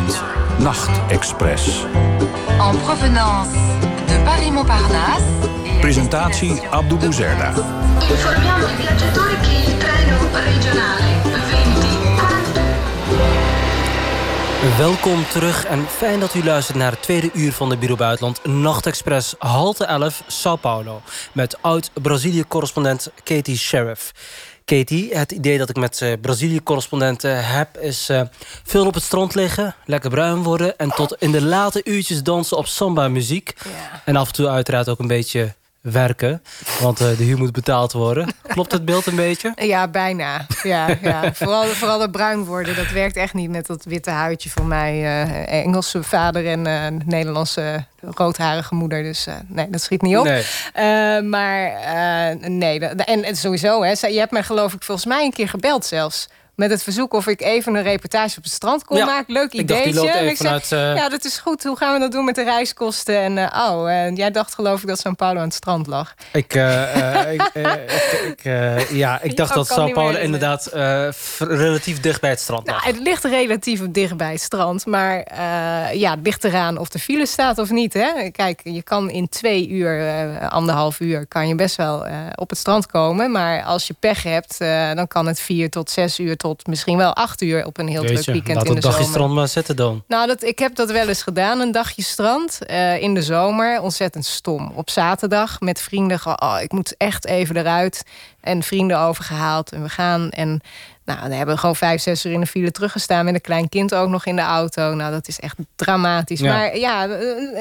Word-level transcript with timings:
Buitenland. 0.00 0.58
Nachtexpress. 0.58 1.84
En 2.58 2.80
provenance 2.80 3.50
de 4.06 4.20
Paris-Montparnasse. 4.24 5.24
Presentatie 5.80 6.60
Abdou 6.70 6.98
Bouzerda. 6.98 7.52
Informiamo 8.08 8.68
i 8.68 8.74
viaggiatori 8.76 9.34
che 9.40 9.70
il 9.70 9.76
treno 9.76 10.18
regionale 10.32 11.22
20 11.22 11.90
Welkom 14.78 15.24
terug 15.32 15.64
en 15.64 15.86
fijn 15.88 16.20
dat 16.20 16.34
u 16.34 16.44
luistert 16.44 16.78
naar 16.78 16.90
het 16.90 17.02
tweede 17.02 17.30
uur 17.32 17.52
van 17.52 17.68
de 17.68 17.76
Bureau 17.76 17.98
Buitenland 17.98 18.44
Nachtexpress 18.44 19.34
halte 19.38 19.84
11 19.84 20.22
Sao 20.26 20.56
Paulo 20.56 21.02
met 21.32 21.56
oud-Brazilië-correspondent 21.60 23.10
Katie 23.24 23.58
Sheriff. 23.58 24.12
Katie, 24.70 25.16
het 25.16 25.32
idee 25.32 25.58
dat 25.58 25.68
ik 25.68 25.76
met 25.76 26.00
uh, 26.00 26.12
Brazilië-correspondenten 26.20 27.46
heb 27.46 27.78
is 27.78 28.10
uh, 28.10 28.22
veel 28.64 28.86
op 28.86 28.94
het 28.94 29.02
strand 29.02 29.34
liggen, 29.34 29.74
lekker 29.84 30.10
bruin 30.10 30.42
worden 30.42 30.78
en 30.78 30.90
tot 30.90 31.16
in 31.18 31.32
de 31.32 31.42
late 31.42 31.80
uurtjes 31.84 32.22
dansen 32.22 32.56
op 32.56 32.66
samba-muziek. 32.66 33.54
Ja. 33.64 34.02
En 34.04 34.16
af 34.16 34.26
en 34.26 34.32
toe 34.32 34.48
uiteraard 34.48 34.88
ook 34.88 34.98
een 34.98 35.06
beetje 35.06 35.54
werken, 35.80 36.42
want 36.80 37.00
uh, 37.00 37.08
de 37.16 37.24
huur 37.24 37.38
moet 37.38 37.52
betaald 37.52 37.92
worden. 37.92 38.28
Klopt 38.46 38.72
het 38.72 38.84
beeld 38.84 39.06
een 39.06 39.16
beetje? 39.16 39.52
Ja, 39.56 39.88
bijna. 39.88 40.46
Ja, 40.62 40.88
ja. 41.02 41.34
Vooral, 41.34 41.64
vooral 41.64 41.98
dat 41.98 42.10
bruin 42.10 42.44
worden, 42.44 42.76
dat 42.76 42.90
werkt 42.90 43.16
echt 43.16 43.34
niet 43.34 43.50
met 43.50 43.66
dat 43.66 43.84
witte 43.84 44.10
huidje 44.10 44.50
van 44.50 44.68
mij. 44.68 45.00
Uh, 45.00 45.52
Engelse 45.64 46.02
vader 46.02 46.46
en 46.46 46.66
uh, 46.66 46.86
Nederlandse 47.06 47.84
roodharige 48.00 48.74
moeder. 48.74 49.02
Dus 49.02 49.26
nee, 49.46 49.70
dat 49.70 49.80
schiet 49.80 50.02
niet 50.02 50.16
op. 50.16 50.24
Nee. 50.24 51.22
maar 51.22 51.72
nee, 52.40 52.78
en, 52.80 53.24
en 53.24 53.36
sowieso, 53.36 53.82
hè, 53.82 54.06
je 54.06 54.18
hebt 54.18 54.32
mij 54.32 54.42
geloof 54.42 54.72
ik 54.72 54.82
volgens 54.82 55.06
mij 55.06 55.24
een 55.24 55.32
keer 55.32 55.48
gebeld 55.48 55.84
zelfs 55.84 56.28
met 56.60 56.70
het 56.70 56.82
verzoek 56.82 57.12
of 57.12 57.26
ik 57.26 57.40
even 57.40 57.74
een 57.74 57.82
reportage 57.82 58.36
op 58.38 58.42
het 58.42 58.52
strand 58.52 58.84
kon 58.84 58.96
Ja, 58.96 59.04
maken. 59.04 59.32
Leuk 59.32 59.52
ik 59.52 59.68
dacht, 59.68 59.84
die 59.84 59.92
ideetje. 59.92 60.06
loopt 60.06 60.14
En 60.14 60.20
even 60.20 60.30
ik 60.30 60.36
zei, 60.36 60.60
vanuit, 60.60 60.96
eh, 60.96 61.02
ja, 61.02 61.08
dat 61.08 61.24
is 61.24 61.38
goed. 61.38 61.64
Hoe 61.64 61.76
gaan 61.76 61.94
we 61.94 62.00
dat 62.00 62.12
doen 62.12 62.24
met 62.24 62.34
de 62.34 62.42
reiskosten? 62.42 63.20
En 63.20 63.36
uh, 63.36 63.66
oh, 63.68 63.90
en 63.90 64.14
jij 64.14 64.30
dacht 64.30 64.54
geloof 64.54 64.80
ik 64.80 64.88
dat 64.88 64.98
São 65.08 65.16
Paulo 65.16 65.38
aan 65.38 65.46
het 65.46 65.54
strand 65.54 65.86
lag. 65.86 66.14
Ik, 66.32 66.54
uh, 66.54 67.32
ik, 67.32 68.42
ja, 69.02 69.20
ik 69.22 69.36
dacht 69.36 69.50
Oh, 69.50 69.56
dat 69.56 69.66
Sao 69.66 69.84
niet 69.84 69.94
Paulo 69.94 70.18
inderdaad 70.18 70.66
relatief 71.38 72.00
dicht 72.00 72.20
bij 72.20 72.30
het 72.30 72.40
strand 72.40 72.66
lag. 72.66 72.84
Nou, 72.84 72.94
het 72.94 73.02
ligt 73.02 73.24
relatief 73.24 73.80
dicht 73.90 74.16
bij 74.16 74.32
het 74.32 74.40
strand. 74.40 74.86
Maar 74.86 75.24
ja, 75.96 76.10
het 76.10 76.20
ligt 76.22 76.44
eraan 76.44 76.78
of 76.78 76.88
de 76.88 76.98
file 76.98 77.26
staat 77.26 77.58
of 77.58 77.70
niet. 77.70 77.92
Hè? 77.92 78.30
Kijk, 78.30 78.60
je 78.64 78.82
kan 78.82 79.10
in 79.10 79.28
twee 79.28 79.68
uur, 79.68 80.38
anderhalf 80.48 81.00
uur... 81.00 81.26
kan 81.26 81.48
je 81.48 81.54
best 81.54 81.76
wel 81.76 82.06
op 82.34 82.50
het 82.50 82.58
strand 82.58 82.86
komen. 82.86 83.30
Maar 83.30 83.62
als 83.62 83.86
je 83.86 83.94
pech 84.00 84.22
hebt, 84.22 84.58
dan 84.94 85.08
kan 85.08 85.26
het 85.26 85.40
vier 85.40 85.70
tot 85.70 85.90
zes 85.90 86.18
uur... 86.18 86.36
tot 86.36 86.49
misschien 86.66 86.96
wel 86.96 87.14
acht 87.14 87.40
uur 87.40 87.66
op 87.66 87.78
een 87.78 87.88
heel 87.88 88.02
druk 88.02 88.16
Jeetje, 88.16 88.32
weekend 88.32 88.56
laat 88.56 88.66
in 88.66 88.74
de 88.74 88.80
dagje 88.80 88.96
zomer. 88.96 89.12
strand 89.12 89.34
maar 89.34 89.48
zitten 89.48 89.76
dan. 89.76 90.04
Nou, 90.08 90.26
dat, 90.26 90.42
ik 90.42 90.58
heb 90.58 90.74
dat 90.74 90.90
wel 90.90 91.08
eens 91.08 91.22
gedaan, 91.22 91.60
een 91.60 91.72
dagje 91.72 92.02
strand 92.02 92.58
uh, 92.70 93.02
in 93.02 93.14
de 93.14 93.22
zomer. 93.22 93.80
Ontzettend 93.80 94.24
stom. 94.24 94.72
Op 94.74 94.90
zaterdag 94.90 95.60
met 95.60 95.80
vrienden. 95.80 96.20
Oh, 96.24 96.56
ik 96.62 96.72
moet 96.72 96.94
echt 96.96 97.26
even 97.26 97.56
eruit. 97.56 98.02
En 98.40 98.62
vrienden 98.62 98.98
overgehaald. 98.98 99.72
En 99.72 99.82
we 99.82 99.88
gaan. 99.88 100.30
En 100.30 100.60
nou, 101.04 101.20
dan 101.20 101.30
hebben 101.30 101.54
we 101.54 101.60
gewoon 101.60 101.76
vijf, 101.76 102.02
zes 102.02 102.24
uur 102.24 102.32
in 102.32 102.40
de 102.40 102.46
file 102.46 102.70
teruggestaan. 102.70 103.24
Met 103.24 103.34
een 103.34 103.40
klein 103.40 103.68
kind 103.68 103.94
ook 103.94 104.08
nog 104.08 104.26
in 104.26 104.36
de 104.36 104.42
auto. 104.42 104.94
Nou, 104.94 105.12
dat 105.12 105.28
is 105.28 105.40
echt 105.40 105.56
dramatisch. 105.76 106.40
Ja. 106.40 106.52
Maar 106.52 106.76
ja, 106.76 107.08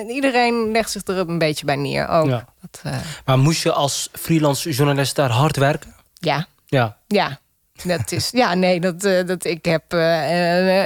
iedereen 0.07 0.71
legt 0.71 0.91
zich 0.91 1.01
er 1.05 1.17
een 1.17 1.37
beetje 1.37 1.65
bij 1.65 1.75
neer. 1.75 2.07
Ook. 2.07 2.27
Ja. 2.27 2.45
Dat, 2.61 2.81
uh... 2.85 2.99
Maar 3.25 3.39
moest 3.39 3.63
je 3.63 3.71
als 3.71 4.09
freelance 4.13 4.71
journalist 4.71 5.15
daar 5.15 5.29
hard 5.29 5.57
werken? 5.57 5.95
Ja. 6.13 6.47
Ja. 6.65 6.97
Ja. 7.07 7.39
Dat 7.83 8.11
is, 8.11 8.29
ja, 8.31 8.53
nee, 8.53 8.79
dat, 8.79 9.05
uh, 9.05 9.25
dat, 9.27 9.45
ik 9.45 9.65
heb 9.65 9.83
uh, 9.93 9.99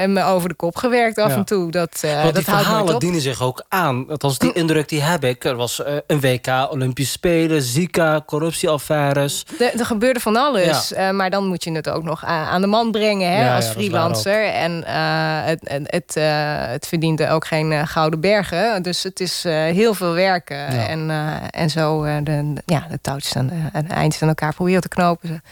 me 0.06 0.24
over 0.24 0.50
de 0.50 0.56
kop 0.56 0.76
gewerkt 0.76 1.18
af 1.18 1.30
Ja. 1.30 1.36
en 1.36 1.44
toe. 1.46 1.72
Dat, 1.72 2.02
uh, 2.06 2.12
Want 2.22 2.34
dat 2.36 2.44
die 2.46 2.54
nooit 2.54 2.64
verhalen 2.66 3.00
dienen 3.00 3.22
zich 3.22 3.42
ook 3.42 3.64
aan. 3.70 4.10
Althans, 4.10 4.38
die 4.38 4.54
indruk 4.54 4.90
die 4.90 5.02
heb 5.02 5.24
ik. 5.24 5.44
Er 5.44 5.56
was 5.56 5.84
eh, 5.84 5.94
een 6.08 6.20
WK, 6.20 6.48
Olympische 6.72 7.12
Spelen, 7.12 7.62
Zika, 7.62 8.22
corruptieaffaires. 8.26 9.46
Er, 9.78 9.86
gebeurde 9.86 10.20
van 10.20 10.36
alles. 10.36 10.94
eh, 10.94 11.10
maar 11.10 11.30
dan 11.30 11.48
moet 11.48 11.64
je 11.64 11.72
het 11.72 11.90
ook 11.90 12.04
nog 12.04 12.26
aan, 12.26 12.62
de 12.62 12.68
man 12.68 12.92
brengen 12.92 13.32
hè, 13.32 13.44
Ja, 13.46 13.56
als 13.56 13.66
dat 13.66 13.74
freelancer. 13.74 14.46
En 14.46 14.84
eh, 14.86 14.94
het, 15.46 15.60
het, 15.64 15.92
het, 15.92 16.16
eh, 16.16 16.24
het 16.72 16.88
verdient 16.88 17.26
ook 17.28 17.46
geen 17.48 17.72
eh, 17.72 17.82
gouden 17.88 18.20
bergen. 18.20 18.84
Dus 18.84 19.04
het 19.04 19.20
is 19.20 19.46
eh, 19.46 19.54
heel 19.54 19.94
veel 19.94 20.14
werken. 20.14 20.68
En, 20.68 21.10
eh, 21.10 21.62
en 21.62 21.70
zo 21.70 22.04
eh, 22.04 22.16
de, 22.24 22.54
ja, 22.66 22.86
de 22.90 23.00
touwtjes 23.02 23.36
aan, 23.36 23.48
de- 23.48 23.70
aan 23.78 23.86
de 23.88 23.94
eindjes 23.94 24.22
aan 24.22 24.28
elkaar 24.28 24.54
proberen 24.54 24.82
te 24.82 24.88
knopen. 24.88 25.44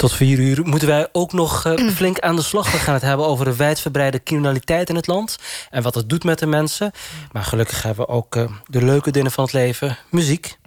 Tot 0.00 0.12
vier 0.12 0.38
uur 0.38 0.60
moeten 0.64 0.88
wij 0.88 1.08
ook 1.12 1.32
nog 1.32 1.64
eh, 1.64 1.88
flink 1.88 2.18
aan 2.18 2.36
de 2.36 2.42
slag. 2.42 2.72
We 2.72 2.78
gaan 2.78 2.94
het 2.94 3.02
hebben 3.02 3.26
over 3.26 3.44
de 3.44 3.56
wijdverbreide 3.56 4.22
criminaliteit 4.22 4.88
in 4.88 4.94
het 4.96 5.06
land. 5.06 5.38
En 5.70 5.82
wat 5.82 5.94
het 5.94 6.08
doet 6.08 6.24
met 6.24 6.38
de 6.38 6.46
mensen. 6.46 6.92
Maar 7.32 7.42
gelukkig 7.42 7.82
hebben 7.82 8.06
we 8.06 8.12
ook 8.12 8.36
eh, 8.36 8.44
de 8.66 8.84
leuke 8.84 9.10
dingen 9.10 9.30
van 9.30 9.44
het 9.44 9.52
leven. 9.52 9.98
Muziek. 10.10 10.58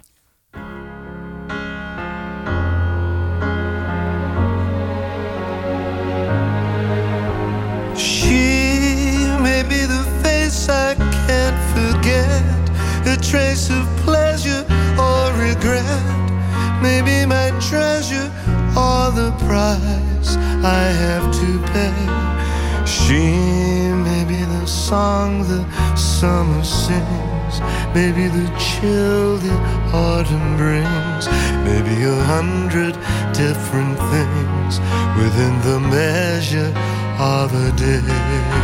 She 7.96 9.36
may 9.40 9.66
be 9.66 9.86
the 9.86 10.04
face 10.22 10.68
I 10.68 10.94
can't 11.26 11.56
forget, 11.74 12.42
a 13.06 13.16
trace 13.30 13.72
of 13.72 14.04
pleasure 14.04 14.64
or 14.96 15.32
regret, 15.38 16.33
maybe 16.84 17.24
my 17.24 17.48
treasure 17.68 18.28
or 18.76 19.04
the 19.20 19.30
price 19.46 20.30
I 20.82 20.84
have 21.04 21.26
to 21.40 21.50
pay. 21.72 21.98
She 22.84 23.24
may 24.06 24.22
be 24.32 24.40
the 24.56 24.66
song 24.66 25.30
the 25.52 25.62
summer 25.96 26.62
sings, 26.62 27.54
maybe 27.96 28.24
the 28.38 28.48
chill 28.66 29.38
the 29.46 29.56
autumn 30.06 30.50
brings, 30.62 31.24
maybe 31.68 31.96
a 32.04 32.20
hundred 32.34 32.94
different 33.32 33.96
things 34.12 34.72
within 35.20 35.54
the 35.68 35.78
measure 35.96 36.72
of 37.18 37.48
a 37.66 37.68
day. 37.76 38.63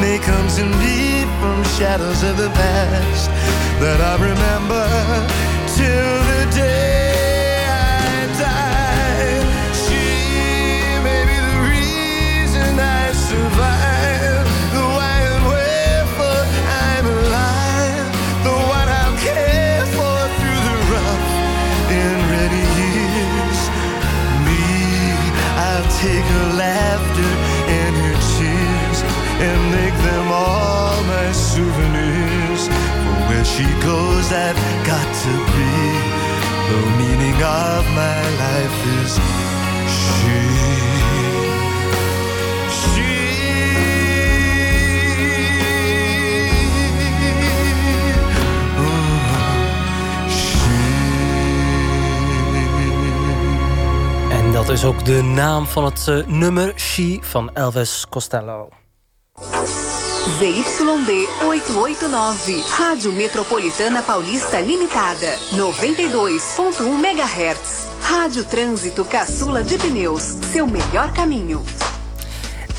May 0.00 0.18
come 0.18 0.48
to 0.48 0.64
me 0.64 1.24
from 1.38 1.62
shadows 1.78 2.22
of 2.22 2.36
the 2.36 2.48
past 2.50 3.30
that 3.80 4.00
I 4.00 4.14
remember 4.30 4.86
till 5.76 6.14
the 6.30 6.56
day 6.56 6.89
be. 35.60 35.72
The 36.70 36.80
meaning 37.00 37.38
of 37.42 37.84
my 38.00 38.20
life 38.42 38.78
is 39.02 39.12
she. 39.96 40.38
Oh, 48.78 49.40
she. 50.38 50.70
En 54.30 54.52
dat 54.52 54.68
is 54.68 54.84
ook 54.84 55.04
de 55.04 55.22
naam 55.22 55.66
van 55.66 55.84
het 55.84 56.08
eh, 56.08 56.26
nummer 56.26 56.72
She 56.76 57.18
van 57.20 57.50
Elvis 57.54 58.06
Costello. 58.08 58.68
ZYD 60.38 61.26
889, 61.42 62.62
Rádio 62.78 63.12
Metropolitana 63.12 64.02
Paulista 64.02 64.60
Limitada, 64.60 65.36
92.1 65.50 66.98
MHz. 66.98 67.88
Rádio 68.00 68.44
Trânsito 68.44 69.04
Caçula 69.04 69.62
de 69.62 69.76
Pneus, 69.76 70.22
seu 70.52 70.66
melhor 70.66 71.12
caminho. 71.12 71.62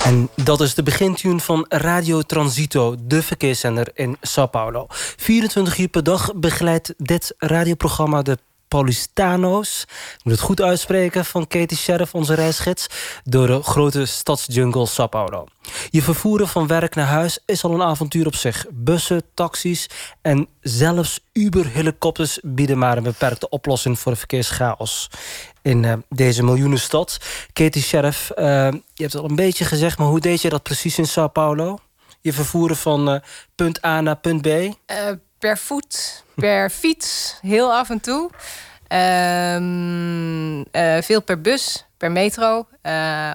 En 0.04 0.30
dat 0.36 0.62
is 0.62 0.76
de 0.76 0.84
begintune 0.84 1.40
van 1.40 1.66
Radio 1.70 2.22
Transito, 2.22 2.96
de 3.00 3.22
verkeerszender 3.22 3.92
in 3.94 4.18
Sao 4.22 4.48
Paulo. 4.48 4.86
24 4.90 5.78
uur 5.78 5.88
per 5.88 6.04
dag 6.04 6.34
begeleidt 6.36 6.94
dit 6.98 7.34
radioprogramma 7.38 8.22
de 8.22 8.38
Paulistano's. 8.72 9.82
Ik 10.18 10.24
moet 10.24 10.34
het 10.34 10.42
goed 10.42 10.62
uitspreken 10.62 11.26
van 11.26 11.48
Katie 11.48 11.78
Sheriff, 11.78 12.14
onze 12.14 12.34
reisgids... 12.34 12.88
door 13.24 13.48
de 13.48 13.64
grote 13.64 14.06
stadsjungle 14.06 14.86
Sao 14.86 15.08
Paulo. 15.08 15.46
Je 15.90 16.02
vervoeren 16.02 16.48
van 16.48 16.68
werk 16.68 16.96
naar 16.96 17.06
huis 17.06 17.40
is 17.46 17.64
al 17.64 17.74
een 17.74 17.82
avontuur 17.82 18.26
op 18.26 18.36
zich. 18.36 18.66
Bussen, 18.72 19.24
taxis 19.34 19.90
en 20.22 20.48
zelfs 20.62 21.20
Uber-helikopters... 21.34 22.40
bieden 22.44 22.78
maar 22.78 22.98
een 22.98 23.04
beperkte 23.04 23.50
oplossing 23.50 24.00
voor 24.00 24.12
de 24.12 24.18
verkeerschaos 24.18 25.10
in 25.62 25.84
uh, 25.84 25.94
deze 26.10 26.44
miljoenenstad. 26.44 27.18
Katie 27.54 27.82
Sheriff, 27.82 28.32
uh, 28.36 28.46
je 28.94 29.04
hebt 29.04 29.16
al 29.16 29.30
een 29.30 29.36
beetje 29.36 29.66
gezegd... 29.66 29.98
maar 29.98 30.08
hoe 30.08 30.20
deed 30.20 30.42
je 30.42 30.50
dat 30.50 30.64
precies 30.64 30.98
in 30.98 31.08
Sao 31.08 31.28
Paulo? 31.28 31.78
Je 32.22 32.34
vervoeren 32.34 32.78
van 32.78 33.14
uh, 33.14 33.20
punt 33.56 33.86
A 33.86 34.02
naar 34.02 34.18
punt 34.18 34.42
B? 34.42 34.48
per 35.42 35.58
voet, 35.58 36.24
per 36.42 36.72
fiets, 36.72 37.38
heel 37.42 37.74
af 37.74 37.90
en 37.90 38.00
toe. 38.00 38.30
Um, 39.56 40.66
veel 41.02 41.22
per 41.22 41.42
bus, 41.42 41.86
per 41.98 42.12
metro, 42.12 42.68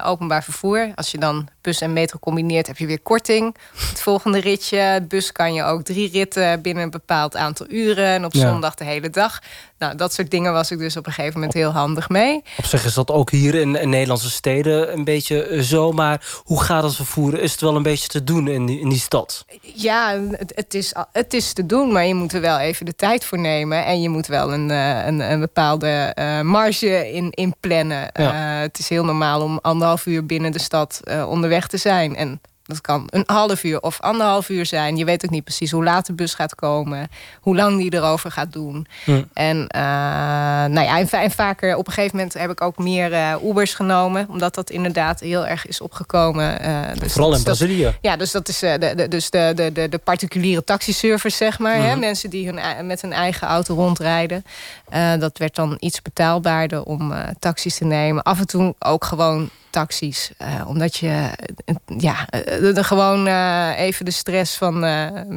openbaar 0.03 0.43
vervoer. 0.43 0.91
Als 0.95 1.11
je 1.11 1.17
dan 1.17 1.47
bus 1.61 1.81
en 1.81 1.93
metro 1.93 2.19
combineert, 2.19 2.67
heb 2.67 2.77
je 2.77 2.85
weer 2.85 2.99
korting. 2.99 3.55
Het 3.89 4.01
volgende 4.01 4.39
ritje, 4.39 5.05
bus 5.07 5.31
kan 5.31 5.53
je 5.53 5.63
ook 5.63 5.81
drie 5.81 6.11
ritten 6.11 6.61
binnen 6.61 6.83
een 6.83 6.89
bepaald 6.89 7.35
aantal 7.35 7.65
uren. 7.69 8.05
En 8.05 8.25
op 8.25 8.33
ja. 8.33 8.49
zondag 8.49 8.75
de 8.75 8.83
hele 8.83 9.09
dag. 9.09 9.39
Nou, 9.77 9.95
dat 9.95 10.13
soort 10.13 10.31
dingen 10.31 10.53
was 10.53 10.71
ik 10.71 10.77
dus 10.77 10.97
op 10.97 11.05
een 11.05 11.11
gegeven 11.11 11.33
moment 11.33 11.53
heel 11.53 11.71
handig 11.71 12.09
mee. 12.09 12.43
Op 12.57 12.65
zich 12.65 12.85
is 12.85 12.93
dat 12.93 13.11
ook 13.11 13.31
hier 13.31 13.55
in, 13.55 13.75
in 13.75 13.89
Nederlandse 13.89 14.29
steden 14.29 14.93
een 14.93 15.03
beetje 15.03 15.63
zo. 15.63 15.91
Maar 15.91 16.41
hoe 16.43 16.63
gaat 16.63 16.83
het 16.83 16.95
vervoeren? 16.95 17.41
Is 17.41 17.51
het 17.51 17.61
wel 17.61 17.75
een 17.75 17.83
beetje 17.83 18.07
te 18.07 18.23
doen 18.23 18.47
in 18.47 18.65
die, 18.65 18.79
in 18.79 18.89
die 18.89 18.99
stad? 18.99 19.45
Ja, 19.61 20.19
het, 20.31 20.51
het, 20.55 20.73
is, 20.73 20.93
het 21.11 21.33
is 21.33 21.53
te 21.53 21.65
doen, 21.65 21.91
maar 21.91 22.05
je 22.05 22.13
moet 22.13 22.33
er 22.33 22.41
wel 22.41 22.59
even 22.59 22.85
de 22.85 22.95
tijd 22.95 23.25
voor 23.25 23.39
nemen. 23.39 23.85
En 23.85 24.01
je 24.01 24.09
moet 24.09 24.27
wel 24.27 24.53
een, 24.53 24.69
een, 24.69 25.19
een 25.19 25.39
bepaalde 25.39 26.13
marge 26.43 27.11
in, 27.11 27.31
in 27.31 27.55
plannen. 27.59 28.09
Ja. 28.13 28.55
Uh, 28.55 28.61
het 28.61 28.79
is 28.79 28.89
heel 28.89 29.05
normaal 29.05 29.36
om 29.41 29.59
anderhalf 29.61 30.05
uur 30.05 30.25
binnen 30.25 30.51
de 30.51 30.59
stad 30.59 31.01
uh, 31.03 31.29
onderweg 31.29 31.67
te 31.67 31.77
zijn. 31.77 32.15
En 32.15 32.41
dat 32.67 32.81
kan 32.81 33.07
een 33.09 33.23
half 33.25 33.63
uur 33.63 33.81
of 33.81 34.01
anderhalf 34.01 34.49
uur 34.49 34.65
zijn. 34.65 34.97
Je 34.97 35.05
weet 35.05 35.25
ook 35.25 35.31
niet 35.31 35.43
precies 35.43 35.71
hoe 35.71 35.83
laat 35.83 36.05
de 36.05 36.13
bus 36.13 36.33
gaat 36.33 36.55
komen. 36.55 37.09
Hoe 37.41 37.55
lang 37.55 37.77
die 37.77 37.93
erover 37.93 38.31
gaat 38.31 38.53
doen. 38.53 38.87
En, 39.33 39.57
uh, 39.57 39.81
nou 40.65 40.81
ja, 40.81 40.97
en, 40.97 41.09
en, 41.09 41.31
vaker 41.31 41.75
op 41.75 41.87
een 41.87 41.93
gegeven 41.93 42.17
moment 42.17 42.33
heb 42.33 42.51
ik 42.51 42.61
ook 42.61 42.77
meer 42.77 43.11
uh, 43.11 43.33
Ubers 43.43 43.73
genomen. 43.73 44.27
Omdat 44.29 44.55
dat 44.55 44.69
inderdaad 44.69 45.19
heel 45.19 45.47
erg 45.47 45.67
is 45.67 45.81
opgekomen. 45.81 46.65
Uh, 46.65 46.81
dus 46.99 47.11
Vooral 47.11 47.29
in 47.29 47.35
dat, 47.35 47.43
Brazilië. 47.43 47.97
Ja, 48.01 48.15
dus 48.15 48.31
dat 48.31 48.47
is 48.47 48.59
de, 48.59 48.93
de, 48.95 49.07
dus 49.07 49.29
de, 49.29 49.51
de, 49.55 49.71
de, 49.71 49.89
de 49.89 49.97
particuliere 49.97 50.63
taxiservice, 50.63 51.37
zeg 51.37 51.59
maar. 51.59 51.77
Mhm. 51.77 51.87
Hè? 51.87 51.95
Mensen 51.95 52.29
die 52.29 52.51
hun, 52.51 52.87
met 52.87 53.01
hun 53.01 53.13
eigen 53.13 53.47
auto 53.47 53.75
rondrijden. 53.75 54.45
dat 55.19 55.37
werd 55.37 55.55
dan 55.55 55.77
iets 55.79 56.01
betaalbaarder 56.01 56.83
om 56.83 57.13
taxis 57.39 57.77
te 57.77 57.85
nemen. 57.85 58.23
Af 58.23 58.39
en 58.39 58.47
toe 58.47 58.75
ook 58.79 59.05
gewoon 59.05 59.49
taxis. 59.69 60.31
Uh, 60.41 60.67
omdat 60.67 60.95
je 60.95 61.29
uh, 61.65 61.75
ja, 61.97 62.27
uh, 62.61 62.83
gewoon 62.83 63.27
even 63.75 64.05
de 64.05 64.11
stress 64.11 64.55
van 64.55 64.79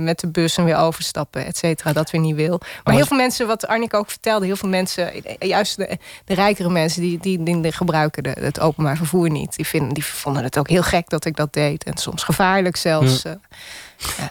met 0.05 0.21
de 0.21 0.29
bus 0.29 0.57
en 0.57 0.65
weer 0.65 0.77
overstappen, 0.77 1.47
et 1.47 1.57
cetera, 1.57 1.93
dat 1.93 2.11
weer 2.11 2.21
niet 2.21 2.35
wil. 2.35 2.59
Maar, 2.59 2.81
maar 2.85 2.95
heel 2.95 3.07
veel 3.07 3.17
mensen, 3.17 3.47
wat 3.47 3.67
Arnik 3.67 3.95
ook 3.95 4.11
vertelde, 4.11 4.47
heel 4.47 4.57
veel 4.57 4.69
mensen, 4.69 5.13
juist 5.39 5.77
de, 5.77 5.99
de 6.25 6.35
rijkere 6.35 6.71
mensen, 6.71 7.03
die, 7.03 7.19
die, 7.19 7.43
die 7.43 7.73
gebruiken 7.73 8.23
de, 8.23 8.37
het 8.41 8.61
openbaar 8.61 8.97
vervoer 8.97 9.31
niet. 9.31 9.57
Die, 9.57 9.67
vinden, 9.67 9.95
die 9.95 10.05
vonden 10.05 10.45
het 10.45 10.59
ook 10.59 10.69
heel 10.69 10.83
gek 10.83 11.09
dat 11.09 11.25
ik 11.25 11.37
dat 11.37 11.53
deed. 11.53 11.85
En 11.85 11.97
soms 11.97 12.23
gevaarlijk 12.23 12.77
zelfs. 12.77 13.23
Hm. 13.23 13.35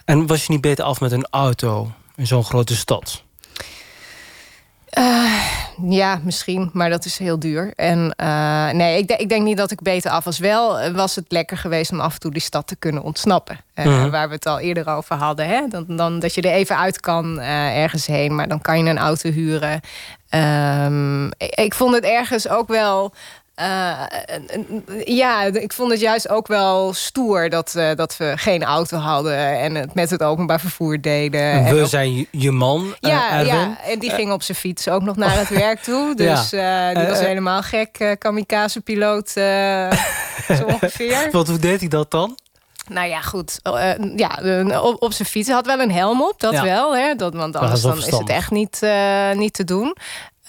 En 0.05 0.27
was 0.27 0.45
je 0.45 0.51
niet 0.51 0.61
beter 0.61 0.85
af 0.85 0.99
met 0.99 1.11
een 1.11 1.27
auto 1.29 1.91
in 2.15 2.27
zo'n 2.27 2.43
grote 2.43 2.75
stad? 2.75 3.23
Uh, 4.97 5.43
ja, 5.83 6.19
misschien, 6.23 6.69
maar 6.73 6.89
dat 6.89 7.05
is 7.05 7.17
heel 7.17 7.39
duur. 7.39 7.73
En 7.75 8.15
uh, 8.21 8.69
nee, 8.69 8.97
ik, 8.97 9.11
ik, 9.11 9.29
denk 9.29 9.43
niet 9.43 9.57
dat 9.57 9.71
ik 9.71 9.81
beter 9.81 10.11
af 10.11 10.23
was. 10.23 10.39
Wel 10.39 10.91
was 10.91 11.15
het 11.15 11.25
lekker 11.27 11.57
geweest 11.57 11.91
om 11.91 11.99
af 11.99 12.13
en 12.13 12.19
toe 12.19 12.31
die 12.31 12.41
stad 12.41 12.67
te 12.67 12.75
kunnen 12.75 13.03
ontsnappen. 13.03 13.59
Uh, 13.75 13.85
Mhm. 13.85 14.01
-huh. 14.01 14.11
Waar 14.11 14.27
we 14.27 14.33
het 14.33 14.45
al 14.45 14.59
eerder 14.59 14.87
over 14.89 15.15
hadden. 15.15 15.47
Hè? 15.47 15.67
Dan, 15.67 15.85
dan, 15.87 16.19
dat 16.19 16.35
je 16.35 16.41
er 16.41 16.51
even 16.51 16.77
uit 16.77 16.99
kan 16.99 17.39
ergens 17.39 18.05
heen. 18.07 18.35
Maar 18.35 18.47
dan 18.47 18.61
kan 18.61 18.83
je 18.83 18.89
een 18.89 18.97
auto 18.97 19.29
huren. 19.29 19.81
Um, 20.35 21.25
ik, 21.37 21.55
ik, 21.55 21.73
vond 21.73 21.95
het 21.95 22.03
ergens 22.03 22.49
ook 22.49 22.67
wel. 22.67 23.13
Uh, 23.59 24.01
ja, 25.03 25.43
ik 25.43 25.73
vond 25.73 25.91
het 25.91 25.99
juist 25.99 26.29
ook 26.29 26.47
wel 26.47 26.93
stoer 26.93 27.49
dat, 27.49 27.73
uh, 27.77 27.89
dat 27.95 28.17
we 28.17 28.33
geen 28.35 28.63
auto 28.63 28.97
hadden 28.97 29.37
en 29.37 29.75
het 29.75 29.93
met 29.93 30.09
het 30.09 30.23
openbaar 30.23 30.59
vervoer 30.59 31.01
deden. 31.01 31.63
We 31.63 31.69
en 31.69 31.81
ook, 31.81 31.87
zijn 31.87 32.27
je 32.31 32.51
man, 32.51 32.95
ja, 32.99 33.41
uh, 33.41 33.47
ja, 33.47 33.77
en 33.83 33.99
die 33.99 34.09
ging 34.09 34.31
op 34.31 34.43
zijn 34.43 34.57
fiets 34.57 34.89
ook 34.89 35.01
nog 35.01 35.15
naar 35.15 35.37
het 35.37 35.49
werk 35.65 35.79
toe. 35.79 36.15
Dus 36.15 36.49
ja. 36.49 36.93
die 36.93 37.07
was 37.07 37.19
helemaal 37.19 37.61
gek, 37.61 38.15
kamikaze-piloot 38.19 39.29
zo 39.29 40.63
ongeveer. 40.73 41.29
Wat, 41.31 41.47
hoe 41.47 41.59
deed 41.59 41.79
hij 41.79 41.89
dat 41.89 42.11
dan? 42.11 42.37
Nou 42.89 43.07
ja, 43.07 43.21
goed. 43.21 43.59
Uh, 43.63 44.15
ja, 44.15 44.39
op, 44.81 45.01
op 45.01 45.13
zijn 45.13 45.27
fiets. 45.27 45.47
Hij 45.47 45.55
had 45.55 45.65
wel 45.65 45.79
een 45.79 45.91
helm 45.91 46.21
op, 46.21 46.39
dat 46.39 46.53
ja. 46.53 46.63
wel. 46.63 46.95
Hè? 46.95 47.15
Dat, 47.15 47.33
want 47.33 47.55
anders 47.55 47.81
dan 47.81 47.97
is 47.97 48.05
het 48.05 48.29
echt 48.29 48.51
niet, 48.51 48.79
uh, 48.83 49.31
niet 49.31 49.53
te 49.53 49.63
doen. 49.63 49.95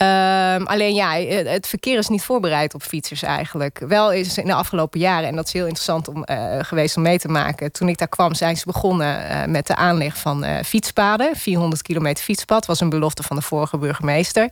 Um, 0.03 0.67
alleen 0.67 0.95
ja, 0.95 1.13
het 1.51 1.67
verkeer 1.67 1.99
is 1.99 2.09
niet 2.09 2.23
voorbereid 2.23 2.75
op 2.75 2.83
fietsers 2.83 3.23
eigenlijk. 3.23 3.79
Wel 3.89 4.13
is 4.13 4.39
in 4.39 4.47
de 4.47 4.55
afgelopen 4.55 5.01
jaren, 5.01 5.29
en 5.29 5.37
dat 5.37 5.47
is 5.47 5.53
heel 5.53 5.67
interessant 5.67 6.09
om, 6.09 6.25
uh, 6.31 6.57
geweest 6.61 6.97
om 6.97 7.03
mee 7.03 7.19
te 7.19 7.29
maken. 7.29 7.73
Toen 7.73 7.89
ik 7.89 7.99
daar 7.99 8.09
kwam, 8.09 8.35
zijn 8.35 8.57
ze 8.57 8.67
begonnen 8.67 9.21
uh, 9.21 9.45
met 9.45 9.67
de 9.67 9.77
aanleg 9.77 10.17
van 10.17 10.45
uh, 10.45 10.57
fietspaden. 10.65 11.37
400 11.37 11.83
kilometer 11.83 12.25
fietspad 12.25 12.67
was 12.67 12.81
een 12.81 12.89
belofte 12.89 13.23
van 13.23 13.37
de 13.37 13.43
vorige 13.43 13.79
burgemeester. 13.79 14.49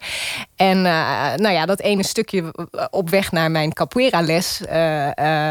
En 0.57 0.83
nou 0.83 1.51
ja, 1.51 1.67
dat 1.67 1.81
ene 1.81 2.05
stukje 2.05 2.55
op 2.91 3.11
weg 3.11 3.33
naar 3.33 3.51
mijn 3.51 3.73
capoeira-les, 3.73 4.59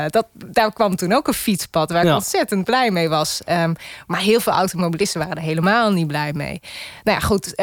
dat, 0.07 0.25
daar 0.33 0.73
kwam 0.73 0.95
toen 0.95 1.13
ook 1.13 1.27
een 1.27 1.33
fietspad 1.33 1.91
waar 1.91 2.03
ja. 2.03 2.09
ik 2.09 2.15
ontzettend 2.15 2.63
blij 2.63 2.91
mee 2.91 3.09
was. 3.09 3.41
Um, 3.49 3.75
maar 4.07 4.19
heel 4.19 4.39
veel 4.39 4.53
automobilisten 4.53 5.19
waren 5.19 5.35
er 5.35 5.41
helemaal 5.41 5.91
niet 5.91 6.07
blij 6.07 6.33
mee. 6.33 6.61
Nou 7.03 7.19
ja, 7.19 7.25
goed. 7.25 7.53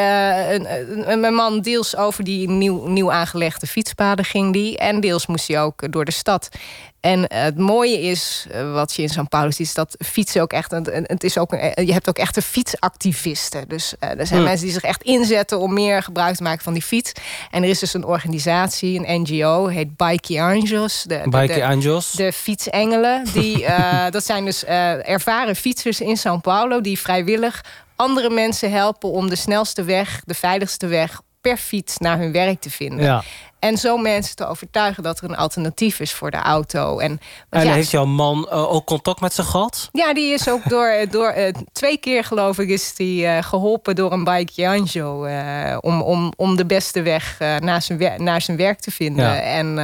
mijn 1.21 1.35
man 1.35 1.61
deels 1.61 1.97
over 1.97 2.24
die 2.25 2.49
nieuw, 2.49 2.87
nieuw 2.87 3.13
aangelegde 3.13 3.67
fietspaden 3.67 4.25
ging 4.25 4.53
die. 4.53 4.79
En 4.79 5.01
deels 5.01 5.27
moest 5.27 5.49
hij 5.49 5.61
ook 5.63 5.93
door 5.93 6.05
de 6.05 6.13
stad. 6.13 6.49
En 7.01 7.25
het 7.35 7.59
mooie 7.59 8.01
is, 8.01 8.47
wat 8.73 8.95
je 8.95 9.03
in 9.03 9.11
São 9.11 9.29
Paulo 9.29 9.51
ziet, 9.51 9.67
is 9.67 9.75
dat 9.75 9.97
fietsen 9.99 10.43
ook 10.43 10.53
echt. 10.53 10.71
Het 10.71 11.25
is 11.25 11.39
ook, 11.39 11.51
je 11.75 11.93
hebt 11.93 12.09
ook 12.09 12.19
echte 12.19 12.43
fietsactivisten. 12.43 13.69
Dus 13.69 13.95
uh, 14.01 14.19
er 14.19 14.27
zijn 14.27 14.41
Hm. 14.41 14.47
mensen 14.47 14.65
die 14.65 14.75
zich 14.75 14.83
echt 14.83 15.03
inzetten 15.03 15.59
om 15.59 15.73
meer 15.73 16.03
gebruik 16.03 16.37
te 16.37 16.43
maken 16.43 16.63
van 16.63 16.73
die 16.73 16.83
fiets. 16.83 17.13
En 17.51 17.63
er 17.63 17.69
is 17.69 17.79
dus 17.79 17.95
een 17.95 18.05
organisatie, 18.05 19.01
een 19.05 19.21
NGO, 19.21 19.67
heet 19.67 19.97
Bike 19.97 20.43
Angels. 20.43 21.03
De, 21.03 21.23
de, 21.29 21.65
Angels. 21.65 22.11
De 22.11 22.33
fietsengelen. 22.33 23.25
Die, 23.33 23.63
uh, 23.63 24.05
dat 24.11 24.25
zijn 24.25 24.45
dus 24.45 24.65
uh, 24.65 25.09
ervaren 25.09 25.57
fietsers 25.57 26.01
in 26.01 26.19
São 26.19 26.41
Paulo 26.41 26.81
die 26.81 26.99
vrijwillig 26.99 27.65
andere 27.97 28.31
mensen 28.31 28.71
helpen 28.71 29.11
om 29.11 29.29
de 29.29 29.37
snelste 29.37 29.83
weg, 29.83 30.23
de 30.25 30.35
veiligste 30.35 30.87
weg 30.87 31.21
per 31.45 31.57
fiets 31.57 31.99
naar 31.99 32.19
hun 32.19 32.33
werk 32.33 32.61
te 32.61 32.71
vinden. 32.71 33.05
Ja. 33.05 33.23
en 33.59 33.77
zo 33.77 33.97
mensen 33.97 34.37
te 34.37 34.47
overtuigen 34.47 35.03
dat 35.03 35.19
er 35.19 35.25
een 35.25 35.37
alternatief 35.37 36.01
is 36.01 36.13
voor 36.13 36.31
de 36.31 36.37
auto. 36.37 36.99
En, 36.99 37.09
want 37.09 37.63
En 37.63 37.65
ja, 37.65 37.75
heeft 37.75 37.91
jouw 37.91 38.05
man 38.05 38.49
eh, 38.51 38.73
ook 38.73 38.85
contact 38.85 39.21
met 39.21 39.33
ze 39.33 39.43
gehad? 39.43 39.89
ja, 39.93 40.15
die 40.15 40.33
is 40.33 40.49
ook 40.49 40.69
door, 40.69 40.87
eh, 40.87 41.11
door 41.11 41.29
eh, 41.29 41.55
twee 41.73 41.97
keer 41.97 42.25
geloof 42.25 42.59
ik, 42.59 42.69
is 42.69 42.95
die 42.95 43.27
eh, 43.27 43.43
geholpen 43.43 43.95
door 43.95 44.13
een 44.13 44.25
bike 44.25 44.69
Anjo. 44.69 45.29
om, 45.81 46.03
om, 46.03 46.33
om 46.37 46.57
de 46.57 46.67
beste 46.67 47.03
weg 47.03 47.39
naar, 47.39 47.83
zijn 47.83 48.23
naar 48.23 48.41
zijn 48.41 48.57
werk 48.57 48.81
te 48.81 48.91
vinden. 48.91 49.25
Ja. 49.25 49.41
En 49.41 49.75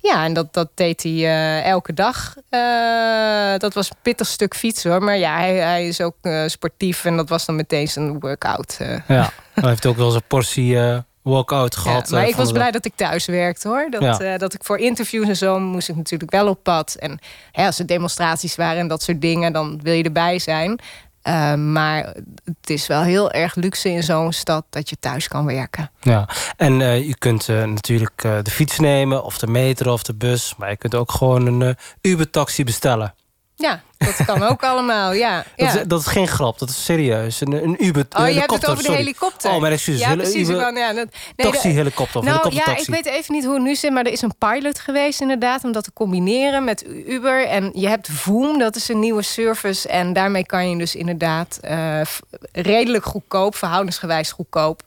ja, 0.00 0.24
en 0.24 0.32
dat, 0.32 0.54
dat 0.54 0.68
deed 0.74 1.02
hij 1.02 1.62
elke 1.62 1.92
dag. 1.92 2.34
Dat 3.58 3.74
was 3.74 3.90
een 3.90 3.96
pittig 4.02 4.26
stuk 4.26 4.54
fietsen 4.54 4.90
hoor. 4.90 5.02
Maar 5.02 5.16
ja, 5.16 5.36
hij, 5.36 5.54
hij 5.54 5.86
is 5.86 6.00
ook 6.00 6.16
sportief 6.46 7.04
en 7.04 7.16
dat 7.16 7.28
was 7.28 7.46
dan 7.46 7.56
meteen 7.56 7.88
zijn 7.88 8.20
workout. 8.20 8.78
Ja. 9.08 9.32
Hij 9.60 9.68
heeft 9.68 9.86
ook 9.86 9.96
wel 9.96 10.14
een 10.14 10.22
portie 10.28 10.78
eh 10.80 10.98
walkout 11.22 11.76
gehad. 11.76 12.08
Ja, 12.08 12.14
maar 12.14 12.24
eh, 12.24 12.28
ik 12.30 12.36
was 12.36 12.52
blij 12.52 12.70
dat 12.70 12.84
ik 12.84 12.92
thuis 12.94 13.26
werkte 13.26 13.68
hoor. 13.68 13.86
Dat, 13.90 14.02
Ja. 14.02 14.18
eh, 14.18 14.38
dat 14.38 14.54
ik 14.54 14.64
voor 14.64 14.78
interviews 14.78 15.28
en 15.28 15.36
zo 15.36 15.58
moest 15.60 15.88
ik 15.88 15.96
natuurlijk 15.96 16.30
wel 16.30 16.48
op 16.48 16.62
pad. 16.62 16.94
En 16.94 17.18
hè, 17.52 17.66
als 17.66 17.78
er 17.78 17.86
demonstraties 17.86 18.54
waren 18.56 18.78
en 18.80 18.88
dat 18.88 19.02
soort 19.02 19.20
dingen, 19.20 19.52
dan 19.52 19.80
wil 19.82 19.92
je 19.94 20.02
erbij 20.02 20.38
zijn. 20.38 20.78
Maar 21.72 22.14
het 22.44 22.70
is 22.70 22.86
wel 22.86 23.02
heel 23.02 23.30
erg 23.30 23.54
luxe 23.54 23.90
in 23.90 24.02
zo'n 24.02 24.32
stad 24.32 24.64
dat 24.70 24.88
je 24.90 24.96
thuis 25.00 25.28
kan 25.28 25.44
werken. 25.46 25.90
Ja, 26.00 26.28
en 26.56 26.78
je 27.06 27.16
kunt 27.18 27.48
natuurlijk 27.48 28.22
de 28.22 28.50
fiets 28.50 28.78
nemen, 28.78 29.24
of 29.24 29.38
de 29.38 29.46
metro 29.46 29.92
of 29.92 30.02
de 30.02 30.14
bus. 30.14 30.54
Maar 30.58 30.70
je 30.70 30.76
kunt 30.76 30.94
ook 30.94 31.12
gewoon 31.12 31.46
een 31.46 31.76
Uber-taxi 32.00 32.64
bestellen. 32.64 33.14
Ja, 33.54 33.82
dat 34.04 34.26
kan 34.26 34.42
ook 34.42 34.62
allemaal. 34.62 35.12
Ja, 35.12 35.44
Dat, 35.56 35.74
is, 35.74 35.82
dat 35.86 36.00
is 36.00 36.06
geen 36.06 36.28
grap, 36.28 36.58
dat 36.58 36.68
is 36.68 36.84
serieus. 36.84 37.40
Een, 37.40 37.52
een 37.52 37.84
Uber 37.84 38.06
Oh, 38.18 38.28
je 38.28 38.38
hebt 38.38 38.52
het 38.52 38.64
over 38.66 38.76
de 38.76 38.82
sorry. 38.82 38.98
helikopter. 38.98 39.50
Oh, 39.50 39.60
mijn 39.60 39.72
excuses. 39.72 40.00
Ja, 40.00 40.14
precies. 40.16 40.48
Uber- 40.48 40.56
wou- 40.56 40.76
ja, 40.78 40.92
dat- 40.92 41.08
nee, 41.36 41.50
taxi, 41.50 41.68
de- 41.68 41.74
helikopter 41.74 42.20
of 42.20 42.26
Nou 42.26 42.54
ja, 42.54 42.76
ik 42.76 42.86
weet 42.86 43.06
even 43.06 43.34
niet 43.34 43.44
hoe 43.44 43.54
het 43.54 43.62
nu 43.62 43.74
zit, 43.74 43.92
maar 43.92 44.04
er 44.04 44.12
is 44.12 44.22
een 44.22 44.34
pilot 44.38 44.78
geweest 44.78 45.20
inderdaad... 45.20 45.64
om 45.64 45.72
dat 45.72 45.84
te 45.84 45.92
combineren 45.92 46.64
met 46.64 46.84
Uber. 47.06 47.46
En 47.46 47.70
je 47.74 47.88
hebt 47.88 48.08
Voom, 48.10 48.58
dat 48.58 48.76
is 48.76 48.88
een 48.88 48.98
nieuwe 49.00 49.22
service. 49.22 49.88
En 49.88 50.12
daarmee 50.12 50.46
kan 50.46 50.70
je 50.70 50.78
dus 50.78 50.94
inderdaad 50.94 51.58
eh, 51.60 52.00
redelijk 52.52 53.04
goedkoop, 53.04 53.56
verhoudensgewijs 53.56 54.32
goedkoop... 54.32 54.82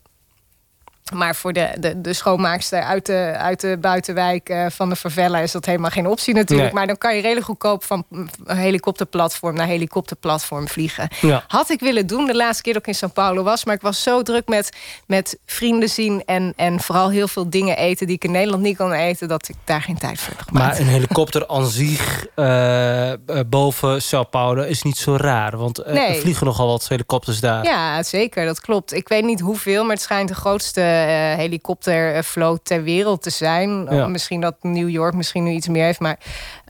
Maar 1.14 1.36
voor 1.36 1.54
de, 1.54 1.70
de, 1.80 2.02
de 2.02 2.14
schoonmaakster 2.14 2.82
uit 2.82 3.06
de, 3.06 3.34
uit 3.38 3.62
de 3.62 3.78
buitenwijk 3.82 4.50
eh, 4.50 4.66
van 4.70 4.90
de 4.90 4.96
favela 4.96 5.40
is 5.40 5.52
dat 5.52 5.66
helemaal 5.66 5.90
geen 5.90 6.08
optie 6.08 6.34
natuurlijk. 6.34 6.68
Nee. 6.68 6.78
Maar 6.78 6.88
dan 6.88 6.98
kan 6.98 7.16
je 7.16 7.22
redelijk 7.22 7.46
goedkoop 7.46 7.84
van 7.84 8.06
helikopterplatform 8.46 9.56
naar 9.56 9.68
helikopterplatform 9.68 10.68
vliegen. 10.68 11.08
Ja. 11.22 11.44
Had 11.48 11.70
ik 11.70 11.80
willen 11.80 12.08
doen 12.08 12.26
de 12.26 12.36
laatste 12.36 12.64
keer 12.64 12.74
dat 12.74 12.88
ik 12.88 12.94
in 13.02 13.10
São 13.10 13.14
Paulo 13.14 13.44
was. 13.44 13.66
Maar 13.66 13.76
ik 13.76 13.82
was 13.82 14.04
zo 14.04 14.22
druk 14.22 14.48
met, 14.48 14.70
met 15.08 15.40
vrienden 15.46 15.90
zien 15.90 16.24
en, 16.26 16.54
en 16.56 16.80
vooral 16.80 17.10
heel 17.10 17.28
veel 17.28 17.50
dingen 17.50 17.78
eten 17.78 18.08
die 18.08 18.16
ik 18.16 18.24
in 18.24 18.32
Nederland 18.32 18.64
niet 18.64 18.78
kon 18.78 18.92
eten, 18.92 19.28
dat 19.28 19.50
ik 19.50 19.56
daar 19.64 19.82
geen 19.82 19.98
tijd 19.98 20.20
voor 20.20 20.34
heb 20.38 20.48
gemaakt. 20.48 20.72
Maar 20.72 20.80
een 20.80 20.88
helikopter 20.94 21.48
aan 21.48 21.68
zich 21.68 22.26
eh, 22.36 23.12
eh, 23.12 23.18
boven 23.48 24.02
Sao 24.02 24.24
Paulo 24.24 24.62
is 24.64 24.82
niet 24.84 24.98
zo 24.98 25.16
raar. 25.16 25.58
Want 25.58 25.86
Nee. 25.86 26.08
er 26.08 26.16
vliegen 26.22 26.46
nogal 26.46 26.68
wat 26.68 26.88
helikopters 26.88 27.40
daar. 27.40 27.64
Ja, 27.64 28.04
zeker, 28.04 28.46
dat 28.46 28.62
klopt. 28.62 28.94
Ik 28.94 29.08
weet 29.08 29.24
niet 29.26 29.40
hoeveel, 29.40 29.84
maar 29.84 29.94
het 29.94 30.02
schijnt 30.02 30.28
de 30.28 30.36
grootste 30.36 30.97
helikoptervloot 31.38 32.66
ter 32.66 32.84
wereld 32.84 33.22
te 33.22 33.30
zijn. 33.30 33.88
Ja. 33.90 34.08
Misschien 34.08 34.42
dat 34.42 34.56
New 34.62 34.90
York 34.90 35.14
misschien 35.14 35.44
nu 35.44 35.52
iets 35.52 35.68
meer 35.68 35.84
heeft, 35.84 36.00
maar 36.00 36.18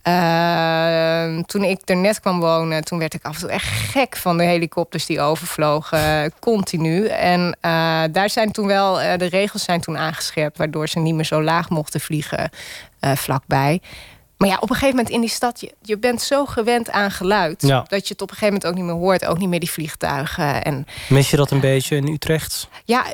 eh, 0.08 1.44
toen 1.46 1.64
ik 1.64 1.82
er 1.86 1.96
net 1.96 2.20
kwam 2.20 2.40
wonen, 2.40 2.84
toen 2.84 3.00
werd 3.00 3.14
ik 3.14 3.26
af 3.26 3.34
en 3.34 3.40
toe 3.42 3.50
echt 3.50 3.68
gek 3.68 4.16
van 4.16 4.38
de 4.38 4.44
helikopters 4.44 5.06
die 5.06 5.22
overvlogen, 5.22 6.24
eh, 6.24 6.32
continu. 6.40 7.06
En 7.08 7.58
eh, 7.62 8.04
daar 8.12 8.30
zijn 8.30 8.52
toen 8.52 8.68
wel, 8.68 9.02
eh, 9.02 9.18
de 9.18 9.26
regels 9.26 9.64
zijn 9.64 9.82
toen 9.82 9.98
aangescherpt, 9.98 10.58
waardoor 10.58 10.88
ze 10.88 11.00
niet 11.00 11.16
meer 11.16 11.26
zo 11.26 11.44
laag 11.44 11.70
mochten 11.70 12.00
vliegen 12.00 12.50
eh, 13.00 13.12
vlakbij. 13.12 13.82
Maar 14.38 14.48
ja, 14.50 14.56
op 14.56 14.70
een 14.70 14.76
gegeven 14.76 14.96
moment 14.96 15.14
in 15.14 15.22
die 15.22 15.30
stad, 15.30 15.60
je, 15.62 15.74
je 15.82 15.98
bent 15.98 16.22
zo 16.22 16.46
gewend 16.46 16.90
aan 16.90 17.12
geluid... 17.12 17.62
Ja. 17.62 17.86
dat 17.88 18.08
je 18.08 18.14
het 18.14 18.22
op 18.22 18.30
een 18.30 18.36
gegeven 18.38 18.54
moment 18.54 18.66
ook 18.66 18.76
niet 18.76 18.84
meer 18.94 19.02
hoort. 19.04 19.26
Ook 19.26 19.38
niet 19.38 19.50
meer 19.50 19.60
die 19.60 19.72
vliegtuigen. 19.72 20.64
En 20.64 20.86
Mis 21.10 21.30
je 21.30 21.38
dat 21.38 21.52
een 21.52 21.60
beetje 21.60 21.96
in 21.96 22.08
Utrecht? 22.08 22.68
ja, 22.86 23.06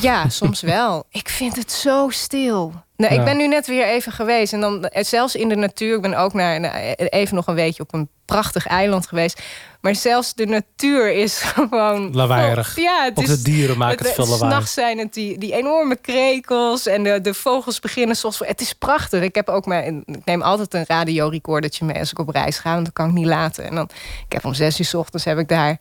ja 0.00 0.28
soms 0.28 0.60
wel. 0.60 1.04
Ik 1.10 1.28
vind 1.28 1.56
het 1.56 1.72
zo 1.72 2.08
stil. 2.10 2.72
Nou, 2.96 3.12
Ja. 3.14 3.18
Ik 3.18 3.24
ben 3.24 3.36
nu 3.36 3.46
net 3.48 3.66
weer 3.66 3.86
even 3.86 4.12
geweest. 4.12 4.52
En 4.52 4.60
dan 4.60 4.84
eh, 4.84 5.04
zelfs 5.04 5.34
in 5.34 5.48
de 5.48 5.54
natuur. 5.56 5.94
Ik 5.96 6.02
ben 6.02 6.14
ook 6.18 6.32
naar, 6.32 6.60
naar- 6.60 6.80
even 6.94 7.34
nog 7.34 7.46
een 7.46 7.54
weekje 7.54 7.82
op 7.82 7.94
een 7.94 8.08
prachtig 8.24 8.66
eiland 8.66 9.06
geweest. 9.06 9.42
Maar 9.80 9.94
zelfs 9.94 10.34
de 10.34 10.46
natuur 10.46 11.12
is 11.12 11.40
gewoon... 11.54 12.14
Lawaaiig. 12.14 12.76
Ja, 12.76 13.04
het 13.04 13.18
is, 13.18 13.28
de 13.28 13.42
dieren 13.42 13.78
maken 13.78 14.04
het 14.04 14.14
veel 14.14 14.26
lawaai. 14.26 14.50
S'nachts 14.50 14.72
zijn 14.72 14.98
het 14.98 15.14
die, 15.14 15.38
die 15.38 15.52
enorme 15.52 15.96
krekels. 15.96 16.86
En 16.86 17.02
de, 17.02 17.20
de 17.20 17.34
vogels 17.34 17.80
beginnen 17.80 18.16
soms... 18.16 18.38
Het 18.38 18.60
is 18.60 18.72
prachtig. 18.72 19.22
Ik, 19.22 19.34
heb 19.34 19.48
ook 19.48 19.66
mijn, 19.66 20.02
ik 20.06 20.24
neem 20.24 20.42
altijd 20.42 20.74
een 20.74 20.84
radiorecordertje 20.86 21.84
mee 21.84 21.98
als 21.98 22.10
ik 22.10 22.18
op 22.18 22.28
reis 22.28 22.58
ga. 22.58 22.72
Want 22.72 22.84
dat 22.84 22.94
kan 22.94 23.08
ik 23.08 23.14
niet 23.14 23.26
laten. 23.26 23.64
En 23.64 23.74
dan, 23.74 23.88
ik 24.26 24.32
heb 24.32 24.44
om 24.44 24.54
zes 24.54 24.80
uur 24.80 24.86
's 24.86 24.94
ochtends 24.94 25.24
heb 25.24 25.38
ik 25.38 25.48
daar 25.48 25.78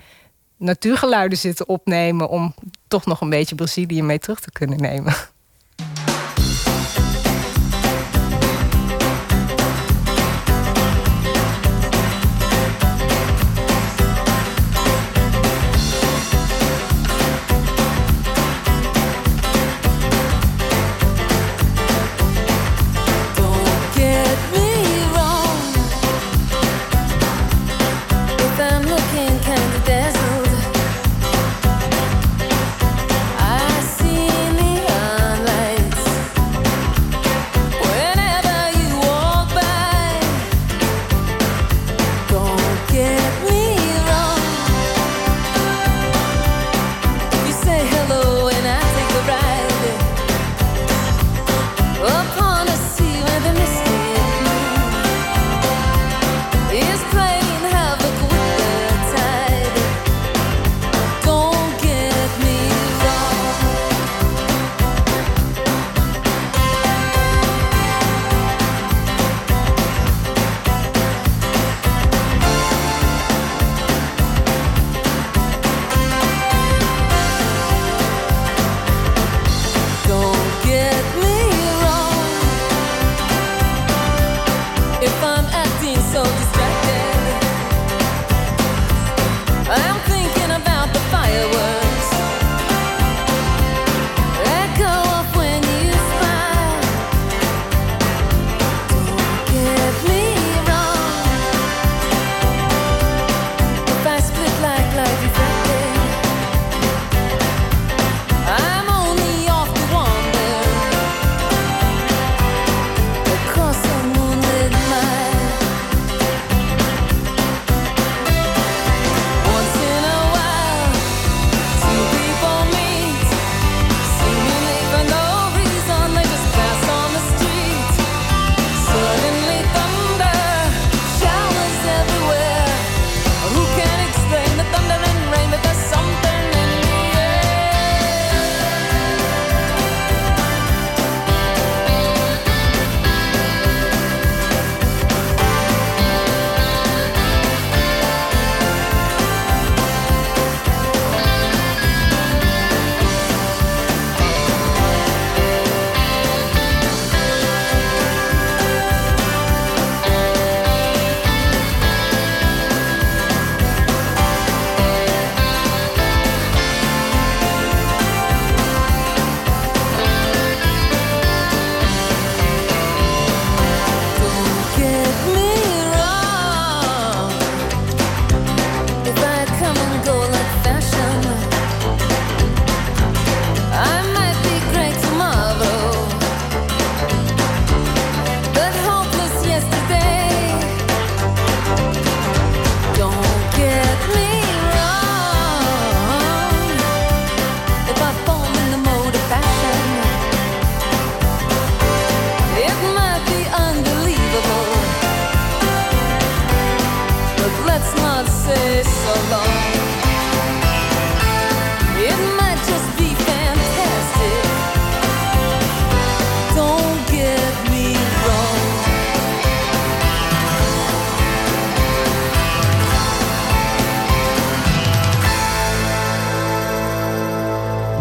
natuurgeluiden 0.58 1.38
zitten 1.38 1.70
opnemen... 1.70 2.30
om 2.30 2.54
toch 2.88 3.06
nog 3.06 3.22
een 3.22 3.30
beetje 3.30 3.56
Brazilië 3.56 4.04
mee 4.04 4.20
terug 4.20 4.40
te 4.40 4.52
kunnen 4.52 4.78
nemen. 4.78 5.14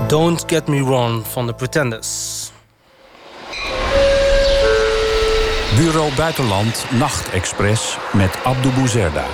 Don't 0.09 0.45
Get 0.47 0.67
Me 0.69 0.85
Wrong 0.85 1.27
van 1.27 1.47
de 1.47 1.53
Pretenders. 1.53 2.53
Bureau 5.77 6.15
Buitenland 6.17 6.85
Nachtexpress 6.91 7.99
met 8.13 8.39
Abdou 8.45 8.75
Bouzerda. 8.75 9.25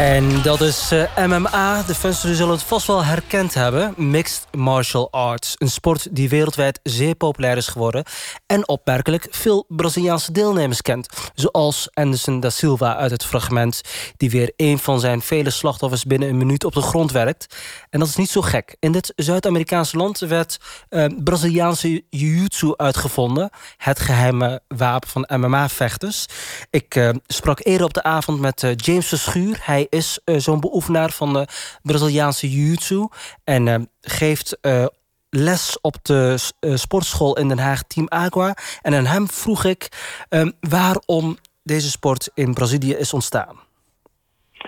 En 0.00 0.42
dat 0.42 0.60
is 0.60 0.90
eh, 0.90 1.26
MMA. 1.26 1.82
De 1.82 1.94
fans 1.94 2.20
zullen 2.20 2.48
het 2.48 2.62
vast 2.62 2.86
wel 2.86 3.04
herkend 3.04 3.54
hebben. 3.54 3.94
Mixed 3.96 4.46
Martial 4.56 5.10
Arts. 5.10 5.54
Een 5.58 5.70
sport 5.70 6.08
die 6.10 6.28
wereldwijd 6.28 6.80
zeer 6.82 7.14
populair 7.14 7.56
is 7.56 7.66
geworden. 7.66 8.04
En 8.46 8.68
opmerkelijk 8.68 9.26
veel 9.30 9.64
Braziliaanse 9.68 10.32
deelnemers 10.32 10.82
kent. 10.82 11.30
Zoals 11.34 11.88
Anderson 11.92 12.40
da 12.40 12.50
Silva 12.50 12.96
uit 12.96 13.10
het 13.10 13.24
fragment. 13.24 13.80
Die 14.16 14.30
weer 14.30 14.52
een 14.56 14.78
van 14.78 15.00
zijn 15.00 15.22
vele 15.22 15.50
slachtoffers 15.50 16.04
binnen 16.04 16.28
een 16.28 16.36
minuut 16.36 16.64
op 16.64 16.72
de 16.72 16.82
grond 16.82 17.12
werkt. 17.12 17.56
En 17.90 17.98
dat 17.98 18.08
is 18.08 18.16
niet 18.16 18.30
zo 18.30 18.40
gek. 18.40 18.76
In 18.78 18.92
dit 18.92 19.12
Zuid-Amerikaanse 19.16 19.96
land 19.96 20.18
werd 20.18 20.58
eh, 20.88 21.04
Braziliaanse 21.24 22.02
jiu-jitsu 22.10 22.72
uitgevonden. 22.76 23.50
Het 23.76 24.00
geheime 24.00 24.60
wapen 24.68 25.08
van 25.08 25.28
MMA-vechters. 25.40 26.26
Ik 26.70 26.94
eh, 26.94 27.08
sprak 27.26 27.60
eerder 27.62 27.86
op 27.86 27.94
de 27.94 28.02
avond 28.02 28.40
met 28.40 28.72
James 28.76 29.06
Verschuur. 29.06 29.58
Hij 29.62 29.88
is 29.90 30.20
eh, 30.24 30.36
zo'n 30.36 30.60
beoefenaar 30.60 31.10
van 31.10 31.32
de 31.32 31.46
Braziliaanse 31.82 32.50
jiu-jitsu. 32.50 33.08
En 33.44 33.68
eh, 33.68 33.80
geeft 34.00 34.58
eh, 34.60 34.86
les 35.30 35.80
op 35.80 35.96
de 36.02 36.34
sportschool 36.74 37.38
in 37.38 37.48
Den 37.48 37.58
Haag, 37.58 37.82
Team 37.82 38.06
Agua. 38.08 38.54
En 38.82 38.94
aan 38.94 39.06
hem 39.06 39.28
vroeg 39.28 39.64
ik 39.64 39.88
eh, 40.28 40.46
waarom 40.60 41.36
deze 41.62 41.90
sport 41.90 42.30
in 42.34 42.54
Brazilië 42.54 42.94
is 42.94 43.12
ontstaan. 43.12 43.56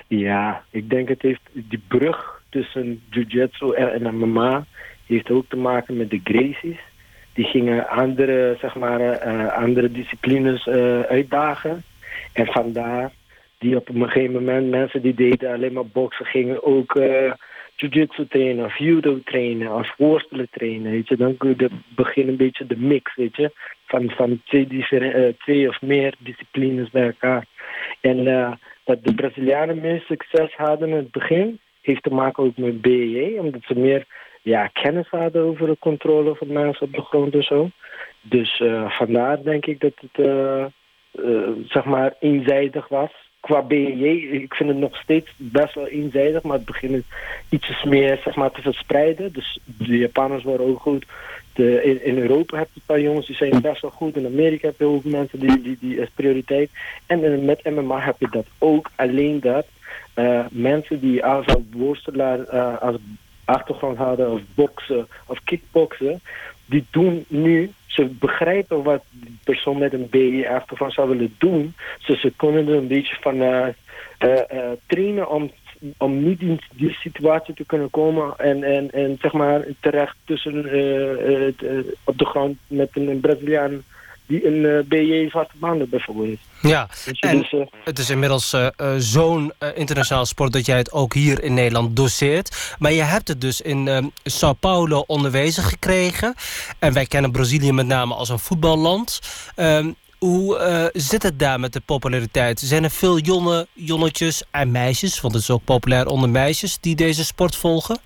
Ja, 0.06 0.64
ik 0.70 0.90
denk 0.90 1.08
het 1.08 1.22
heeft 1.22 1.40
die 1.52 1.82
brug 1.88 2.42
tussen 2.48 3.02
jiu-jitsu 3.10 3.72
en, 3.72 4.16
MMA 4.16 4.64
heeft 5.06 5.30
ook 5.30 5.44
te 5.48 5.56
maken 5.56 5.96
met 5.96 6.10
de 6.10 6.20
Gracies. 6.24 6.80
Die 7.32 7.44
gingen 7.44 7.88
andere, 7.88 8.56
zeg 8.60 8.74
maar, 8.74 9.18
andere 9.50 9.92
disciplines 9.92 10.68
uitdagen. 11.08 11.82
En 12.32 12.46
vandaar 12.46 13.12
die 13.62 13.76
op 13.76 13.88
een 13.88 14.04
gegeven 14.04 14.32
moment 14.32 14.70
mensen 14.70 15.02
die 15.02 15.14
deden 15.14 15.52
alleen 15.52 15.72
maar 15.72 15.86
boksen 15.86 16.26
gingen 16.26 16.62
ook 16.62 16.94
jiu-jitsu 17.82 18.26
trainen 18.26 18.64
of 18.64 18.76
judo 18.78 19.20
trainen 19.24 19.74
of 19.74 19.94
worstelen 19.96 20.48
trainen. 20.50 20.92
Weet 20.92 21.08
je, 21.08 21.16
dan 21.16 21.36
kun 21.36 21.54
je 21.56 21.70
begin 21.94 22.28
een 22.28 22.36
beetje 22.36 22.66
de 22.66 22.76
mix, 22.76 23.14
weet 23.14 23.36
je, 23.36 23.50
van, 23.86 24.10
van 24.10 24.40
twee, 24.44 24.86
eh, 24.88 25.34
twee 25.38 25.68
of 25.68 25.82
meer 25.82 26.14
disciplines 26.18 26.90
bij 26.90 27.06
elkaar. 27.06 27.46
En 28.00 28.26
eh, 28.26 28.52
dat 28.84 29.04
de 29.04 29.14
Brazilianen 29.14 29.80
meer 29.80 30.00
succes 30.06 30.54
hadden 30.54 30.88
in 30.88 30.96
het 30.96 31.10
begin, 31.10 31.58
heeft 31.80 32.02
te 32.02 32.14
maken 32.14 32.44
ook 32.44 32.56
met 32.56 32.80
BJJ, 32.80 33.38
omdat 33.38 33.62
ze 33.64 33.78
meer 33.78 34.06
ja, 34.42 34.66
kennis 34.66 35.08
hadden 35.08 35.42
over 35.42 35.66
de 35.66 35.76
controle 35.78 36.34
van 36.34 36.52
mensen 36.52 36.86
op 36.86 36.92
de 36.92 37.02
grond 37.02 37.34
en 37.34 37.42
zo. 37.42 37.70
Dus 38.20 38.62
vandaar 38.88 39.42
denk 39.42 39.66
ik 39.66 39.80
dat 39.80 39.92
het 40.00 40.26
zeg 41.66 41.84
maar 41.84 42.14
eenzijdig 42.20 42.88
was. 42.88 43.30
Qua 43.42 43.62
BJJ, 43.62 44.04
ik 44.30 44.54
vind 44.54 44.68
het 44.68 44.78
nog 44.78 44.96
steeds 44.96 45.30
best 45.36 45.74
wel 45.74 45.86
eenzijdig, 45.86 46.42
maar 46.42 46.56
het 46.56 46.64
begint 46.64 47.04
ietsjes 47.48 47.84
meer 47.84 48.20
zeg 48.24 48.34
maar, 48.34 48.50
te 48.50 48.60
verspreiden. 48.60 49.32
Dus 49.32 49.58
de 49.64 49.98
Japanners 49.98 50.42
worden 50.42 50.66
ook 50.66 50.80
goed. 50.80 51.06
De, 51.52 52.00
in, 52.04 52.18
Europa 52.18 52.58
heb 52.58 52.68
je 52.72 52.80
een 52.80 52.86
paar 52.86 53.00
jongens 53.00 53.26
die 53.26 53.36
zijn 53.36 53.60
best 53.60 53.82
wel 53.82 53.90
goed. 53.90 54.16
In 54.16 54.26
Amerika 54.26 54.66
heb 54.66 54.78
je 54.78 54.84
ook 54.84 55.04
mensen 55.04 55.40
die, 55.40 55.62
die, 55.62 55.76
die 55.80 56.06
prioriteit. 56.14 56.70
En 57.06 57.44
met 57.44 57.64
MMA 57.64 58.00
heb 58.00 58.16
je 58.18 58.28
dat 58.30 58.46
ook. 58.58 58.90
Alleen 58.96 59.40
dat 59.40 59.66
eh, 60.14 60.44
mensen 60.50 61.00
die 61.00 61.24
als 61.24 61.46
worstelaar 61.70 62.40
eh, 62.40 62.78
als 62.78 62.96
achtergrond 63.44 63.96
hadden 63.96 64.32
of 64.32 64.40
boksen 64.54 65.08
of 65.26 65.38
kickboksen, 65.44 66.20
die 66.66 66.86
doen 66.90 67.24
nu, 67.28 67.72
ze 67.92 68.04
begrijpen 68.04 68.82
wat 68.82 69.02
die 69.10 69.38
persoon 69.44 69.78
met 69.78 69.92
een 69.92 70.08
BE 70.10 70.48
achtergrond 70.50 70.92
zou 70.92 71.08
willen 71.08 71.34
doen. 71.38 71.74
Dus 72.06 72.20
ze 72.20 72.32
kunnen 72.36 72.68
er 72.68 72.74
een 72.74 72.86
beetje 72.86 73.16
van 73.20 73.40
eh, 73.40 73.68
eh, 74.18 74.50
eh, 74.50 74.70
trainen 74.86 75.30
om, 75.30 75.50
om 75.96 76.24
niet 76.24 76.40
in 76.40 76.60
die 76.74 76.92
situatie 76.92 77.54
te 77.54 77.64
kunnen 77.64 77.90
komen 77.90 78.34
en, 78.38 78.62
en, 78.62 78.90
en 78.90 79.18
zeg 79.20 79.32
maar 79.32 79.64
terecht 79.80 80.16
tussen 80.24 80.56
op 82.04 82.18
de 82.18 82.24
grond 82.24 82.58
met 82.66 82.88
een 82.92 83.20
Braziliaan 83.20 83.82
die 84.26 84.46
een 84.46 84.64
eh, 84.64 84.84
BJ 84.84 85.28
zwarte 85.28 85.54
banden 85.58 85.88
bijvoorbeeld 85.88 86.26
heeft. 86.26 86.52
Ja, 86.62 86.88
je, 87.04 87.28
en 87.28 87.38
dus, 87.38 87.52
eh, 87.52 87.60
het 87.84 87.98
is 87.98 88.10
inmiddels 88.10 88.52
eh, 88.52 88.68
zo'n 88.96 89.52
internationaal 89.74 90.26
sport... 90.26 90.52
dat 90.52 90.66
jij 90.66 90.76
het 90.76 90.92
ook 90.92 91.14
hier 91.14 91.42
in 91.42 91.54
Nederland 91.54 91.96
doseert. 91.96 92.76
Maar 92.78 92.92
je 92.92 93.02
hebt 93.02 93.28
het 93.28 93.40
dus 93.40 93.60
in 93.60 93.88
eh, 93.88 94.04
Sao 94.24 94.52
Paulo 94.52 95.04
onderwezen 95.06 95.62
gekregen. 95.62 96.34
En 96.78 96.92
wij 96.92 97.06
kennen 97.06 97.32
Brazilië 97.32 97.72
met 97.72 97.86
name 97.86 98.14
als 98.14 98.28
een 98.28 98.38
voetballand. 98.38 99.20
Ehm, 99.54 99.92
hoe 100.18 100.90
zit 100.92 101.22
het 101.22 101.38
daar 101.38 101.60
met 101.60 101.72
de 101.72 101.80
populariteit? 101.80 102.60
Zijn 102.60 102.84
er 102.84 102.90
veel 102.90 103.18
jonge 103.18 103.66
jonnetjes 103.72 104.44
en 104.50 104.70
meisjes... 104.70 105.20
want 105.20 105.34
het 105.34 105.42
is 105.42 105.50
ook 105.50 105.64
populair 105.64 106.06
onder 106.06 106.28
meisjes... 106.28 106.80
die 106.80 106.96
deze 106.96 107.24
sport 107.24 107.56
volgen? 107.56 107.98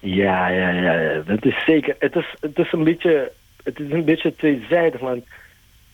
Ja, 0.00 0.48
ja, 0.48 0.70
ja, 0.70 0.92
ja, 0.92 1.22
dat 1.26 1.44
is 1.44 1.64
zeker. 1.64 1.96
Het 1.98 2.14
is, 2.14 2.34
het 2.40 2.58
is 2.58 2.72
een 2.72 2.84
beetje, 2.84 3.32
het 3.68 3.80
is 3.80 3.90
een 3.90 4.04
beetje 4.04 4.34
tweezijdig, 4.34 5.00
want 5.00 5.24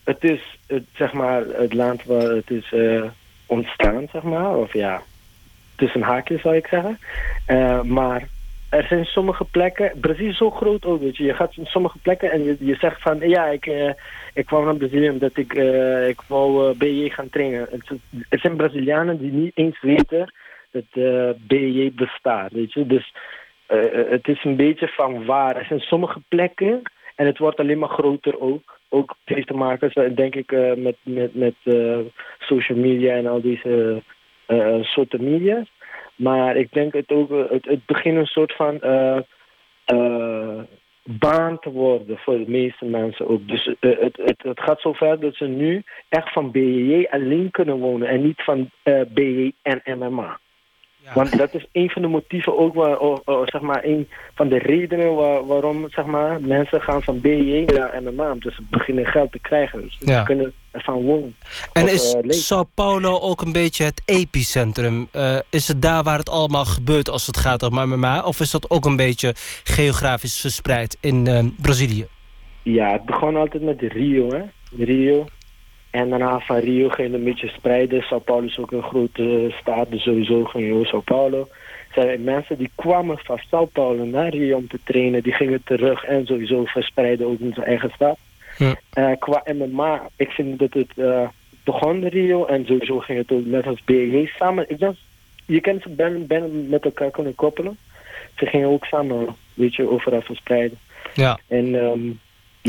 het 0.03 0.23
is, 0.23 0.57
het, 0.67 0.83
zeg 0.93 1.13
maar, 1.13 1.45
het 1.45 1.73
land 1.73 2.03
waar 2.03 2.29
het 2.29 2.49
is 2.51 2.73
eh, 2.73 3.03
ontstaan, 3.45 4.07
zeg 4.11 4.23
maar, 4.23 4.57
of 4.57 4.73
ja, 4.73 5.01
tussen 5.75 6.01
haakjes 6.01 6.41
zou 6.41 6.55
ik 6.55 6.67
zeggen. 6.67 6.99
Eh, 7.45 7.81
maar 7.81 8.27
er 8.69 8.83
zijn 8.87 9.05
sommige 9.05 9.45
plekken, 9.45 9.91
Brazilië 9.99 10.29
is 10.29 10.37
zo 10.37 10.51
groot 10.51 10.85
ook, 10.85 11.01
weet 11.01 11.17
je, 11.17 11.23
je 11.23 11.33
gaat 11.33 11.57
in 11.57 11.65
sommige 11.65 11.97
plekken 11.97 12.31
en 12.31 12.43
je, 12.43 12.55
je 12.59 12.75
zegt 12.75 13.01
van, 13.01 13.29
ja, 13.29 13.45
ik, 13.45 13.65
eh, 13.65 13.91
ik 14.33 14.45
kwam 14.45 14.65
naar 14.65 14.75
Brazilië 14.75 15.09
omdat 15.09 15.37
ik, 15.37 15.53
ik 16.07 16.21
wou 16.27 16.69
eh, 16.69 16.75
BJ 16.75 17.09
gaan 17.09 17.29
trainen. 17.29 17.67
Er 18.29 18.39
zijn 18.39 18.55
Brazilianen 18.55 19.17
die 19.17 19.31
niet 19.31 19.51
eens 19.55 19.81
weten 19.81 20.33
dat 20.71 20.85
BJ 21.47 21.91
bestaat, 21.93 22.51
weet 22.51 22.73
je, 22.73 22.85
dus 22.85 23.13
het 24.07 24.27
is 24.27 24.43
een 24.43 24.55
beetje 24.55 24.87
van 24.87 25.25
waar. 25.25 25.55
Er 25.55 25.65
zijn 25.65 25.79
sommige 25.79 26.21
plekken 26.27 26.81
en 27.15 27.25
het 27.25 27.37
wordt 27.37 27.59
alleen 27.59 27.79
maar 27.79 27.89
groter 27.89 28.39
ook. 28.39 28.79
Ook 28.89 29.15
heeft 29.23 29.47
te 29.47 29.53
maken, 29.53 30.15
denk 30.15 30.35
ik, 30.35 30.51
eh, 30.51 30.73
met, 30.73 30.95
met, 31.03 31.35
met 31.35 31.55
eh, 31.63 31.99
social 32.39 32.77
media 32.77 33.15
en 33.15 33.27
al 33.27 33.41
deze 33.41 34.01
eh, 34.45 34.81
soorten 34.81 35.23
media's. 35.23 35.71
Maar 36.15 36.55
ik 36.55 36.73
denk 36.73 36.93
het 36.93 37.11
ook, 37.11 37.29
het, 37.49 37.65
het 37.65 37.85
begint 37.85 38.17
een 38.17 38.25
soort 38.25 38.55
van 38.55 38.79
baan 41.03 41.59
te 41.59 41.69
worden 41.71 42.17
voor 42.17 42.37
de 42.37 42.51
meeste 42.51 42.85
mensen 42.85 43.27
ook. 43.27 43.47
Dus 43.47 43.75
het, 43.79 44.17
het, 44.17 44.41
het 44.41 44.59
gaat 44.59 44.81
zover 44.81 45.19
dat 45.19 45.35
ze 45.35 45.45
nu 45.45 45.83
echt 46.09 46.31
van 46.31 46.51
BJJ 46.51 47.07
alleen 47.11 47.51
kunnen 47.51 47.79
wonen 47.79 48.07
en 48.07 48.21
niet 48.21 48.43
van 48.43 48.69
eh 48.83 49.01
BJ 49.13 49.51
en 49.61 49.81
MMA. 49.85 50.39
Want 51.13 51.37
dat 51.37 51.53
is 51.53 51.65
een 51.71 51.89
van 51.89 52.01
de 52.01 52.07
motieven 52.07 52.57
ook, 52.57 52.73
waar, 52.73 52.97
zeg 53.45 53.61
maar, 53.61 53.83
een 53.83 54.07
van 54.35 54.49
de 54.49 54.57
redenen 54.57 55.15
waar, 55.15 55.45
waarom 55.45 55.89
zeg 55.89 56.05
maar, 56.05 56.41
mensen 56.41 56.81
gaan 56.81 57.03
van 57.03 57.21
BJ 57.21 57.63
naar 57.65 58.01
MMA. 58.03 58.31
Omdat 58.31 58.53
ze 58.53 58.61
beginnen 58.69 59.05
geld 59.05 59.31
te 59.31 59.39
krijgen. 59.39 59.81
Dus 59.81 59.97
ze 59.99 60.21
kunnen 60.25 60.53
ervan 60.71 61.01
wonen. 61.01 61.35
En 61.73 61.83
Of, 61.83 61.89
is 61.89 62.13
eh. 62.13 62.21
Sao 62.29 62.63
Paulo 62.73 63.19
ook 63.19 63.41
een 63.41 63.51
beetje 63.51 63.83
het 63.83 64.01
epicentrum? 64.05 65.07
Eh, 65.11 65.37
is 65.49 65.67
het 65.67 65.81
daar 65.81 66.03
waar 66.03 66.17
het 66.17 66.29
allemaal 66.29 66.65
gebeurt 66.65 67.09
als 67.09 67.27
het 67.27 67.37
gaat 67.37 67.63
om 67.63 67.89
MMA? 67.89 68.23
Of 68.23 68.39
is 68.39 68.51
dat 68.51 68.69
ook 68.69 68.85
een 68.85 68.95
beetje 68.95 69.33
geografisch 69.63 70.39
verspreid 70.39 70.97
in 71.01 71.27
eh, 71.27 71.45
Brazilië? 71.61 72.07
Ja, 72.63 72.91
het 72.91 73.05
begon 73.05 73.35
altijd 73.35 73.63
met 73.63 73.81
Rio, 73.81 74.29
hè. 74.29 74.41
Rio. 74.83 75.25
En 75.95 76.09
daarna 76.09 76.39
van 76.39 76.57
Rio 76.57 76.89
ging 76.89 77.07
het 77.07 77.17
een 77.17 77.23
beetje 77.23 77.47
spreiden. 77.47 78.01
Sao 78.01 78.19
Paulo 78.19 78.45
is 78.45 78.59
ook 78.59 78.71
een 78.71 78.83
grote 78.83 79.53
stad, 79.61 79.91
dus 79.91 80.03
sowieso 80.03 80.43
ging 80.43 80.67
je 80.67 80.85
Sao 80.85 80.99
Paulo. 80.99 81.47
Er 81.93 82.03
zijn 82.03 82.23
mensen 82.23 82.57
die 82.57 82.71
kwamen 82.75 83.17
van 83.17 83.39
Sao 83.49 83.65
Paulo 83.65 84.05
naar 84.05 84.29
Rio 84.29 84.57
om 84.57 84.67
te 84.67 84.79
trainen, 84.83 85.23
die 85.23 85.33
gingen 85.33 85.61
terug 85.63 86.03
en 86.03 86.25
sowieso 86.25 86.65
verspreiden 86.65 87.27
ook 87.27 87.39
in 87.39 87.53
zijn 87.53 87.65
eigen 87.65 87.91
stad. 87.95 88.17
Ja. 88.57 88.75
Eh, 88.93 89.11
qua 89.19 89.43
MMA, 89.53 90.09
ik 90.15 90.29
vind 90.29 90.59
dat 90.59 90.73
het 90.73 90.91
eh, 90.95 91.27
begon 91.63 92.03
in 92.03 92.07
Rio 92.07 92.45
en 92.45 92.65
sowieso 92.65 92.99
ging 92.99 93.17
het 93.17 93.31
ook 93.31 93.45
net 93.45 93.67
als 93.67 93.83
BG 93.83 94.35
samen. 94.35 94.69
Ik 94.69 94.79
je 95.45 95.61
kan 95.61 95.79
ze 95.81 95.89
ben, 95.89 96.27
ben 96.27 96.69
met 96.69 96.85
elkaar 96.85 97.11
kunnen 97.11 97.35
koppelen. 97.35 97.77
Ze 98.37 98.45
gingen 98.45 98.69
ook 98.69 98.85
samen, 98.85 99.35
weet 99.53 99.75
je, 99.75 99.89
overal 99.89 100.21
verspreiden. 100.21 100.77
Ja. 101.13 101.39
En 101.47 101.75
ehm, 101.75 102.09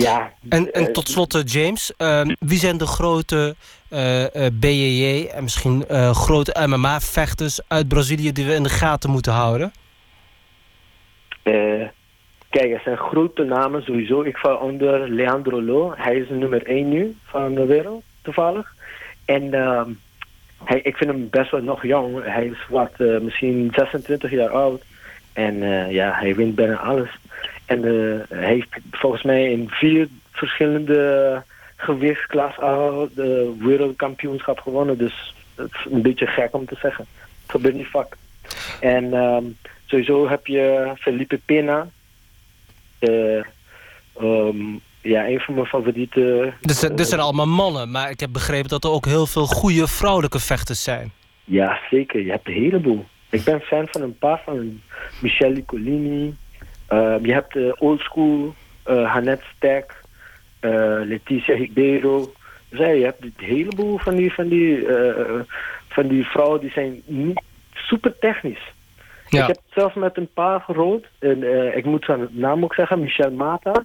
ja. 0.02 0.32
En, 0.48 0.72
en 0.72 0.86
eh, 0.86 0.92
tot 0.92 1.08
slot, 1.08 1.34
eh, 1.34 1.42
James, 1.44 1.92
ehm, 1.96 2.34
wie 2.38 2.58
zijn 2.58 2.76
de 2.76 2.86
grote 2.86 3.54
eh, 3.88 4.24
BJJ 4.52 5.26
en 5.26 5.42
misschien 5.42 5.84
grote 6.12 6.66
MMA-vechters 6.66 7.60
uit 7.68 7.88
Brazilië 7.88 8.32
die 8.32 8.46
we 8.46 8.54
in 8.54 8.62
de 8.62 8.68
gaten 8.68 9.10
moeten 9.10 9.32
houden? 9.32 9.72
Kijk, 12.50 12.72
er 12.72 12.80
zijn 12.84 12.96
grote 12.96 13.44
namen 13.44 13.82
sowieso. 13.82 14.22
Ik 14.22 14.36
val 14.36 14.56
onder 14.56 15.08
Leandro 15.08 15.62
Lo. 15.62 15.92
Hij 15.96 16.16
is 16.16 16.28
nummer 16.28 16.66
1 16.66 16.88
nu 16.88 17.16
van 17.24 17.54
de 17.54 17.66
wereld, 17.66 18.04
toevallig. 18.22 18.74
En 19.24 19.54
ehm, 19.54 19.90
hij, 20.64 20.80
ik 20.80 20.96
vind 20.96 21.10
hem 21.10 21.28
best 21.30 21.50
wel 21.50 21.62
nog 21.62 21.82
jong. 21.82 22.24
Hij 22.24 22.46
is 22.46 22.66
wat, 22.68 22.98
misschien 22.98 23.72
26 23.74 24.30
jaar 24.30 24.48
oud. 24.48 24.82
En 25.32 25.58
ja, 25.90 26.12
hij 26.12 26.34
wint 26.34 26.54
bijna 26.54 26.76
alles. 26.76 27.08
En 27.66 27.84
eh, 27.84 28.38
hij 28.38 28.48
heeft 28.48 28.68
volgens 28.90 29.22
mij 29.22 29.50
in 29.50 29.68
vier 29.68 30.08
verschillende 30.30 31.42
gewichtsklassen 31.76 32.62
al 32.62 33.08
de 33.14 33.54
wereldkampioenschap 33.58 34.58
gewonnen. 34.58 34.98
Dus 34.98 35.34
het 35.54 35.72
is 35.72 35.92
een 35.92 36.02
beetje 36.02 36.26
gek 36.26 36.54
om 36.54 36.66
te 36.66 36.76
zeggen. 36.80 37.06
Het 37.42 37.50
gebeurt 37.50 37.74
niet 37.74 37.86
vaak. 37.86 38.16
En 38.80 39.14
ehm, 39.14 39.44
sowieso 39.86 40.28
heb 40.28 40.46
je 40.46 40.92
Felipe 40.98 41.40
Pena. 41.44 41.88
Eh, 42.98 43.38
ehm, 44.16 44.78
ja, 45.00 45.28
een 45.28 45.40
van 45.40 45.54
mijn 45.54 45.66
favoriete... 45.66 46.52
Dus 46.60 46.80
dit 46.80 47.08
zijn 47.08 47.20
allemaal 47.20 47.46
mannen, 47.46 47.90
maar 47.90 48.10
ik 48.10 48.20
heb 48.20 48.32
begrepen 48.32 48.68
dat 48.68 48.84
er 48.84 48.90
ook 48.90 49.06
heel 49.06 49.26
veel 49.26 49.46
goede 49.46 49.88
vrouwelijke 49.88 50.38
vechters 50.38 50.82
zijn. 50.82 51.12
Ja, 51.44 51.78
zeker. 51.90 52.20
Je 52.20 52.30
hebt 52.30 52.46
een 52.46 52.52
heleboel. 52.52 53.04
Ik 53.30 53.44
ben 53.44 53.60
fan 53.60 53.88
van 53.90 54.02
een 54.02 54.18
paar 54.18 54.40
van 54.44 54.80
Michelle 55.20 55.64
Colini. 55.64 56.34
Je 57.22 57.32
hebt 57.32 57.52
de 57.52 57.76
old 57.78 58.00
school, 58.00 58.54
uh, 58.86 59.12
Hanet 59.12 59.42
Stek, 59.56 59.94
uh, 60.60 61.00
Leticia 61.04 61.54
Ribeiro. 61.54 62.32
Dus 62.68 62.78
ja, 62.78 62.88
je 62.88 63.04
hebt 63.04 63.22
een 63.22 63.34
heleboel 63.36 63.98
van 63.98 64.14
die, 64.14 64.32
van, 64.32 64.48
die, 64.48 64.86
van 65.88 66.08
die 66.08 66.24
vrouwen 66.24 66.60
die 66.60 66.70
zijn 66.70 67.02
niet 67.04 67.42
super 67.74 68.18
technisch. 68.18 68.72
Ja. 69.28 69.40
Ik 69.40 69.46
heb 69.46 69.58
zelfs 69.70 69.94
met 69.94 70.16
een 70.16 70.32
paar 70.34 70.60
gerold. 70.60 71.06
En, 71.18 71.42
ik 71.76 71.84
moet 71.84 72.04
zijn 72.04 72.28
naam 72.30 72.64
ook 72.64 72.74
zeggen, 72.74 73.00
Michel 73.00 73.30
Mata. 73.30 73.84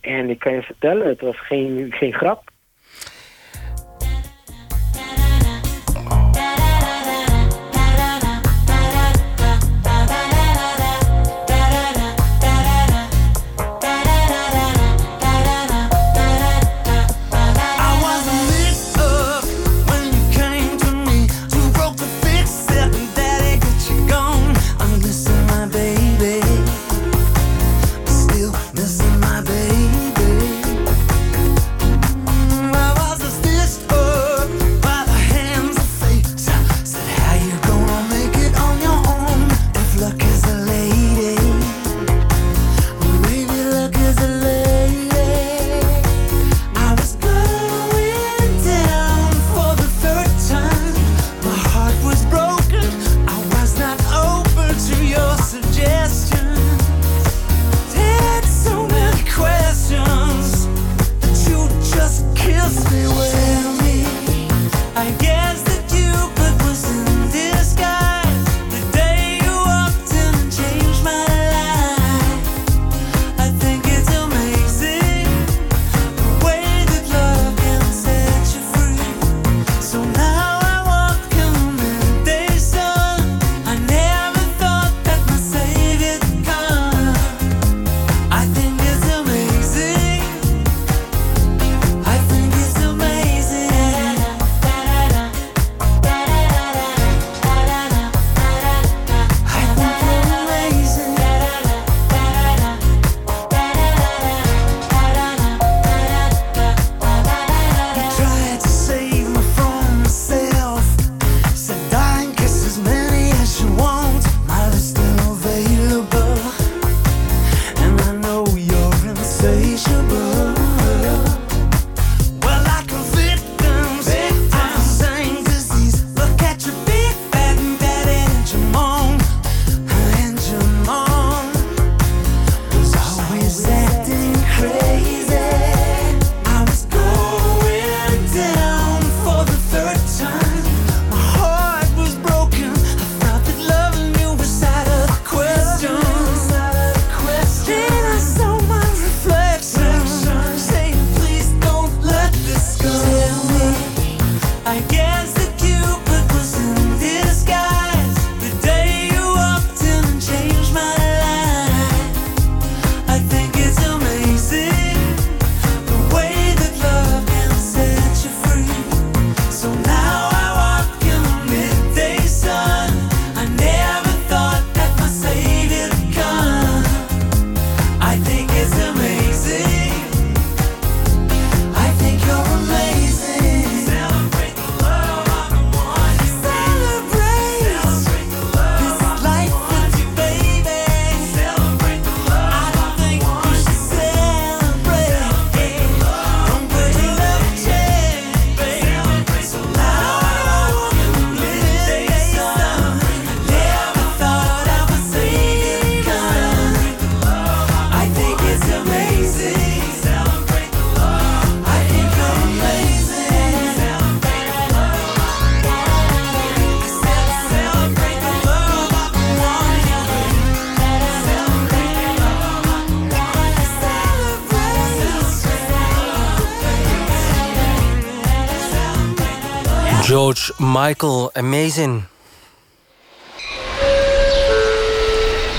En 0.00 0.30
ik 0.30 0.38
kan 0.38 0.52
je 0.52 0.62
vertellen, 0.62 1.06
het 1.06 1.20
was 1.20 1.46
geen, 1.46 1.86
geen 1.90 2.14
grap. 2.14 2.50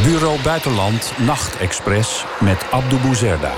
Bureau 0.04 0.42
Buitenland 0.44 1.12
Nachtexpress 1.18 2.26
met 2.40 2.72
Abdou 2.72 3.02
Bouzerda. 3.02 3.54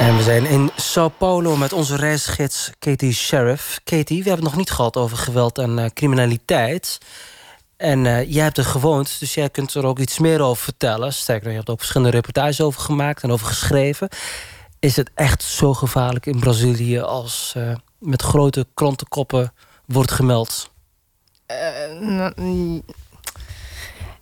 En 0.00 0.16
we 0.16 0.22
zijn 0.22 0.46
in 0.46 0.70
Sao 0.76 1.08
Paulo 1.08 1.56
met 1.56 1.72
onze 1.72 1.96
reisgids 1.96 2.70
Katie 2.78 3.12
Sheriff. 3.12 3.80
Katie, 3.84 4.22
we 4.22 4.28
hebben 4.28 4.32
het 4.32 4.42
nog 4.42 4.56
niet 4.56 4.70
gehad 4.70 4.96
over 4.96 5.16
geweld 5.16 5.58
en 5.58 5.78
eh, 5.78 5.90
criminaliteit. 5.94 6.98
En 7.76 8.06
eh, 8.06 8.32
jij 8.32 8.44
hebt 8.44 8.58
er 8.58 8.64
gewoond, 8.64 9.16
dus 9.20 9.34
jij 9.34 9.50
kunt 9.50 9.74
er 9.74 9.86
ook 9.86 9.98
iets 9.98 10.18
meer 10.18 10.40
over 10.40 10.62
vertellen. 10.62 11.12
Sterker 11.12 11.42
nog, 11.42 11.50
je 11.50 11.56
hebt 11.56 11.66
er 11.66 11.74
ook 11.74 11.80
verschillende 11.80 12.16
reportages 12.16 12.60
over 12.60 12.80
gemaakt 12.80 13.22
en 13.22 13.30
over 13.30 13.46
geschreven. 13.46 14.08
Is 14.78 14.96
het 14.96 15.10
echt 15.14 15.42
zo 15.42 15.74
gevaarlijk 15.74 16.26
in 16.26 16.40
Brazilië 16.40 17.00
als 17.00 17.52
eh, 17.56 17.72
met 17.98 18.22
grote 18.22 18.66
krantenkoppen 18.74 19.52
wordt 19.92 20.10
gemeld? 20.10 20.70
Eh, 21.46 22.78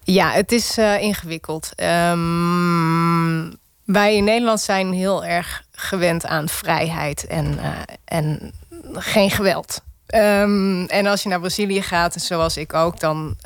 ja, 0.03 0.31
het 0.31 0.53
is 0.53 0.79
eh, 0.79 1.01
ingewikkeld. 1.01 1.73
Ehm, 1.75 3.51
wij 3.85 4.17
in 4.17 4.25
Nederland 4.25 4.61
zijn 4.61 4.93
heel 4.93 5.25
erg 5.25 5.63
gewend 5.73 6.27
aan 6.27 6.49
vrijheid 6.49 7.27
en, 7.27 7.59
eh, 7.59 7.71
en 8.05 8.53
geen 8.93 9.31
geweld. 9.31 9.83
Ehm, 10.07 10.85
en 10.85 11.07
als 11.07 11.23
je 11.23 11.29
naar 11.29 11.41
Brazilië 11.41 11.83
gaat, 11.83 12.15
zoals 12.15 12.57
ik 12.57 12.75
ook, 12.75 13.01
dan 13.01 13.37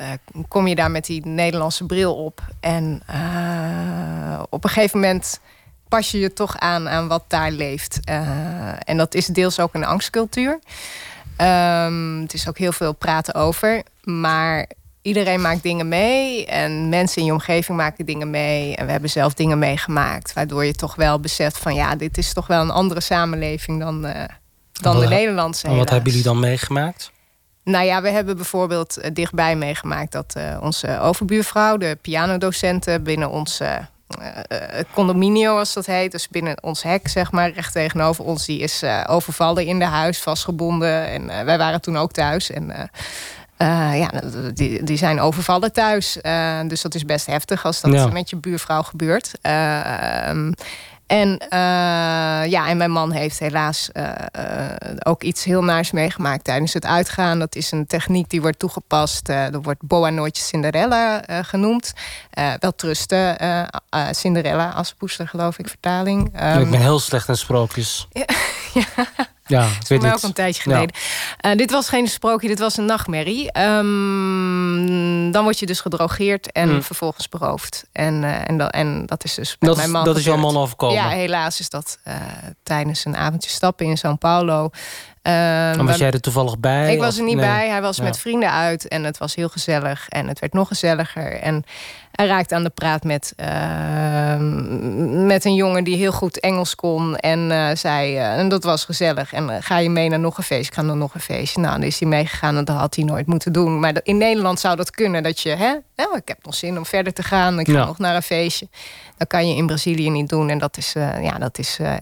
kom 0.47 0.67
je 0.67 0.75
daar 0.75 0.91
met 0.91 1.05
die 1.05 1.25
Nederlandse 1.25 1.85
bril 1.85 2.15
op. 2.15 2.41
En 2.59 3.01
op 4.49 4.63
een 4.63 4.69
gegeven 4.69 4.99
moment 4.99 5.39
pas 5.89 6.11
je 6.11 6.19
je 6.19 6.33
toch 6.33 6.57
aan 6.57 6.89
aan 6.89 7.07
wat 7.07 7.23
daar 7.27 7.51
leeft. 7.51 7.99
En 8.83 8.97
dat 8.97 9.13
is 9.13 9.25
deels 9.25 9.59
ook 9.59 9.73
een 9.73 9.85
angstcultuur. 9.85 10.59
Ehm, 11.35 12.21
het 12.21 12.33
is 12.33 12.47
ook 12.47 12.57
heel 12.57 12.71
veel 12.71 12.93
praten 12.93 13.33
over. 13.33 13.83
Maar 14.03 14.67
iedereen 15.01 15.41
maakt 15.41 15.63
dingen 15.63 15.87
mee. 15.87 16.45
En 16.45 16.89
mensen 16.89 17.21
in 17.21 17.25
je 17.25 17.33
omgeving 17.33 17.77
maken 17.77 18.05
dingen 18.05 18.29
mee. 18.29 18.75
En 18.75 18.85
we 18.85 18.91
hebben 18.91 19.09
zelf 19.09 19.33
dingen 19.33 19.59
meegemaakt. 19.59 20.33
Waardoor 20.33 20.65
je 20.65 20.73
toch 20.73 20.95
wel 20.95 21.19
beseft 21.19 21.57
van 21.57 21.75
ja, 21.75 21.95
dit 21.95 22.17
is 22.17 22.33
toch 22.33 22.47
wel 22.47 22.61
een 22.61 22.69
andere 22.69 23.01
samenleving 23.01 23.79
dan, 23.79 24.05
eh, 24.05 24.23
dan 24.71 24.99
de 24.99 25.07
Nederlandse. 25.07 25.67
En 25.67 25.75
wat 25.75 25.89
hebben 25.89 26.09
jullie 26.09 26.25
dan 26.25 26.39
meegemaakt? 26.39 27.11
Nou 27.63 27.85
ja, 27.85 28.01
we 28.01 28.09
hebben 28.09 28.35
bijvoorbeeld 28.35 28.97
eh, 28.97 29.11
dichtbij 29.13 29.55
meegemaakt 29.55 30.11
dat 30.11 30.33
eh, 30.35 30.57
onze 30.61 30.99
overbuurvrouw, 30.99 31.77
de 31.77 31.97
pianodocente 32.01 32.99
binnen 33.03 33.29
ons 33.29 33.59
eh, 34.19 34.27
eh, 34.47 34.79
eh, 34.79 34.85
condominio, 34.93 35.57
als 35.57 35.73
dat 35.73 35.85
heet, 35.85 36.11
dus 36.11 36.27
binnen 36.29 36.63
ons 36.63 36.83
hek, 36.83 37.07
zeg 37.07 37.31
maar, 37.31 37.51
recht 37.51 37.73
tegenover 37.73 38.23
ons, 38.25 38.45
die 38.45 38.59
is 38.59 38.81
eh, 38.81 39.03
overvallen 39.07 39.65
in 39.65 39.79
de 39.79 39.85
huis, 39.85 40.19
vastgebonden. 40.19 41.07
En 41.07 41.45
wij 41.45 41.57
waren 41.57 41.81
toen 41.81 41.97
ook 41.97 42.11
thuis. 42.11 42.51
En 42.51 42.89
ja, 43.97 44.09
die, 44.53 44.83
die 44.83 44.97
zijn 44.97 45.19
overvallen 45.19 45.71
thuis. 45.73 46.17
Dus 46.67 46.81
dat 46.81 46.95
is 46.95 47.05
best 47.05 47.25
heftig 47.25 47.65
als 47.65 47.81
dat 47.81 47.93
Ja. 47.93 48.07
met 48.07 48.29
je 48.29 48.35
buurvrouw 48.35 48.81
gebeurt. 48.81 49.31
Ehm, 49.41 50.51
en, 51.13 51.37
eh, 51.37 52.51
ja, 52.51 52.67
en 52.67 52.77
mijn 52.77 52.91
man 52.91 53.11
heeft 53.11 53.39
helaas 53.39 53.91
eh, 53.91 54.11
eh, 54.31 54.95
ook 55.03 55.23
iets 55.23 55.43
heel 55.43 55.63
naars 55.63 55.91
meegemaakt 55.91 56.43
tijdens 56.43 56.73
het 56.73 56.85
uitgaan. 56.85 57.39
Dat 57.39 57.55
is 57.55 57.71
een 57.71 57.85
techniek 57.85 58.29
die 58.29 58.41
wordt 58.41 58.59
toegepast. 58.59 59.29
er 59.29 59.61
wordt 59.61 59.81
Boa 59.81 60.09
Noite 60.09 60.39
Cinderella 60.39 61.23
genoemd. 61.27 61.93
Wel 62.59 62.75
trusten, 62.75 63.37
Cinderella 64.11 64.69
als 64.69 64.93
poester, 64.93 65.27
geloof 65.27 65.59
ik, 65.59 65.67
vertaling. 65.67 66.27
ik 66.27 66.39
Ehm, 66.39 66.69
ben 66.69 66.81
heel 66.81 66.99
slecht 66.99 67.27
in 67.27 67.37
sprookjes. 67.37 68.07
Ja, 68.73 69.05
Ja, 69.53 69.67
voor 69.67 69.97
mij 69.97 70.07
niet. 70.09 70.15
ook 70.17 70.23
een 70.23 70.33
tijdje 70.33 70.61
Ja. 70.69 70.75
geleden. 70.75 70.95
Eh, 71.39 71.55
dit 71.55 71.71
was 71.71 71.89
geen 71.89 72.07
sprookje, 72.07 72.47
dit 72.47 72.59
was 72.59 72.77
een 72.77 72.85
nachtmerrie. 72.85 73.51
Ehm, 73.51 75.31
dan 75.31 75.43
word 75.43 75.59
je 75.59 75.65
dus 75.65 75.79
gedrogeerd 75.81 76.51
en 76.51 76.69
Hmm. 76.69 76.83
vervolgens 76.83 77.29
beroofd. 77.29 77.85
En, 77.91 78.23
eh, 78.23 78.49
en, 78.49 78.57
dat, 78.57 78.71
en 78.71 79.05
dat 79.05 79.23
is 79.23 79.33
dus 79.33 79.55
Dat 79.59 79.75
mijn 79.75 79.87
is- 79.87 79.93
man 79.93 80.05
dat 80.05 80.17
is 80.17 80.23
jouw 80.23 80.37
man 80.37 80.57
overkomen? 80.57 80.95
Ja, 80.95 81.09
helaas 81.09 81.59
is 81.59 81.69
dat 81.69 81.97
eh, 82.03 82.15
tijdens 82.63 83.05
een 83.05 83.15
avondje 83.17 83.49
stappen 83.49 83.85
in 83.85 83.97
São 83.97 84.17
Paulo. 84.19 84.69
Ehm, 85.21 85.35
En 85.79 85.85
was 85.85 85.97
jij 85.97 86.11
er 86.11 86.21
toevallig 86.21 86.59
bij? 86.59 86.93
ik 86.93 86.99
was 86.99 87.17
er 87.17 87.23
niet 87.23 87.35
nee? 87.35 87.45
bij. 87.45 87.69
Hij 87.69 87.81
was 87.81 87.97
Ja. 87.97 88.03
met 88.03 88.19
vrienden 88.19 88.51
uit 88.51 88.87
en 88.87 89.03
het 89.03 89.17
was 89.17 89.35
heel 89.35 89.49
gezellig. 89.49 90.09
En 90.09 90.27
het 90.27 90.39
werd 90.39 90.53
nog 90.53 90.67
gezelliger. 90.67 91.39
En 91.39 91.63
hij 92.13 92.27
raakte 92.27 92.55
aan 92.55 92.63
de 92.63 92.69
praat 92.69 93.03
met, 93.03 93.33
ehm, 93.35 95.25
met 95.25 95.45
een 95.45 95.55
jongen 95.55 95.83
die 95.83 95.97
heel 95.97 96.11
goed 96.11 96.39
Engels 96.39 96.75
kon. 96.75 97.15
En 97.15 97.51
eh, 97.51 97.75
zei, 97.75 98.15
eh, 98.17 98.37
en 98.39 98.49
dat 98.49 98.63
was 98.63 98.85
gezellig. 98.85 99.33
En 99.33 99.49
eh, 99.49 99.55
ga 99.59 99.77
je 99.77 99.89
mee 99.89 100.09
naar 100.09 100.19
nog 100.19 100.37
een 100.37 100.43
feestje? 100.43 100.67
Ik 100.67 100.73
ga 100.73 100.81
naar 100.81 100.95
nog 100.95 101.13
een 101.13 101.21
feestje. 101.21 101.61
Nou, 101.61 101.73
dan 101.73 101.83
is 101.87 101.99
hij 101.99 102.09
meegegaan 102.09 102.57
en 102.57 102.65
dat 102.65 102.75
had 102.77 102.95
hij 102.95 103.03
nooit 103.05 103.25
moeten 103.27 103.51
doen. 103.53 103.79
Maar 103.79 103.93
in 104.03 104.17
Nederland 104.17 104.59
zou 104.59 104.75
dat 104.75 104.91
kunnen. 104.91 105.23
Dat 105.23 105.39
je, 105.39 105.49
hè, 105.49 105.73
nou, 105.95 106.15
ik 106.17 106.27
heb 106.27 106.37
nog 106.45 106.55
zin 106.55 106.77
om 106.77 106.85
verder 106.85 107.13
te 107.13 107.23
gaan. 107.23 107.59
Ik 107.59 107.65
ga 107.67 107.73
Ja. 107.73 107.85
nog 107.85 107.97
naar 107.97 108.15
een 108.15 108.21
feestje. 108.23 108.67
Dat 109.17 109.27
kan 109.27 109.47
je 109.49 109.55
in 109.55 109.65
Brazilië 109.65 110.09
niet 110.09 110.29
doen. 110.29 110.49
En 110.49 110.57
dat 110.57 110.77
is, 110.77 110.95
eh, 110.95 111.23
ja, 111.23 111.37
dat 111.37 111.57
is, 111.57 111.77
eh, 111.79 111.93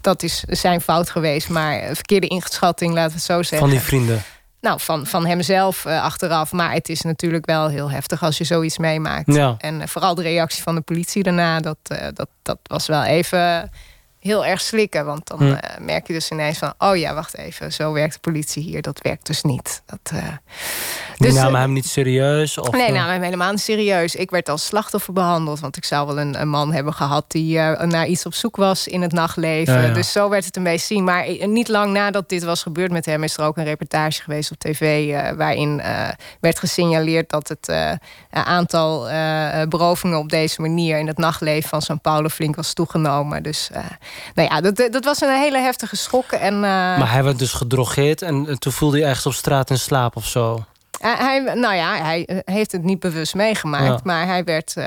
dat 0.00 0.22
is 0.22 0.40
zijn 0.46 0.80
fout 0.80 1.10
geweest. 1.10 1.48
Maar 1.48 1.78
eh, 1.78 1.94
verkeerde 1.94 2.26
inschatting, 2.26 2.92
laten 2.92 3.10
we 3.10 3.16
het 3.16 3.24
zo 3.24 3.42
zeggen. 3.42 3.58
Van 3.58 3.70
die 3.70 3.80
vrienden. 3.80 4.22
Nou, 4.64 4.80
van, 4.80 5.06
van 5.06 5.26
hemzelf 5.26 5.84
eh, 5.84 6.02
achteraf. 6.02 6.52
Maar 6.52 6.72
het 6.72 6.88
is 6.88 7.02
natuurlijk 7.02 7.46
wel 7.46 7.68
heel 7.68 7.90
heftig 7.90 8.22
als 8.22 8.38
je 8.38 8.44
zoiets 8.44 8.78
meemaakt. 8.78 9.34
Ja. 9.34 9.54
En 9.58 9.80
eh, 9.80 9.86
vooral 9.86 10.14
de 10.14 10.22
reactie 10.22 10.62
van 10.62 10.74
de 10.74 10.80
politie 10.80 11.22
daarna, 11.22 11.60
dat, 11.60 11.76
eh, 11.82 12.06
dat, 12.14 12.28
dat 12.42 12.58
was 12.62 12.86
wel 12.86 13.02
even 13.02 13.70
heel 14.24 14.44
erg 14.46 14.60
slikken. 14.60 15.04
Want 15.04 15.26
dan 15.26 15.38
Hm. 15.38 15.52
eh, 15.52 15.78
merk 15.80 16.06
je 16.06 16.12
dus 16.12 16.30
ineens 16.30 16.58
van, 16.58 16.74
oh 16.78 16.96
ja, 16.96 17.14
wacht 17.14 17.36
even, 17.36 17.72
zo 17.72 17.92
werkt 17.92 18.12
de 18.14 18.20
politie 18.20 18.62
hier. 18.62 18.82
Dat 18.82 18.98
werkt 19.02 19.26
dus 19.26 19.42
niet. 19.42 19.82
Dat, 19.86 20.12
eh, 20.12 20.28
Die 21.16 21.26
dus, 21.26 21.34
namen 21.34 21.54
eh, 21.54 21.60
hem 21.60 21.72
niet 21.72 21.86
serieus? 21.86 22.58
Of, 22.58 22.70
nee, 22.70 22.92
nou, 22.92 23.10
hem 23.10 23.22
helemaal 23.22 23.50
niet 23.50 23.60
serieus. 23.60 24.14
Ik 24.14 24.30
werd 24.30 24.48
als 24.48 24.64
slachtoffer 24.64 25.12
behandeld. 25.12 25.60
Want 25.60 25.76
ik 25.76 25.84
zou 25.84 26.06
wel 26.06 26.18
een, 26.18 26.40
een 26.40 26.48
man 26.48 26.72
hebben 26.72 26.92
gehad 26.92 27.24
die 27.28 27.58
naar 27.60 28.06
iets 28.06 28.26
op 28.26 28.34
zoek 28.34 28.56
was 28.56 28.86
in 28.86 29.02
het 29.02 29.12
nachtleven. 29.12 29.74
Ja, 29.74 29.80
ja. 29.80 29.92
Dus 29.92 30.12
zo 30.12 30.28
werd 30.28 30.44
het 30.44 30.56
een 30.56 30.62
beetje 30.62 30.86
zien. 30.86 31.04
Maar 31.04 31.26
niet 31.46 31.68
lang 31.68 31.92
nadat 31.92 32.28
dit 32.28 32.44
was 32.44 32.62
gebeurd 32.62 32.92
met 32.92 33.06
hem, 33.06 33.22
is 33.22 33.36
er 33.36 33.44
ook 33.44 33.56
een 33.56 33.64
reportage 33.64 34.22
geweest 34.22 34.50
op 34.50 34.58
tv. 34.58 35.12
waarin 35.36 35.82
werd 36.40 36.58
gesignaleerd 36.58 37.30
dat 37.30 37.48
het 37.48 37.98
aantal 38.30 39.08
berovingen 39.68 40.18
op 40.18 40.28
deze 40.28 40.60
manier 40.60 40.98
in 40.98 41.06
het 41.06 41.18
nachtleven 41.18 41.68
van 41.68 41.82
São 41.82 42.00
Paulo 42.00 42.28
flink 42.28 42.56
was 42.56 42.72
toegenomen. 42.72 43.42
Dus 43.42 43.70
nou 44.34 44.48
ja, 44.48 44.60
dat, 44.60 44.88
dat 44.92 45.04
was 45.04 45.20
een 45.20 45.38
hele 45.40 45.58
heftige 45.58 45.96
schok. 45.96 46.32
En, 46.32 46.54
eh, 46.54 46.60
Maar 46.60 47.12
hij 47.12 47.24
werd 47.24 47.38
dus 47.38 47.52
gedrogeerd 47.52 48.22
en 48.22 48.48
eh, 48.48 48.54
toen 48.54 48.72
voelde 48.72 48.98
hij 48.98 49.06
ergens 49.08 49.26
op 49.26 49.32
straat 49.32 49.70
in 49.70 49.78
slaap 49.78 50.16
of 50.16 50.26
zo. 50.26 50.64
Hij, 51.00 51.14
hij- 51.18 51.54
nou 51.54 51.74
ja, 51.74 51.96
hij 52.02 52.24
eh, 52.26 52.54
heeft 52.54 52.72
het 52.72 52.82
niet 52.82 53.00
bewust 53.00 53.34
meegemaakt. 53.34 53.84
Ja. 53.84 54.00
Maar 54.04 54.26
hij 54.26 54.44
werd 54.44 54.76
eh, 54.76 54.84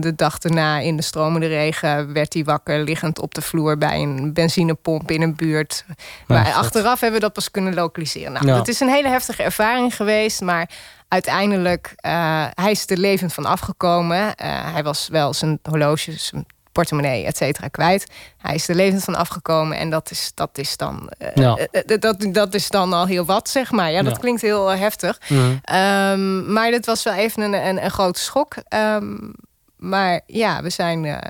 de 0.00 0.12
dag 0.16 0.38
daarna 0.38 0.78
in 0.78 0.96
de 0.96 1.02
stromende 1.02 1.46
regen... 1.46 2.12
werd 2.12 2.32
hij 2.34 2.44
wakker 2.44 2.80
liggend 2.84 3.20
op 3.20 3.34
de 3.34 3.42
vloer 3.42 3.78
bij 3.78 4.00
een 4.02 4.32
benzinepomp 4.32 5.10
in 5.10 5.22
een 5.22 5.34
buurt. 5.36 5.84
Maar 6.26 6.52
achteraf 6.52 7.00
hebben 7.00 7.18
we 7.20 7.24
dat 7.24 7.34
pas 7.34 7.50
kunnen 7.50 7.74
lokaliseren. 7.74 8.32
Nou, 8.32 8.46
Ja. 8.46 8.56
Het 8.56 8.68
is 8.68 8.80
een 8.80 8.88
hele 8.88 9.08
heftige 9.08 9.42
ervaring 9.42 9.96
geweest, 9.96 10.40
maar... 10.40 10.70
Uiteindelijk, 11.08 11.92
eh, 11.96 12.44
hij 12.54 12.70
is 12.70 12.90
er 12.90 12.96
levend 12.98 13.32
van 13.34 13.44
afgekomen. 13.44 14.34
Eh, 14.34 14.72
hij 14.72 14.82
was 14.82 15.08
wel 15.10 15.34
zijn 15.34 15.58
horloges, 15.62 16.26
zijn 16.26 16.46
portemonnee, 16.78 17.24
et 17.24 17.36
cetera, 17.36 17.68
kwijt. 17.68 18.06
Hij 18.38 18.54
is 18.54 18.68
er 18.68 18.74
levend 18.74 19.04
van 19.04 19.14
afgekomen 19.14 19.76
en 19.78 19.90
dat 19.90 20.10
is, 20.10 20.30
dat 20.34 20.58
is, 20.58 20.76
dan, 20.76 21.08
eh, 21.18 21.28
Ja. 21.34 21.56
eh, 21.56 21.80
eh, 21.94 22.00
dat, 22.00 22.26
dat 22.32 22.54
is 22.54 22.68
dan 22.68 22.92
al 22.92 23.06
heel 23.06 23.24
wat, 23.24 23.48
zeg 23.48 23.70
maar. 23.70 23.90
Ja, 23.90 24.02
dat 24.02 24.12
Ja. 24.14 24.18
klinkt 24.18 24.40
heel 24.42 24.68
heftig. 24.68 25.18
Mhm. 25.28 25.56
Ehm, 25.62 26.52
maar 26.52 26.70
dit 26.70 26.86
was 26.86 27.02
wel 27.02 27.14
even 27.14 27.42
een, 27.42 27.52
een, 27.66 27.84
een 27.84 27.90
grote 27.90 28.20
schok. 28.20 28.54
Ehm, 28.68 29.16
maar 29.76 30.20
ja, 30.26 30.62
we 30.62 30.70
zijn 30.70 31.20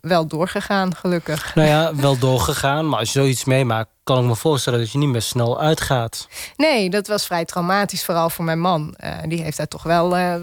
wel 0.00 0.26
doorgegaan, 0.26 0.94
gelukkig. 0.94 1.54
Nou 1.54 1.68
ja, 1.68 1.94
wel 1.94 2.18
doorgegaan. 2.18 2.88
Maar 2.88 2.98
als 2.98 3.12
je 3.12 3.18
zoiets 3.18 3.44
meemaakt, 3.44 3.88
kan 4.04 4.18
ik 4.18 4.24
me 4.24 4.36
voorstellen 4.36 4.78
dat 4.78 4.92
je 4.92 4.98
niet 4.98 5.08
meer 5.08 5.22
snel 5.22 5.60
uitgaat. 5.60 6.28
Nee, 6.56 6.90
dat 6.90 7.06
was 7.06 7.26
vrij 7.26 7.44
traumatisch, 7.44 8.04
vooral 8.04 8.30
voor 8.30 8.44
mijn 8.44 8.60
man. 8.60 8.94
Eh, 8.96 9.12
die 9.28 9.42
heeft 9.42 9.56
daar 9.56 9.68
toch 9.68 9.82
wel, 9.82 10.16
eh, 10.16 10.34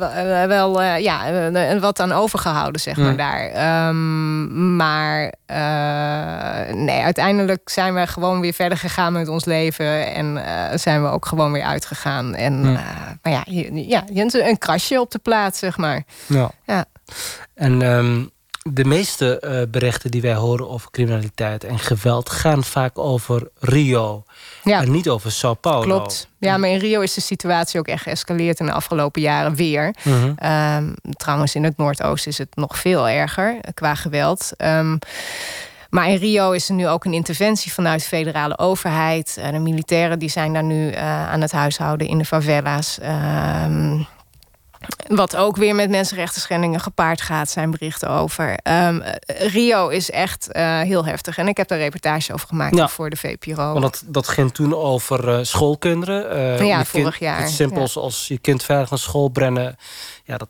wel, 0.46 0.82
eh, 0.82 1.00
ja, 1.00 1.80
wat 1.80 2.00
aan 2.00 2.12
overgehouden, 2.12 2.82
zeg 2.82 2.98
maar, 2.98 3.17
daar. 3.17 3.50
Ehm, 3.50 4.76
maar 4.76 5.34
nee, 6.76 7.02
uiteindelijk 7.02 7.70
zijn 7.70 7.93
we 7.93 8.08
gewoon 8.08 8.39
weer 8.39 8.54
verder 8.54 8.78
gegaan 8.78 9.13
met 9.13 9.28
ons 9.28 9.46
leven. 9.46 10.13
En 10.13 10.41
zijn 10.80 11.04
we 11.04 11.10
ook 11.10 11.26
gewoon 11.26 11.52
weer 11.52 11.63
uitgegaan. 11.63 12.36
En, 12.36 12.72
maar 13.22 13.32
ja, 13.32 13.43
ja, 13.74 14.04
een 14.32 14.58
krasje 14.58 15.00
op 15.00 15.12
de 15.12 15.20
plaats, 15.20 15.60
zeg 15.60 15.78
maar. 15.78 16.04
Ja. 16.26 16.52
Ja. 16.65 16.86
En 17.54 17.82
ehm, 17.82 18.24
de 18.73 18.86
meeste 18.86 19.39
eh, 19.39 19.62
berichten 19.69 20.12
die 20.12 20.21
wij 20.21 20.36
horen 20.36 20.69
over 20.69 20.91
criminaliteit 20.91 21.63
en 21.63 21.80
geweld 21.80 22.30
gaan 22.30 22.63
vaak 22.63 22.97
over 22.97 23.49
Rio. 23.60 24.23
Ja. 24.63 24.82
En 24.82 24.91
niet 24.91 25.10
over 25.10 25.32
Sao 25.32 25.53
Paulo. 25.53 25.82
Klopt. 25.82 26.27
Ja, 26.39 26.58
maar 26.58 26.69
in 26.69 26.80
Rio 26.80 27.01
is 27.01 27.13
de 27.13 27.21
situatie 27.21 27.80
ook 27.80 27.88
echt 27.88 28.03
geëscaleerd 28.03 28.60
in 28.60 28.65
de 28.65 28.71
afgelopen 28.71 29.21
jaren 29.21 29.56
weer. 29.56 29.95
Mhm. 30.03 30.32
Ehm, 30.36 30.93
trouwens, 31.12 31.56
in 31.56 31.63
het 31.63 31.77
Noordoosten 31.77 32.32
is 32.32 32.38
het 32.38 32.56
nog 32.56 32.77
veel 32.77 33.10
erger 33.10 33.58
eh, 33.62 33.71
qua 33.73 33.95
geweld. 33.95 34.51
Ehm, 34.58 34.97
maar 35.89 36.10
in 36.10 36.17
Rio 36.17 36.51
is 36.51 36.69
er 36.69 36.75
nu 36.75 36.88
ook 36.88 37.06
een 37.06 37.13
interventie 37.13 37.73
vanuit 37.73 37.99
de 37.99 38.08
federale 38.08 38.58
overheid. 38.58 39.38
Eh, 39.39 39.51
de 39.51 39.60
militairen 39.60 40.19
die 40.19 40.30
zijn 40.30 40.53
daar 40.53 40.63
nu 40.63 40.95
aan 40.95 41.41
het 41.41 41.51
huishouden 41.51 42.08
in 42.08 42.17
de 42.17 42.25
favela's. 42.25 42.99
Ehm, 42.99 43.99
Wat 45.08 45.36
ook 45.36 45.56
weer 45.56 45.76
met 45.76 45.90
mensenrechten 45.90 46.42
schendingen 46.42 46.80
gepaard 46.80 47.22
gaat, 47.22 47.50
zijn 47.50 47.72
berichten 47.72 48.10
over. 48.10 48.58
Ehm, 48.63 49.00
eh, 49.02 49.48
Rio 49.54 49.88
is 49.88 50.12
echt 50.12 50.52
eh, 50.52 50.82
heel 50.82 51.06
heftig. 51.06 51.38
En 51.38 51.48
ik 51.48 51.58
heb 51.58 51.68
daar 51.68 51.78
reportage 51.78 52.34
over 52.34 52.48
gemaakt 52.48 52.76
Ja. 52.76 52.88
voor 52.88 53.10
de 53.10 53.16
VPRO. 53.16 53.56
Want 53.72 53.82
dat, 53.82 54.04
dat 54.06 54.28
ging 54.28 54.54
toen 54.54 54.76
over 54.76 55.30
eh, 55.38 55.40
schoolkinderen. 55.44 56.30
Eh, 56.60 56.66
Ja, 56.68 56.86
vorig 56.86 57.18
kind- 57.18 57.32
jaar, 57.32 57.44
Iets 57.44 57.56
simpels 57.56 57.98
als 57.98 58.28
je 58.28 58.38
kind 58.38 58.63
veilig 58.63 58.90
naar 58.90 59.00
school 59.00 59.30
brengen. 59.30 59.76
Ja, 60.24 60.38
dat, 60.38 60.50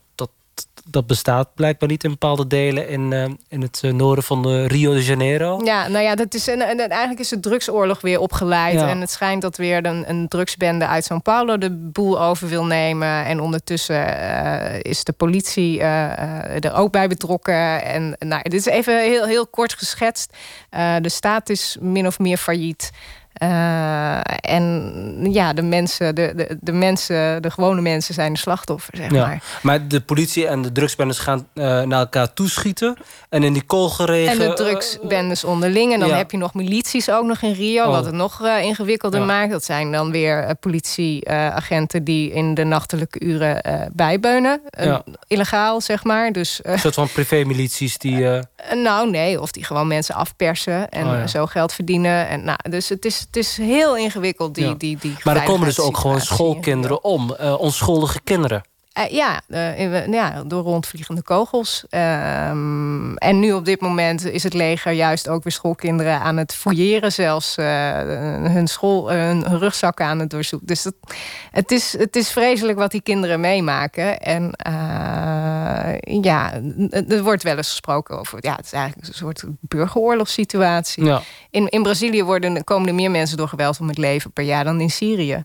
dat, 0.90 1.08
bestaat 1.08 1.56
blijkbaar 1.56 1.90
niet 1.90 2.04
in 2.04 2.10
bepaalde 2.10 2.48
delen 2.48 2.90
in, 2.90 3.14
eh, 3.14 3.24
in 3.50 3.62
het 3.62 3.80
eh, 3.84 3.92
noorden 3.92 4.24
van 4.24 4.50
eh, 4.50 4.66
Rio 4.66 4.94
de 4.94 5.04
Janeiro. 5.04 5.62
Ja, 5.64 5.88
nou 5.88 6.04
ja, 6.04 6.16
dat 6.16 6.34
is, 6.34 6.48
en, 6.48 6.62
en 6.62 6.80
eigenlijk 6.80 7.20
is 7.20 7.30
de 7.30 7.40
drugsoorlog 7.40 8.02
weer 8.02 8.20
opgeleid. 8.20 8.74
Ja. 8.74 8.90
En 8.90 9.02
het 9.02 9.12
schijnt 9.12 9.42
dat 9.42 9.58
weer 9.58 9.86
een, 9.86 10.10
een 10.10 10.28
drugsbende 10.28 10.88
uit 10.88 11.10
São 11.14 11.22
Paulo 11.24 11.58
de 11.58 11.72
boel 11.72 12.22
over 12.22 12.48
wil 12.48 12.66
nemen. 12.66 13.26
En 13.26 13.40
ondertussen 13.40 14.06
is 14.82 15.04
de 15.04 15.14
politie 15.14 15.82
er 15.82 16.74
ook 16.74 16.92
bij 16.92 17.08
betrokken. 17.08 17.84
En 17.84 18.16
nou, 18.20 18.42
dit 18.42 18.54
is 18.54 18.66
even 18.66 19.02
heel, 19.02 19.26
heel 19.26 19.48
kort 19.48 19.74
geschetst. 19.74 20.34
De 21.02 21.10
staat 21.10 21.50
is 21.50 21.78
min 21.80 22.08
of 22.08 22.20
meer 22.20 22.38
failliet. 22.38 22.92
Eh, 23.38 24.20
en 24.42 25.28
ja, 25.32 25.54
de 25.54 25.62
mensen, 25.62 26.16
de, 26.16 26.34
de, 26.36 26.58
de 26.62 26.72
mensen, 26.72 27.42
de 27.42 27.52
gewone 27.52 27.82
mensen 27.82 28.14
zijn 28.14 28.34
de 28.34 28.40
slachtoffer, 28.40 28.94
zeg 28.98 29.12
Ja. 29.12 29.26
maar. 29.26 29.44
Maar 29.62 29.88
de 29.88 30.02
politie 30.02 30.48
en 30.48 30.62
de 30.62 30.72
drugsbendes 30.72 31.20
gaan 31.20 31.48
eh, 31.54 31.64
naar 31.82 32.00
elkaar 32.00 32.34
toeschieten. 32.34 32.96
En 33.30 33.44
in 33.44 33.54
die 33.54 33.62
koolgeregen... 33.64 34.32
En 34.42 34.50
de 34.50 34.54
drugsbendes 34.54 35.44
onderling. 35.44 35.94
En 35.94 36.00
dan 36.00 36.10
ja. 36.10 36.16
heb 36.16 36.32
je 36.32 36.38
nog 36.38 36.54
milities 36.54 37.10
ook 37.10 37.26
nog 37.26 37.42
in 37.42 37.52
Rio. 37.54 37.84
Oh. 37.84 37.90
Wat 37.90 38.06
het 38.06 38.14
nog 38.14 38.44
eh, 38.46 38.62
ingewikkelder 38.64 39.20
Ja. 39.20 39.26
maakt. 39.26 39.52
Dat 39.52 39.64
zijn 39.66 39.92
dan 39.92 40.12
weer 40.12 40.44
eh, 40.44 40.50
politieagenten 40.60 42.04
die 42.04 42.32
in 42.32 42.54
de 42.54 42.64
nachtelijke 42.64 43.20
uren 43.24 43.62
eh, 43.62 43.82
bijbeunen. 43.92 44.62
Eh, 44.70 44.98
illegaal, 45.28 45.82
zeg 45.82 46.04
maar. 46.04 46.32
Dus, 46.32 46.62
eh, 46.62 46.72
Een 46.72 46.80
soort 46.80 46.94
van 46.94 47.10
privémilities 47.10 47.98
die... 47.98 48.16
eh, 48.26 48.38
eh, 48.38 48.44
nou, 48.84 49.10
nee. 49.10 49.42
Of 49.42 49.52
die 49.52 49.64
gewoon 49.64 49.88
mensen 49.88 50.16
afpersen. 50.16 50.90
En 50.90 51.06
Oh, 51.08 51.28
zo 51.28 51.46
geld 51.46 51.74
verdienen. 51.74 52.28
En, 52.28 52.44
nou, 52.44 52.58
dus 52.70 52.90
het 52.90 53.06
is, 53.06 53.27
het 53.28 53.36
is 53.36 53.58
heel 53.58 53.98
ingewikkeld, 53.98 54.56
die, 54.56 54.66
Ja. 54.66 54.74
die, 54.74 54.98
die 55.02 55.16
maar 55.24 55.36
er 55.36 55.44
komen 55.44 55.68
dus 55.68 55.80
ook 55.80 55.98
gewoon 55.98 56.22
schoolkinderen 56.22 57.04
om. 57.04 57.34
eh, 57.34 57.60
onschuldige 57.60 58.20
kinderen. 58.24 58.64
Eh, 58.94 59.10
ja, 59.10 59.42
eh, 59.48 60.08
ja, 60.08 60.44
door 60.44 60.64
rondvliegende 60.64 61.22
kogels. 61.22 61.86
Ehm, 61.90 63.16
en 63.16 63.40
nu 63.40 63.54
op 63.54 63.66
dit 63.66 63.82
moment 63.82 64.26
is 64.26 64.44
het 64.44 64.54
leger 64.54 64.92
juist 64.92 65.30
ook 65.30 65.44
weer 65.44 65.52
schoolkinderen 65.54 66.20
aan 66.20 66.38
het 66.38 66.54
fouilleren. 66.54 67.12
Zelfs 67.12 67.56
hun, 67.56 68.68
school, 68.68 69.12
hun, 69.12 69.58
rugzakken 69.58 70.06
aan 70.06 70.20
het 70.20 70.30
doorzoeken. 70.30 70.68
Dus 70.68 70.82
dat, 70.82 70.94
het, 71.52 71.72
is, 71.72 71.98
het 71.98 72.16
is 72.16 72.32
vreselijk 72.32 72.78
wat 72.78 72.92
die 72.92 73.02
kinderen 73.02 73.40
meemaken. 73.40 74.20
En 74.20 74.52
ja, 76.22 76.60
n- 76.60 77.06
er 77.10 77.24
wordt 77.24 77.44
wel 77.44 77.58
eens 77.58 77.70
gesproken 77.70 78.20
over... 78.20 78.38
Ja, 78.42 78.56
het 78.56 78.66
is 78.66 78.72
eigenlijk 78.72 79.08
een 79.08 79.14
soort 79.14 79.44
burgeroorlogssituatie. 79.60 81.04
Ja. 81.04 81.22
In, 81.50 81.68
in 81.68 81.84
Brazilië 81.84 82.24
worden, 82.24 82.64
komen 82.64 82.88
er 82.88 82.96
meer 82.96 83.12
mensen 83.12 83.38
door 83.38 83.48
geweld 83.48 83.80
om 83.80 83.88
het 83.88 83.98
leven 83.98 84.32
per 84.32 84.44
jaar 84.44 84.64
dan 84.64 84.82
in 84.82 84.90
Syrië. 84.90 85.44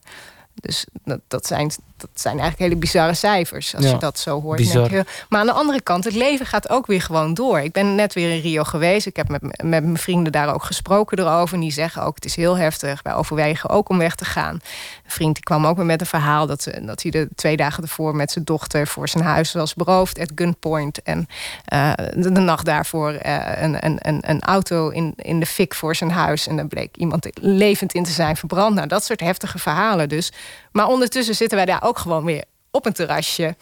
Dus 0.54 0.87
dat, 1.04 1.20
dat, 1.28 1.46
zijn, 1.46 1.70
dat 2.02 2.20
zijn 2.20 2.38
eigenlijk 2.38 2.68
hele 2.70 2.80
bizarre 2.80 3.14
cijfers. 3.14 3.74
Als 3.74 3.84
Ja, 3.84 3.90
je 3.90 3.98
dat 3.98 4.18
zo 4.18 4.40
hoort. 4.40 4.56
bizar. 4.56 4.88
denk 4.88 5.06
je, 5.06 5.24
maar 5.28 5.40
aan 5.40 5.46
de 5.46 5.52
andere 5.52 5.80
kant, 5.80 6.04
het 6.04 6.14
leven 6.14 6.46
gaat 6.46 6.68
ook 6.68 6.86
weer 6.86 7.00
gewoon 7.02 7.34
door. 7.34 7.60
Ik 7.60 7.72
ben 7.72 7.94
net 7.94 8.12
weer 8.12 8.30
in 8.34 8.40
Rio 8.40 8.64
geweest. 8.64 9.06
Ik 9.06 9.16
heb 9.16 9.28
met, 9.28 9.42
met 9.42 9.84
mijn 9.84 9.98
vrienden 9.98 10.32
daar 10.32 10.54
ook 10.54 10.62
gesproken 10.64 11.18
erover. 11.18 11.54
En 11.54 11.60
die 11.60 11.72
zeggen 11.72 12.02
ook, 12.02 12.14
het 12.14 12.24
is 12.24 12.36
heel 12.36 12.56
heftig. 12.56 13.02
Wij 13.02 13.14
overwegen 13.14 13.70
ook 13.70 13.88
om 13.88 13.98
weg 13.98 14.14
te 14.14 14.24
gaan. 14.24 14.54
Een 14.54 15.10
vriend 15.10 15.34
die 15.34 15.44
kwam 15.44 15.66
ook 15.66 15.76
weer 15.76 15.86
met 15.86 16.00
een 16.00 16.06
verhaal... 16.06 16.46
dat, 16.46 16.68
dat 16.82 17.02
hij 17.02 17.10
de 17.10 17.28
twee 17.34 17.56
dagen 17.56 17.82
ervoor 17.82 18.16
met 18.16 18.30
zijn 18.30 18.44
dochter... 18.44 18.86
voor 18.86 19.08
zijn 19.08 19.24
huis 19.24 19.52
was 19.52 19.74
beroofd, 19.74 20.18
at 20.18 20.30
gunpoint. 20.34 21.02
En 21.02 21.26
eh, 21.64 21.92
de, 21.96 22.32
de 22.32 22.40
nacht 22.40 22.64
daarvoor 22.64 23.12
eh, 23.12 23.62
een, 23.62 23.84
een, 23.86 23.98
een, 24.00 24.18
een 24.26 24.40
auto 24.40 24.88
in, 24.88 25.12
in 25.16 25.40
de 25.40 25.46
fik 25.46 25.74
voor 25.74 25.96
zijn 25.96 26.10
huis. 26.10 26.46
En 26.46 26.56
daar 26.56 26.66
bleek 26.66 26.96
iemand 26.96 27.28
levend 27.40 27.92
in 27.94 28.04
te 28.04 28.10
zijn 28.10 28.36
verbrand. 28.36 28.74
Nou, 28.74 28.86
dat 28.88 29.04
soort 29.04 29.20
heftige 29.20 29.58
verhalen 29.58 30.08
dus. 30.08 30.32
Maar 30.72 30.87
ondertussen 30.87 31.35
zitten 31.35 31.56
wij 31.56 31.66
daar 31.66 31.82
ook 31.82 31.98
gewoon 31.98 32.24
weer 32.24 32.44
op 32.70 32.87
een 32.87 32.92
terrasje. 32.92 33.56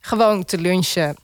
Gewoon 0.00 0.44
te 0.44 0.58
lunchen. 0.58 1.16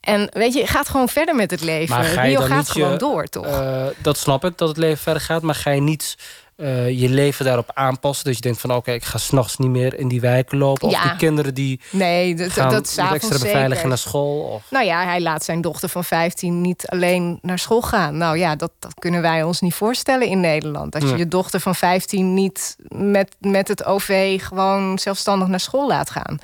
En 0.00 0.28
weet 0.32 0.54
je, 0.54 0.66
gaat 0.66 0.88
gewoon 0.88 1.08
verder 1.08 1.34
met 1.34 1.50
het 1.50 1.60
leven. 1.60 1.96
Maar 1.96 2.26
Rio 2.26 2.40
gaat 2.40 2.70
gewoon 2.70 2.92
je, 2.92 2.98
door, 2.98 3.24
toch? 3.26 3.46
eh, 3.46 3.86
dat 3.98 4.18
snap 4.18 4.44
ik, 4.44 4.58
dat 4.58 4.68
het 4.68 4.76
leven 4.76 4.98
verder 4.98 5.22
gaat. 5.22 5.42
Maar 5.42 5.54
ga 5.54 5.70
je 5.70 5.80
niet 5.80 6.16
eh, 6.56 7.00
je 7.00 7.08
leven 7.08 7.44
daarop 7.44 7.70
aanpassen? 7.74 8.24
Dat 8.24 8.34
je 8.34 8.40
denkt 8.40 8.60
van, 8.60 8.74
oké, 8.74 8.92
ik 8.92 9.04
ga 9.04 9.18
s'nachts 9.18 9.56
niet 9.56 9.70
meer 9.70 9.98
in 9.98 10.08
die 10.08 10.20
wijken 10.20 10.58
lopen. 10.58 10.88
Of 10.88 11.02
die 11.02 11.16
kinderen 11.16 11.54
die 11.54 11.80
nee, 11.90 12.34
dat, 12.34 12.50
gaan 12.50 12.70
dat 12.70 12.88
s'avonds 12.88 13.14
extra 13.14 13.38
beveiliging 13.38 13.74
zeker. 13.74 13.88
naar 13.88 13.98
school. 13.98 14.40
Of... 14.40 14.70
Nou 14.70 14.84
ja, 14.84 15.04
hij 15.04 15.20
laat 15.20 15.44
zijn 15.44 15.60
dochter 15.60 15.88
van 15.88 16.04
15 16.04 16.60
niet 16.60 16.86
alleen 16.86 17.38
naar 17.42 17.58
school 17.58 17.82
gaan. 17.82 18.16
Nou 18.16 18.38
ja, 18.38 18.56
dat, 18.56 18.70
dat 18.78 18.94
kunnen 18.94 19.22
wij 19.22 19.42
ons 19.42 19.60
niet 19.60 19.74
voorstellen 19.74 20.26
in 20.26 20.40
Nederland. 20.40 20.92
Dat 20.92 21.02
je 21.02 21.16
je 21.16 21.28
dochter 21.28 21.60
van 21.60 21.74
15 21.74 22.34
niet 22.34 22.76
met, 22.88 23.36
met 23.40 23.68
het 23.68 23.84
OV 23.84 24.42
gewoon 24.42 24.98
zelfstandig 24.98 25.48
naar 25.48 25.60
school 25.60 25.86
laat 25.88 26.10
gaan. 26.10 26.38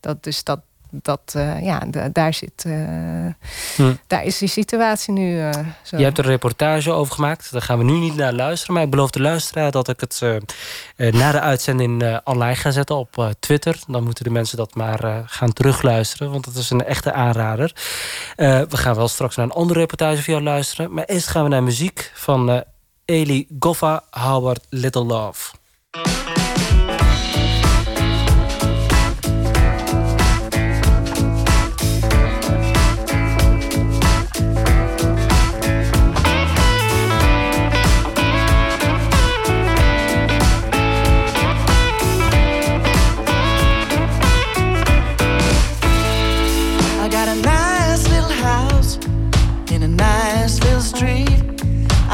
Dat, 0.00 0.22
dus 0.22 0.44
dat, 0.44 0.60
dat 0.90 1.20
eh, 1.34 1.62
ja, 1.64 1.78
da- 1.78 2.08
daar 2.12 2.34
zit. 2.34 2.62
Hm. 3.76 3.94
Daar 4.06 4.24
is 4.24 4.38
die 4.38 4.48
situatie 4.48 5.12
nu 5.12 5.40
eh, 5.40 5.50
zo. 5.82 5.96
Je 5.96 6.04
hebt 6.04 6.18
er 6.18 6.24
een 6.24 6.30
reportage 6.30 6.90
over 6.90 7.14
gemaakt. 7.14 7.52
Daar 7.52 7.62
gaan 7.62 7.78
we 7.78 7.84
nu 7.84 7.92
niet 7.92 8.16
naar 8.16 8.32
luisteren. 8.32 8.74
Maar 8.74 8.82
ik 8.84 8.90
beloof 8.90 9.10
de 9.10 9.20
luisteraar 9.20 9.70
dat 9.70 9.88
ik 9.88 10.00
het 10.00 10.20
na 10.96 11.32
de 11.32 11.40
uitzending 11.40 12.20
online 12.24 12.54
ga 12.56 12.70
zetten 12.70 12.96
op 12.96 13.34
Twitter. 13.40 13.78
Dan 13.86 14.04
moeten 14.04 14.24
de 14.24 14.30
mensen 14.30 14.56
dat 14.56 14.74
maar 14.74 15.22
gaan 15.26 15.52
terugluisteren. 15.52 16.30
Want 16.30 16.44
het 16.44 16.56
is 16.56 16.70
een 16.70 16.84
echte 16.84 17.12
aanrader. 17.12 17.72
We 18.36 18.66
gaan 18.76 18.94
wel 18.94 19.08
straks 19.08 19.36
naar 19.36 19.44
een 19.46 19.52
andere 19.52 19.78
reportage 19.78 20.22
van 20.22 20.32
jou 20.32 20.44
luisteren. 20.44 20.92
Maar 20.94 21.04
eerst 21.04 21.26
gaan 21.28 21.42
we 21.42 21.48
naar 21.48 21.62
muziek 21.62 22.10
van 22.14 22.64
Eli 23.04 23.46
Goffa, 23.58 24.02
Howard 24.10 24.66
Little 24.68 25.04
Love. 25.04 25.50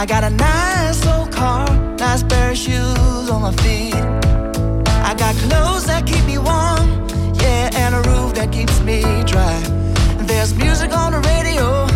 I 0.04 0.06
got 0.06 0.22
a 0.22 0.28
nice 0.28 1.06
old 1.06 1.32
car, 1.32 1.66
nice 1.96 2.22
pair 2.22 2.50
of 2.50 2.58
shoes 2.58 3.30
on 3.30 3.40
my 3.40 3.52
feet. 3.62 3.94
I 3.94 5.14
got 5.16 5.34
clothes 5.48 5.86
that 5.86 6.04
keep 6.04 6.22
me 6.26 6.36
warm, 6.36 7.08
yeah, 7.40 7.70
and 7.72 7.94
a 7.94 8.02
roof 8.10 8.34
that 8.34 8.52
keeps 8.52 8.82
me 8.82 9.00
dry. 9.24 9.58
There's 10.28 10.52
music 10.52 10.94
on 10.94 11.12
the 11.12 11.20
radio 11.32 11.86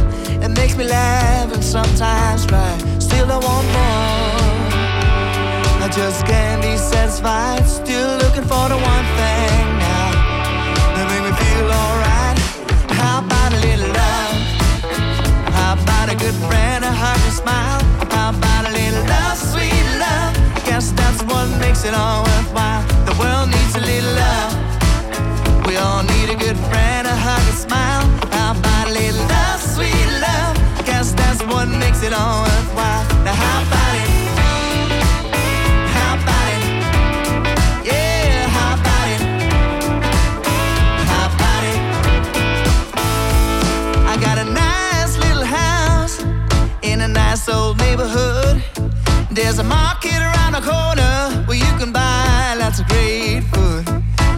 that 0.40 0.52
makes 0.56 0.74
me 0.74 0.84
laugh 0.84 1.52
and 1.52 1.62
sometimes 1.62 2.46
cry. 2.46 2.78
Still, 2.98 3.30
I 3.30 3.36
want 3.44 3.66
more. 3.76 4.64
I 5.84 5.90
just 5.92 6.24
can't 6.24 6.62
be 6.62 6.78
satisfied. 6.78 7.66
Still 7.68 8.16
looking 8.24 8.44
for 8.48 8.72
the 8.72 8.78
one 8.80 9.06
thing 9.20 9.64
now 9.84 10.08
that 10.96 11.04
make 11.12 11.24
me 11.28 11.32
feel 11.44 11.68
alright. 11.82 12.38
How 12.88 13.20
about 13.20 13.52
a 13.52 13.60
little 13.60 13.92
love? 13.92 14.36
How 15.52 15.74
about 15.74 16.08
a 16.08 16.16
good 16.16 16.36
friend, 16.48 16.86
a 16.86 16.90
heart 16.90 17.20
to 17.20 17.32
smile? 17.32 17.77
Makes 21.78 21.90
it 21.90 21.94
all 21.94 22.24
worthwhile. 22.24 22.82
The 23.04 23.14
world 23.20 23.50
needs 23.50 23.76
a 23.76 23.80
little 23.80 24.12
love. 24.14 25.66
We 25.66 25.76
all 25.76 26.02
need 26.02 26.28
a 26.28 26.34
good 26.34 26.56
friend, 26.70 27.06
a 27.06 27.14
hug, 27.14 27.40
a 27.48 27.56
smile. 27.56 28.02
How 28.32 28.58
about 28.58 28.88
a 28.88 28.92
little 28.92 29.24
love, 29.28 29.60
sweet 29.60 30.08
love? 30.20 30.56
Guess 30.84 31.12
that's 31.12 31.40
what 31.44 31.68
makes 31.68 32.02
it 32.02 32.12
all 32.12 32.42
worthwhile. 32.42 33.04
Now 33.22 33.34
how 33.34 33.62
about 33.62 33.77
There's 49.38 49.60
a 49.60 49.62
market 49.62 50.18
around 50.18 50.54
the 50.54 50.60
corner 50.60 51.46
where 51.46 51.56
you 51.56 51.72
can 51.78 51.92
buy 51.92 52.56
lots 52.58 52.80
of 52.80 52.88
great 52.88 53.42
food. 53.52 53.86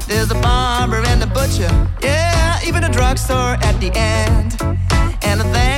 There's 0.06 0.30
a 0.30 0.34
barber 0.34 1.02
and 1.06 1.22
a 1.22 1.26
butcher, 1.26 1.70
yeah, 2.02 2.58
even 2.66 2.84
a 2.84 2.90
drugstore 2.90 3.56
at 3.62 3.80
the 3.80 3.90
end. 3.94 4.60
And 5.22 5.40
a 5.40 5.44
bank 5.54 5.69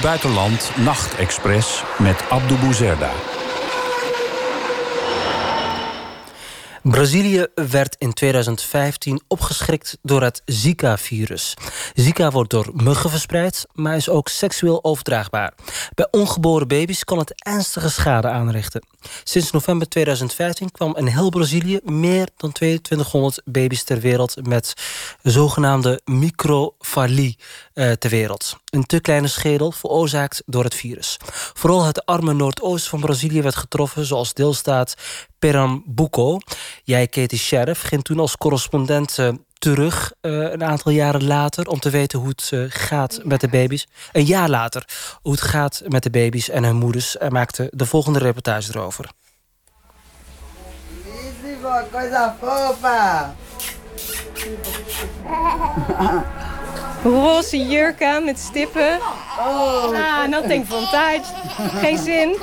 Buitenland 0.00 0.72
Nachtexpress 0.76 1.84
met 1.98 2.24
Abdou 2.30 2.58
Bouzerda. 2.58 3.39
Brazilië 6.82 7.46
werd 7.54 7.96
in 7.98 8.12
2015 8.12 9.20
opgeschrikt 9.28 9.98
door 10.02 10.22
het 10.22 10.42
Zika-virus. 10.44 11.54
Zika 11.94 12.30
wordt 12.30 12.50
door 12.50 12.70
muggen 12.72 13.10
verspreid, 13.10 13.66
maar 13.72 13.96
is 13.96 14.08
ook 14.08 14.28
seksueel 14.28 14.84
overdraagbaar. 14.84 15.52
Bij 15.94 16.08
ongeboren 16.10 16.68
baby's 16.68 17.04
kan 17.04 17.18
het 17.18 17.42
ernstige 17.44 17.90
schade 17.90 18.28
aanrichten. 18.28 18.86
Sinds 19.24 19.50
november 19.50 19.88
2015 19.88 20.70
kwam 20.70 20.96
in 20.96 21.06
heel 21.06 21.28
Brazilië 21.28 21.80
meer 21.84 22.28
dan 22.36 22.52
2200 22.52 23.42
baby's 23.44 23.82
ter 23.82 24.00
wereld 24.00 24.46
met 24.46 24.74
zogenaamde 25.22 26.00
microfalie 26.04 27.38
eh, 27.72 27.92
ter 27.92 28.10
wereld. 28.10 28.56
Een 28.70 28.84
te 28.84 29.00
kleine 29.00 29.28
schedel 29.28 29.72
veroorzaakt 29.72 30.42
door 30.46 30.64
het 30.64 30.74
virus. 30.74 31.16
Vooral 31.54 31.84
het 31.84 32.06
arme 32.06 32.32
noordoosten 32.32 32.90
van 32.90 33.00
Brazilië 33.00 33.42
werd 33.42 33.56
getroffen, 33.56 34.04
zoals 34.04 34.34
deelstaat 34.34 34.94
Pernambuco. 35.40 36.38
Jij, 36.84 37.06
Katie 37.06 37.38
Sheriff, 37.38 37.82
ging 37.82 38.02
toen 38.02 38.18
als 38.18 38.36
correspondent 38.36 39.18
eh, 39.18 39.28
terug 39.58 40.12
eh, 40.20 40.32
een 40.32 40.64
aantal 40.64 40.92
jaren 40.92 41.26
later 41.26 41.66
om 41.66 41.80
te 41.80 41.90
weten 41.90 42.18
hoe 42.18 42.28
het 42.28 42.48
eh, 42.52 42.60
gaat 42.68 43.20
met 43.24 43.40
de 43.40 43.48
baby's. 43.48 43.86
Een 44.12 44.24
jaar 44.24 44.48
later, 44.48 44.84
hoe 45.22 45.32
het 45.32 45.40
gaat 45.40 45.82
met 45.86 46.02
de 46.02 46.10
baby's 46.10 46.48
en 46.48 46.64
hun 46.64 46.76
moeders. 46.76 47.18
En 47.18 47.32
maakte 47.32 47.72
de 47.74 47.86
volgende 47.86 48.18
reportage 48.18 48.70
erover. 48.70 49.10
coisa! 51.90 53.34
Roze 57.02 57.66
jurk 57.66 58.20
met 58.24 58.38
stippen. 58.38 58.98
Ah, 59.38 60.28
nothing 60.28 60.66
vantage. 60.66 61.24
Geen 61.80 61.98
zin. 61.98 62.36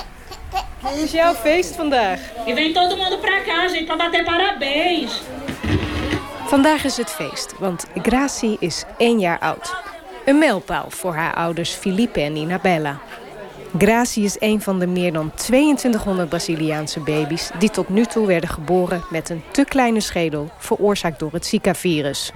Het 0.80 0.98
is 0.98 1.12
jouw 1.12 1.34
feest 1.34 1.76
vandaag. 1.76 2.20
E 2.46 2.54
vem 2.54 2.74
todo 2.74 2.98
mundo 2.98 3.18
pra 3.18 3.42
cá, 3.42 3.68
gente, 3.68 3.84
pra 3.84 3.96
bater 3.96 4.24
parabéns. 4.24 5.22
Vandaag 6.48 6.84
is 6.84 6.98
het 6.98 7.12
feest, 7.12 7.54
want 7.60 7.86
Gracie 7.96 8.58
is 8.60 8.84
één 8.98 9.20
jaar 9.20 9.40
oud. 9.40 9.76
Een 10.26 10.38
mijlpaal 10.38 10.86
voor 10.90 11.16
haar 11.16 11.34
ouders 11.34 11.72
Felipe 11.72 12.22
en 12.22 12.36
Inabella. 12.36 13.00
Gracie 13.78 14.24
is 14.24 14.36
een 14.40 14.62
van 14.62 14.80
de 14.80 14.88
meer 14.88 15.14
dan 15.14 15.32
2200 15.36 16.30
Braziliaanse 16.30 17.00
baby's... 17.00 17.50
die 17.60 17.70
tot 17.70 17.90
nu 17.90 18.06
toe 18.06 18.28
werden 18.28 18.50
geboren 18.50 19.04
met 19.10 19.30
een 19.30 19.44
te 19.52 19.66
kleine 19.66 20.00
schedel... 20.00 20.50
veroorzaakt 20.58 21.20
door 21.20 21.32
het 21.32 21.46
Zika-virus. 21.46 22.32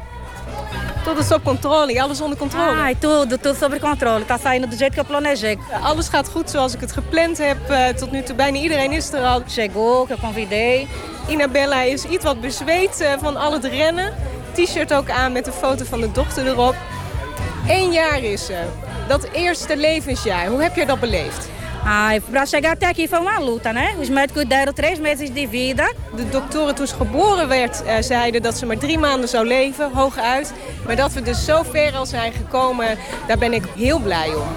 Tudo 1.04 1.22
sob 1.24 1.43
controle, 1.43 2.02
alles 2.02 2.22
onder 2.22 2.38
controle. 2.38 2.78
Ai, 2.82 2.95
tudo, 2.99 3.26
tudo 3.38 3.54
sobre 3.56 3.80
controle. 3.80 4.24
Tá 4.26 4.38
saindo 4.38 4.68
do 4.68 4.76
jeito 4.76 4.93
que 4.93 4.99
eu 4.99 5.06
planejei. 5.06 5.58
Alles 5.82 6.08
gaat 6.10 6.30
goed 6.30 6.49
zoals 6.49 6.74
ik 6.74 6.80
het 6.80 6.91
gepland 6.91 7.38
heb. 7.38 7.70
eh, 7.70 7.88
tot 7.88 8.12
nu 8.12 8.22
toe 8.24 8.36
bijna 8.36 8.58
iedereen 8.58 8.91
is 8.91 9.14
er 9.14 9.24
al. 9.26 9.41
Chegou, 9.47 10.06
que 10.06 10.14
eu 10.14 10.20
convidei. 10.20 10.88
Inabella 11.28 11.82
is 11.82 12.04
iets 12.06 12.24
wat 12.26 12.41
bezweet 12.41 12.99
eh, 13.02 13.14
van 13.20 13.38
al 13.38 13.54
het 13.54 13.66
rennen. 13.66 14.14
T-shirt 14.54 14.93
ook 14.93 15.10
aan 15.10 15.32
met 15.32 15.47
een 15.47 15.54
foto 15.54 15.86
van 15.86 16.02
de 16.02 16.12
dochter 16.12 16.47
erop. 16.47 16.76
Eén 17.68 17.91
jaar 17.91 18.24
is 18.24 18.45
ze. 18.45 18.64
Dat 19.08 19.28
eerste 19.32 19.78
levensjaar. 19.78 20.47
Hoe 20.47 20.62
heb 20.62 20.76
je 20.76 20.86
dat 20.86 20.99
beleefd? 20.99 21.49
Ai, 21.84 22.19
pra 22.21 22.45
chegar 22.45 22.71
até 22.71 22.88
aqui 22.88 23.07
foi 23.07 23.19
uma 23.19 23.39
luta, 23.39 23.73
né? 23.73 23.95
Os 23.99 24.09
médicos 24.09 24.45
deram 24.45 24.73
três 24.73 24.99
meses 24.99 25.29
de 25.29 25.47
vida. 25.47 25.93
De 26.15 26.29
doktoren 26.29 26.75
toen 26.75 26.88
ze 26.88 26.95
geboren 26.95 27.47
werd 27.47 27.84
eh, 27.84 27.95
zeiden 28.01 28.41
dat 28.41 28.57
ze 28.57 28.65
maar 28.65 28.77
drie 28.77 28.97
maanden 28.97 29.29
zou 29.29 29.47
leven, 29.47 29.91
hooguit. 29.93 30.53
Maar 30.86 30.95
dat 30.95 31.13
we 31.13 31.21
dus 31.21 31.45
zo 31.45 31.63
ver 31.63 31.95
al 31.95 32.05
zijn 32.05 32.34
gekomen, 32.34 32.97
daar 33.27 33.38
ben 33.38 33.53
ik 33.53 33.63
heel 33.75 33.99
blij 33.99 34.36
om. 34.36 34.47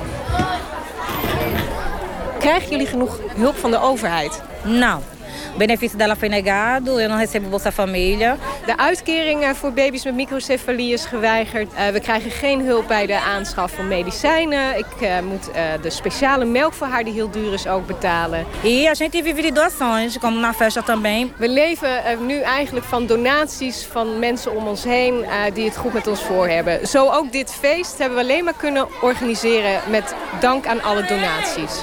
Krijgen 2.39 2.71
jullie 2.71 2.87
genoeg 2.87 3.19
hulp 3.37 3.57
van 3.57 3.71
de 3.71 3.81
overheid? 3.81 4.43
Não. 4.63 5.14
O 5.55 5.59
benefício 5.59 5.99
dela 5.99 6.17
foi 6.17 6.29
negado, 6.29 7.01
eu 7.01 7.09
não 7.09 7.17
recebo 7.17 7.49
Bolsa 7.49 7.71
Família. 7.73 8.39
De 8.67 8.77
uitkering 8.77 9.43
eh, 9.43 9.55
voor 9.55 9.73
baby's 9.73 10.05
met 10.05 10.15
microcefalie 10.15 10.93
is 10.93 11.05
geweigerd. 11.05 11.73
Eh, 11.75 11.89
we 11.89 12.01
krijgen 12.01 12.31
geen 12.31 12.61
hulp 12.67 12.89
bij 12.89 13.07
de 13.07 13.21
aanschaf 13.21 13.73
van 13.73 13.89
medicijnen. 13.89 14.79
Ik 14.79 15.01
eh, 15.01 15.21
moet 15.21 15.51
eh, 15.51 15.63
de 15.83 15.91
speciale 15.91 16.45
melk 16.45 16.73
voor 16.73 16.87
haar, 16.87 17.05
die 17.05 17.13
heel 17.13 17.31
duur 17.31 17.53
is, 17.53 17.67
ook 17.67 17.87
betalen. 17.87 18.47
E 18.63 18.87
a 18.87 18.95
gente 18.95 19.23
vive 19.23 19.43
de 19.43 19.53
doações, 19.53 20.19
como 20.19 20.39
na 20.39 20.53
festa 20.53 20.83
também. 20.83 21.33
We 21.37 21.49
leven 21.49 22.27
nu 22.27 22.41
eigenlijk 22.41 22.87
van 22.87 23.07
donaties 23.07 23.87
van 23.93 24.19
mensen 24.19 24.57
om 24.57 24.67
ons 24.67 24.85
heen 24.85 25.25
eh, 25.25 25.55
die 25.55 25.65
het 25.65 25.77
goed 25.77 25.93
met 25.93 26.07
ons 26.07 26.23
voor 26.23 26.49
hebben. 26.49 26.87
Zo 26.87 27.09
ook 27.11 27.33
dit 27.33 27.53
feest 27.61 27.99
hebben 27.99 28.19
we 28.19 28.25
alleen 28.25 28.45
maar 28.45 28.57
kunnen 28.57 28.87
organiseren 29.01 29.81
met 29.91 30.15
dank 30.41 30.67
aan 30.67 30.83
alle 30.83 31.03
donaties. 31.03 31.83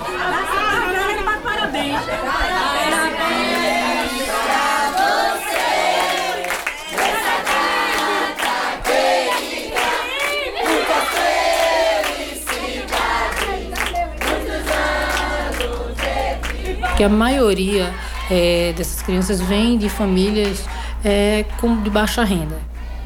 Que 17.01 17.05
a 17.05 17.09
maioria 17.09 17.91
eh, 18.29 18.73
dessas 18.75 19.01
crianças 19.01 19.41
vem 19.41 19.75
de 19.75 19.89
famílias 19.89 20.63
eh, 21.03 21.45
com, 21.59 21.81
de 21.81 21.89
baixa 21.89 22.23
renda. 22.23 22.59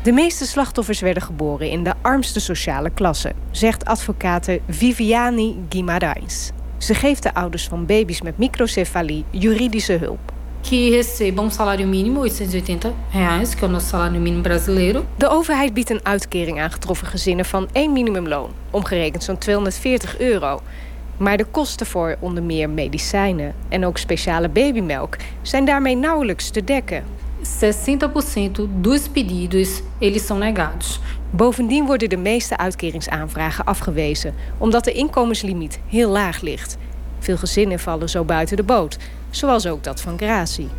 De 0.04 0.12
meeste 0.12 0.46
slachtoffers 0.46 1.00
werden 1.00 1.24
geboren 1.24 1.70
in 1.70 1.84
de 1.84 1.94
armste 2.02 2.40
sociale 2.40 2.90
klasse, 2.90 3.34
zegt 3.52 3.86
advocate 3.86 4.62
Viviane 4.68 5.56
Guimarães. 5.70 6.52
Ze 6.78 6.94
geeft 6.94 7.24
de 7.24 7.34
ouders 7.34 7.68
van 7.68 7.86
baby's 7.86 8.22
met 8.22 8.38
microcefalie 8.38 9.26
juridische 9.32 9.94
hulp. 9.94 10.34
Que 10.62 10.90
recebam 10.90 11.46
um 11.46 11.50
salário 11.50 11.88
mínimo, 11.88 12.20
880 12.20 12.94
reais, 13.12 13.56
que 13.56 13.64
é 13.64 13.68
o 13.68 13.72
nosso 13.72 13.88
salário 13.88 14.20
mínimo 14.20 14.42
brasileiro. 14.42 15.06
De 15.18 15.30
overheid 15.30 15.74
biedt 15.74 15.90
een 15.90 16.00
uitkering 16.04 16.60
aan 16.60 16.72
getroffen 16.72 17.08
gezinnen 17.08 17.46
van 17.46 17.68
één 17.72 17.94
minimumloon, 17.94 18.50
omgerekend 18.72 19.24
zo'n 19.24 19.38
240 19.38 20.20
euro. 20.20 20.62
Maar 21.18 21.38
de 21.38 21.46
kosten 21.46 21.86
voor 21.86 22.18
onder 22.20 22.44
meer 22.44 22.70
medicijnen 22.70 23.54
en 23.70 23.86
ook 23.86 23.98
speciale 23.98 24.50
babymelk 24.50 25.18
zijn 25.42 25.66
daarmee 25.66 25.96
nauwelijks 25.96 26.50
te 26.50 26.64
dekken. 26.64 27.04
60% 27.42 27.42
dos 28.82 29.10
pedidos 29.10 29.82
eles 30.00 30.26
são 30.26 30.38
negados. 30.38 31.00
Bovendien 31.30 31.86
worden 31.86 32.10
de 32.10 32.18
meeste 32.18 32.58
uitkeringsaanvragen 32.58 33.66
afgewezen, 33.66 34.34
omdat 34.58 34.84
de 34.84 34.92
inkomenslimiet 34.92 35.80
heel 35.88 36.10
laag 36.10 36.42
ligt. 36.42 36.78
Veel 37.20 37.38
gezinnen 37.38 37.80
vallen 37.80 38.10
zo 38.10 38.24
buiten 38.24 38.58
de 38.58 38.64
boot, 38.64 38.98
zoals 39.30 39.68
ook 39.68 39.84
dat 39.84 40.02
van 40.02 40.18
Gracie. 40.18 40.70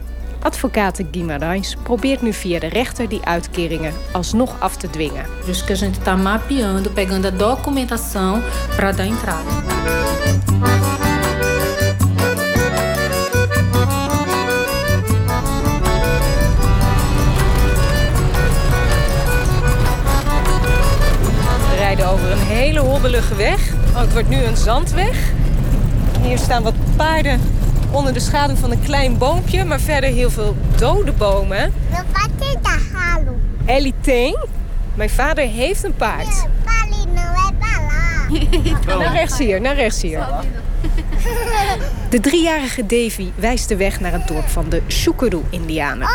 Advocate 0.46 1.06
Guimarães 1.10 1.76
probeert 1.82 2.22
nu 2.22 2.32
via 2.32 2.58
de 2.58 2.66
rechter 2.66 3.08
die 3.08 3.20
uitkeringen 3.24 3.92
alsnog 4.12 4.56
af 4.58 4.76
te 4.76 4.90
dwingen. 4.90 5.24
Dus 5.44 5.64
que 5.64 5.72
a 5.72 5.76
gente 5.76 5.98
está 5.98 6.16
mapeando, 6.16 6.90
pegando 6.90 7.26
a 7.26 7.30
documentação 7.30 8.42
para 8.76 8.92
dar 8.92 9.06
entrada. 9.06 9.50
We 21.70 21.76
rijden 21.76 22.08
over 22.08 22.30
een 22.30 22.38
hele 22.38 22.80
hobbelige 22.80 23.34
weg. 23.34 23.72
Oh, 23.94 24.00
het 24.00 24.12
wordt 24.12 24.28
nu 24.28 24.36
een 24.36 24.56
zandweg. 24.56 25.32
Hier 26.22 26.38
staan 26.38 26.62
wat 26.62 26.74
paarden 26.96 27.40
onder 27.90 28.12
de 28.12 28.20
schaduw 28.20 28.56
van 28.56 28.70
een 28.70 28.82
klein 28.82 29.18
boompje, 29.18 29.64
maar 29.64 29.80
verder 29.80 30.10
heel 30.10 30.30
veel 30.30 30.56
dode 30.76 31.12
bomen. 31.12 31.72
Ele 33.64 33.92
tem? 34.00 34.36
Mijn 34.94 35.10
vader 35.10 35.44
heeft 35.44 35.84
een 35.84 35.94
paard. 35.94 36.46
Naar 38.86 39.12
rechts 39.12 39.38
hier, 39.38 39.60
naar 39.60 39.74
rechts 39.74 40.02
hier. 40.02 40.26
De 42.10 42.20
driejarige 42.20 42.86
Davy 42.86 43.30
wijst 43.34 43.68
de 43.68 43.76
weg 43.76 44.00
naar 44.00 44.12
het 44.12 44.28
dorp 44.28 44.48
van 44.48 44.68
de 44.68 44.82
Shukuru-Indianen. 44.88 46.08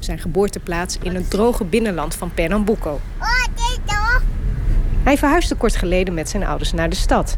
Zijn 0.00 0.18
geboorteplaats 0.18 0.96
in 1.02 1.14
het 1.14 1.30
droge 1.30 1.64
binnenland 1.64 2.14
van 2.14 2.34
Pernambuco. 2.34 3.00
Hij 5.02 5.18
verhuisde 5.18 5.54
kort 5.54 5.76
geleden 5.76 6.14
met 6.14 6.28
zijn 6.28 6.44
ouders 6.44 6.72
naar 6.72 6.88
de 6.88 6.96
stad. 6.96 7.36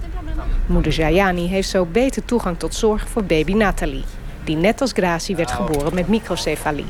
Moeder 0.67 0.93
Jayani 0.93 1.49
heeft 1.49 1.69
zo 1.69 1.85
beter 1.85 2.25
toegang 2.25 2.59
tot 2.59 2.75
zorg 2.75 3.09
voor 3.09 3.25
baby 3.25 3.53
Nathalie... 3.53 4.05
die 4.45 4.57
net 4.57 4.81
als 4.81 4.93
Gracie 4.93 5.37
werd 5.37 5.51
geboren 5.51 5.95
met 5.95 6.09
microcefalie. 6.09 6.87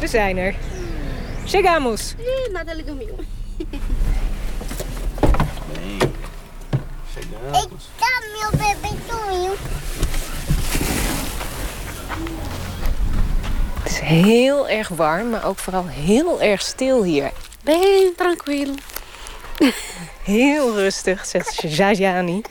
We 0.00 0.06
zijn 0.06 0.36
er. 0.36 0.54
Chegamos. 1.44 2.14
Ih, 2.18 2.52
Nathalie 2.52 2.84
dormiu. 2.84 3.08
Eita, 7.52 8.12
meu 8.32 8.50
bebê 8.50 8.88
dormiu. 9.08 9.50
Het 13.82 13.92
is 13.92 13.98
heel 13.98 14.68
erg 14.68 14.88
warm, 14.88 15.30
maar 15.30 15.44
ook 15.44 15.58
vooral 15.58 15.86
heel 15.86 16.42
erg 16.42 16.60
stil 16.60 17.02
hier. 17.02 17.32
Bem 17.62 18.14
tranquilo. 18.16 18.74
Heel 20.22 20.74
rustig, 20.74 21.26
zegt 21.26 21.76
Jajani. 21.76 22.42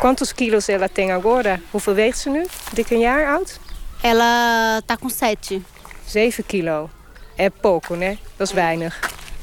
Quantos 0.00 0.32
quilos 0.32 0.68
ela 0.68 0.88
tem 0.88 1.12
agora? 1.12 1.60
Hoeveel 1.70 1.94
weegt 1.94 2.18
ze 2.18 2.30
nu? 2.30 2.46
Dik 2.72 2.90
een 2.90 3.00
jaar 3.00 3.34
oud? 3.34 3.58
Ela 4.02 4.82
tá 4.86 4.96
com 4.96 5.08
sete. 5.08 5.62
7 6.06 6.42
kilo. 6.42 6.90
É 7.36 7.50
pouco, 7.50 7.94
né? 7.94 8.18
Dat 8.36 8.46
is 8.48 8.52
weinig. 8.52 8.94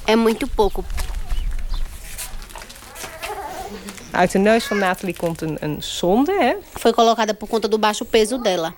É 0.05 0.15
muito 0.15 0.47
pouco. 0.47 0.83
Uit 4.11 4.31
de 4.31 4.39
neus 4.39 4.65
van 4.65 4.77
Nathalie 4.77 5.15
komt 5.15 5.41
een, 5.41 5.57
een 5.59 5.81
sonde, 5.81 6.31
hè? 6.39 6.53
Foi 6.79 6.91
colocada 6.93 7.33
por 7.33 7.47
conta 7.47 7.67
do 7.67 7.77
baixo 7.79 8.05
peso 8.05 8.37
dela. 8.37 8.73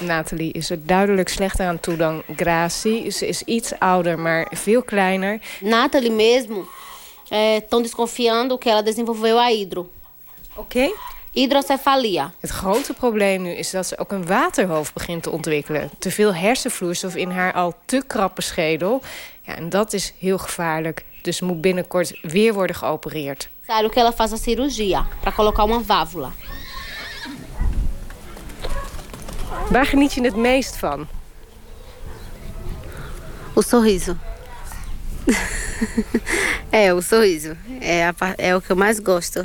Nathalie 0.00 0.52
is 0.52 0.70
er 0.70 0.86
duidelijk 0.86 1.28
slechter 1.28 1.66
aan 1.66 1.80
toe 1.80 1.96
dan 1.96 2.22
Gracie. 2.36 3.10
Ze 3.10 3.26
is 3.28 3.42
iets 3.42 3.72
ouder, 3.78 4.18
maar 4.18 4.46
veel 4.50 4.82
kleiner. 4.82 5.40
Nathalie 5.60 6.10
mesmo 6.10 6.66
estão 7.30 7.82
desconfiando 7.82 8.58
que 8.58 8.70
ela 8.70 8.82
desenvolveu 8.82 9.38
a 9.38 9.50
hidro. 9.50 9.90
Oké. 10.56 10.90
Hidrocefalia. 11.30 12.32
Het 12.40 12.50
grote 12.50 12.92
probleem 12.92 13.42
nu 13.42 13.50
is 13.50 13.70
dat 13.70 13.86
ze 13.86 13.98
ook 13.98 14.12
een 14.12 14.26
waterhoofd 14.26 14.94
begint 14.94 15.22
te 15.22 15.30
ontwikkelen. 15.30 15.90
Te 15.98 16.10
veel 16.10 16.34
hersenvloeistof 16.34 17.14
in 17.16 17.30
haar 17.30 17.52
al 17.52 17.74
te 17.84 18.02
krappe 18.06 18.42
schedel. 18.42 19.02
Ja, 19.40 19.56
en 19.56 19.68
dat 19.68 19.92
is 19.92 20.12
heel 20.18 20.38
gevaarlijk. 20.38 21.04
Dus 21.22 21.36
ze 21.36 21.44
moet 21.44 21.60
binnenkort 21.60 22.18
weer 22.22 22.54
worden 22.54 22.76
geopereerd. 22.76 23.48
Que 23.66 24.00
ela 24.00 24.12
faz 24.12 24.32
a 24.32 24.36
cirurgia 24.36 25.06
para 25.20 25.36
colocar 25.36 25.64
uma 25.64 25.80
válvula. 25.80 26.30
Waar 29.70 29.86
geniet 29.86 30.12
je 30.12 30.24
het 30.24 30.36
meest 30.36 30.76
van? 30.76 31.08
O 33.54 33.60
sorriso. 33.60 34.16
é, 36.70 36.92
o 36.94 37.00
sorriso. 37.00 37.56
É, 37.80 38.08
a 38.08 38.14
é 38.36 38.56
o 38.56 38.60
que 38.60 38.72
eu 38.72 38.76
mais 38.76 39.00
gosto. 39.00 39.44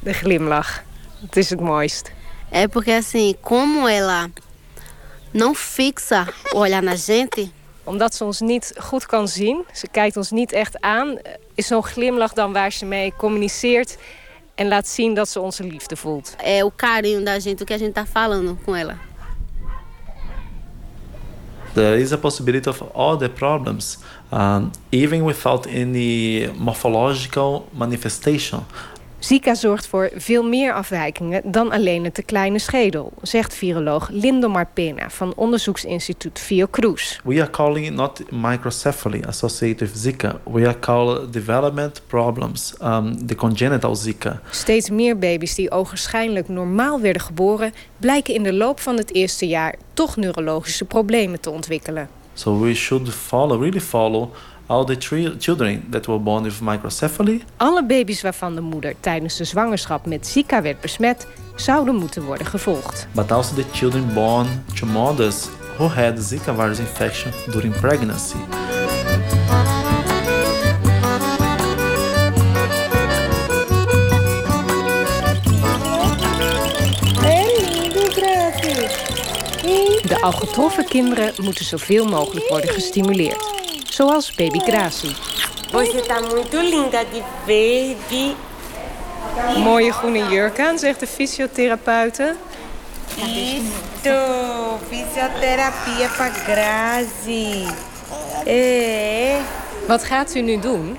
De 0.00 0.12
glimlach. 0.12 0.82
Het 1.26 1.36
is 1.36 1.50
het 1.50 1.60
mooist. 1.60 2.12
É 2.50 2.68
porque 2.68 2.92
assim, 2.92 3.34
como 3.40 3.88
ela 3.88 4.30
não 5.32 5.54
fixa 5.54 6.28
o 6.52 6.58
olhar 6.58 6.82
na 6.82 6.96
gente, 6.96 7.50
Omdat 7.86 8.14
ze 8.14 8.24
ons 8.24 8.40
niet 8.40 8.74
goed 8.78 9.06
kan 9.06 9.28
zien, 9.28 9.64
ze 9.72 9.88
kijkt 9.90 10.16
ons 10.16 10.30
niet 10.30 10.52
echt 10.52 10.80
aan... 10.80 11.18
is 11.54 11.66
zo'n 11.66 11.84
glimlach 11.84 12.32
dan 12.32 12.52
waar 12.52 12.72
ze 12.72 12.84
mee 12.84 13.12
communiceert... 13.16 13.96
en 14.54 14.68
laat 14.68 14.88
zien 14.88 15.14
dat 15.14 15.28
ze 15.28 15.40
onze 15.40 15.64
liefde 15.64 15.96
voelt. 15.96 16.36
é 16.38 16.64
o 16.64 16.72
carinho 16.76 17.24
da 17.24 17.40
gente, 17.40 17.62
o 17.62 17.66
que 17.66 17.74
a 17.74 17.78
gente 17.78 17.92
tá 17.92 18.06
falando 18.06 18.58
com 18.64 18.74
ela. 18.74 18.98
There 21.74 22.00
is 22.00 22.12
a 22.12 22.18
possibility 22.18 22.68
of 22.68 22.82
other 22.94 23.28
problems, 23.28 23.98
um, 24.32 24.70
even 24.90 25.24
without 25.24 25.66
any 25.66 26.48
morphological 26.56 27.66
manifestation. 27.72 28.64
Zika 29.24 29.54
zorgt 29.54 29.86
voor 29.86 30.10
veel 30.14 30.42
meer 30.42 30.72
afwijkingen 30.72 31.42
dan 31.44 31.70
alleen 31.70 32.04
het 32.04 32.14
te 32.14 32.22
kleine 32.22 32.58
schedel... 32.58 33.12
zegt 33.22 33.54
viroloog 33.54 34.08
Lindomar 34.08 34.66
Pena 34.74 35.10
van 35.10 35.32
onderzoeksinstituut 35.36 36.38
Fiocruz. 36.38 37.18
We 37.24 37.40
are 37.40 37.50
calling 37.50 37.86
it 37.86 37.94
not 37.94 38.22
microcephaly 38.30 39.22
associated 39.22 39.88
with 39.92 39.98
Zika. 39.98 40.40
We 40.52 40.66
are 40.66 40.78
calling 40.78 41.30
development 41.30 42.02
problems, 42.06 42.74
um, 42.82 43.26
the 43.26 43.34
congenital 43.34 43.94
Zika. 43.94 44.40
Steeds 44.50 44.90
meer 44.90 45.18
baby's 45.18 45.54
die 45.54 45.70
ogenschijnlijk 45.70 46.48
normaal 46.48 47.00
werden 47.00 47.22
geboren... 47.22 47.72
blijken 47.98 48.34
in 48.34 48.42
de 48.42 48.52
loop 48.52 48.80
van 48.80 48.96
het 48.96 49.14
eerste 49.14 49.46
jaar 49.46 49.74
toch 49.94 50.16
neurologische 50.16 50.84
problemen 50.84 51.40
te 51.40 51.50
ontwikkelen. 51.50 52.08
So 52.34 52.60
we 52.60 52.74
should 52.74 53.08
follow, 53.08 53.62
really 53.62 53.80
follow, 53.80 54.32
all 54.66 54.84
the 54.84 54.96
children 55.38 55.84
that 55.90 56.06
were 56.06 56.20
born 56.20 56.42
with 56.42 56.60
microcephaly. 56.60 57.42
Alle 57.56 57.84
baby's 57.84 58.22
waarvan 58.22 58.54
de 58.54 58.60
moeder 58.60 58.94
tijdens 59.00 59.36
de 59.36 59.44
zwangerschap 59.44 60.06
met 60.06 60.26
Zika 60.26 60.62
werd 60.62 60.80
besmet... 60.80 61.26
zouden 61.56 61.94
moeten 61.94 62.22
worden 62.22 62.46
gevolgd. 62.46 63.06
but 63.12 63.32
also 63.32 63.54
the 63.54 63.64
children 63.72 64.14
born 64.14 64.46
to 64.74 64.86
mothers 64.86 65.48
who 65.76 65.86
had 65.86 66.18
Zika 66.18 66.54
virus 66.54 66.78
infection 66.78 67.32
during 67.50 67.80
pregnancy. 67.80 68.36
De 80.08 80.18
al 80.20 80.32
getroffen 80.32 80.84
kinderen 80.84 81.32
moeten 81.42 81.64
zoveel 81.64 82.04
mogelijk 82.04 82.48
worden 82.48 82.70
gestimuleerd. 82.70 83.63
Zoals 83.94 84.32
baby 84.32 84.58
Gracie. 84.58 85.14
Você 85.70 86.02
tá 86.02 86.20
muito 86.20 86.56
linda 86.56 87.04
de 87.04 87.22
verde. 87.46 88.36
Mooie 89.56 89.92
groene 89.92 90.24
jurk 90.28 90.58
aan, 90.58 90.78
zegt 90.78 91.00
de 91.00 91.06
fysiotherapeute. 91.06 92.36
Isso, 93.16 94.78
fisioterapia 94.88 96.08
pra 96.08 96.28
Grazi. 96.28 97.66
É. 98.46 99.36
Wat 99.86 100.04
gaat 100.04 100.34
u 100.34 100.40
nu 100.40 100.58
doen? 100.58 100.98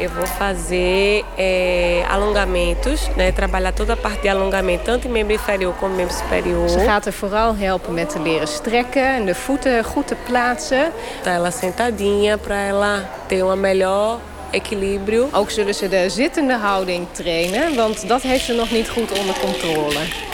Eu 0.00 0.08
vou 0.08 0.26
fazer 0.26 1.24
é, 1.36 2.04
alongamentos, 2.08 3.08
né? 3.16 3.32
Trabalhar 3.32 3.72
toda 3.72 3.92
a 3.92 3.96
parte 3.96 4.22
de 4.22 4.28
alongamento, 4.28 4.84
tanto 4.84 5.06
em 5.06 5.10
membro 5.10 5.34
inferior 5.34 5.74
como 5.74 5.94
membro 5.94 6.14
superior. 6.14 6.68
Ze 6.68 6.78
gaat 6.80 7.06
er 7.06 7.12
vooral 7.12 7.54
helpen 7.56 7.94
met 7.94 8.08
te 8.08 8.20
leren 8.20 8.48
strekken 8.48 9.14
en 9.14 9.26
de 9.26 9.34
voeten 9.34 9.84
goed 9.84 10.06
te 10.06 10.16
plaatsen. 10.26 10.92
Tá 11.22 11.30
ela 11.32 11.50
sentadinha 11.50 12.38
para 12.38 12.56
ela 12.56 13.10
ter 13.26 13.44
um 13.44 13.60
melhor 13.60 14.18
equilíbrio. 14.50 15.28
Ook 15.32 15.50
zullen 15.50 15.74
ze 15.74 15.88
de 15.88 16.10
zittende 16.10 16.54
houding 16.54 17.06
trainen, 17.12 17.74
want 17.74 18.08
dat 18.08 18.22
heeft 18.22 18.44
ze 18.44 18.52
nog 18.52 18.70
niet 18.70 18.88
goed 18.88 19.18
onder 19.18 19.34
controle. 19.40 20.29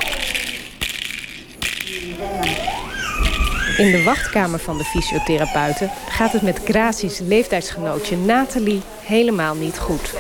In 3.77 3.91
de 3.91 4.03
wachtkamer 4.03 4.59
van 4.59 4.79
de 4.79 4.85
fysiotherapeuten 4.85 5.91
gaat 6.09 6.33
het 6.33 6.43
met 6.43 6.61
Gracie's 6.65 7.19
leeftijdsgenootje 7.19 8.17
Nathalie 8.17 8.83
helemaal 9.01 9.55
niet 9.55 9.79
goed. 9.79 10.13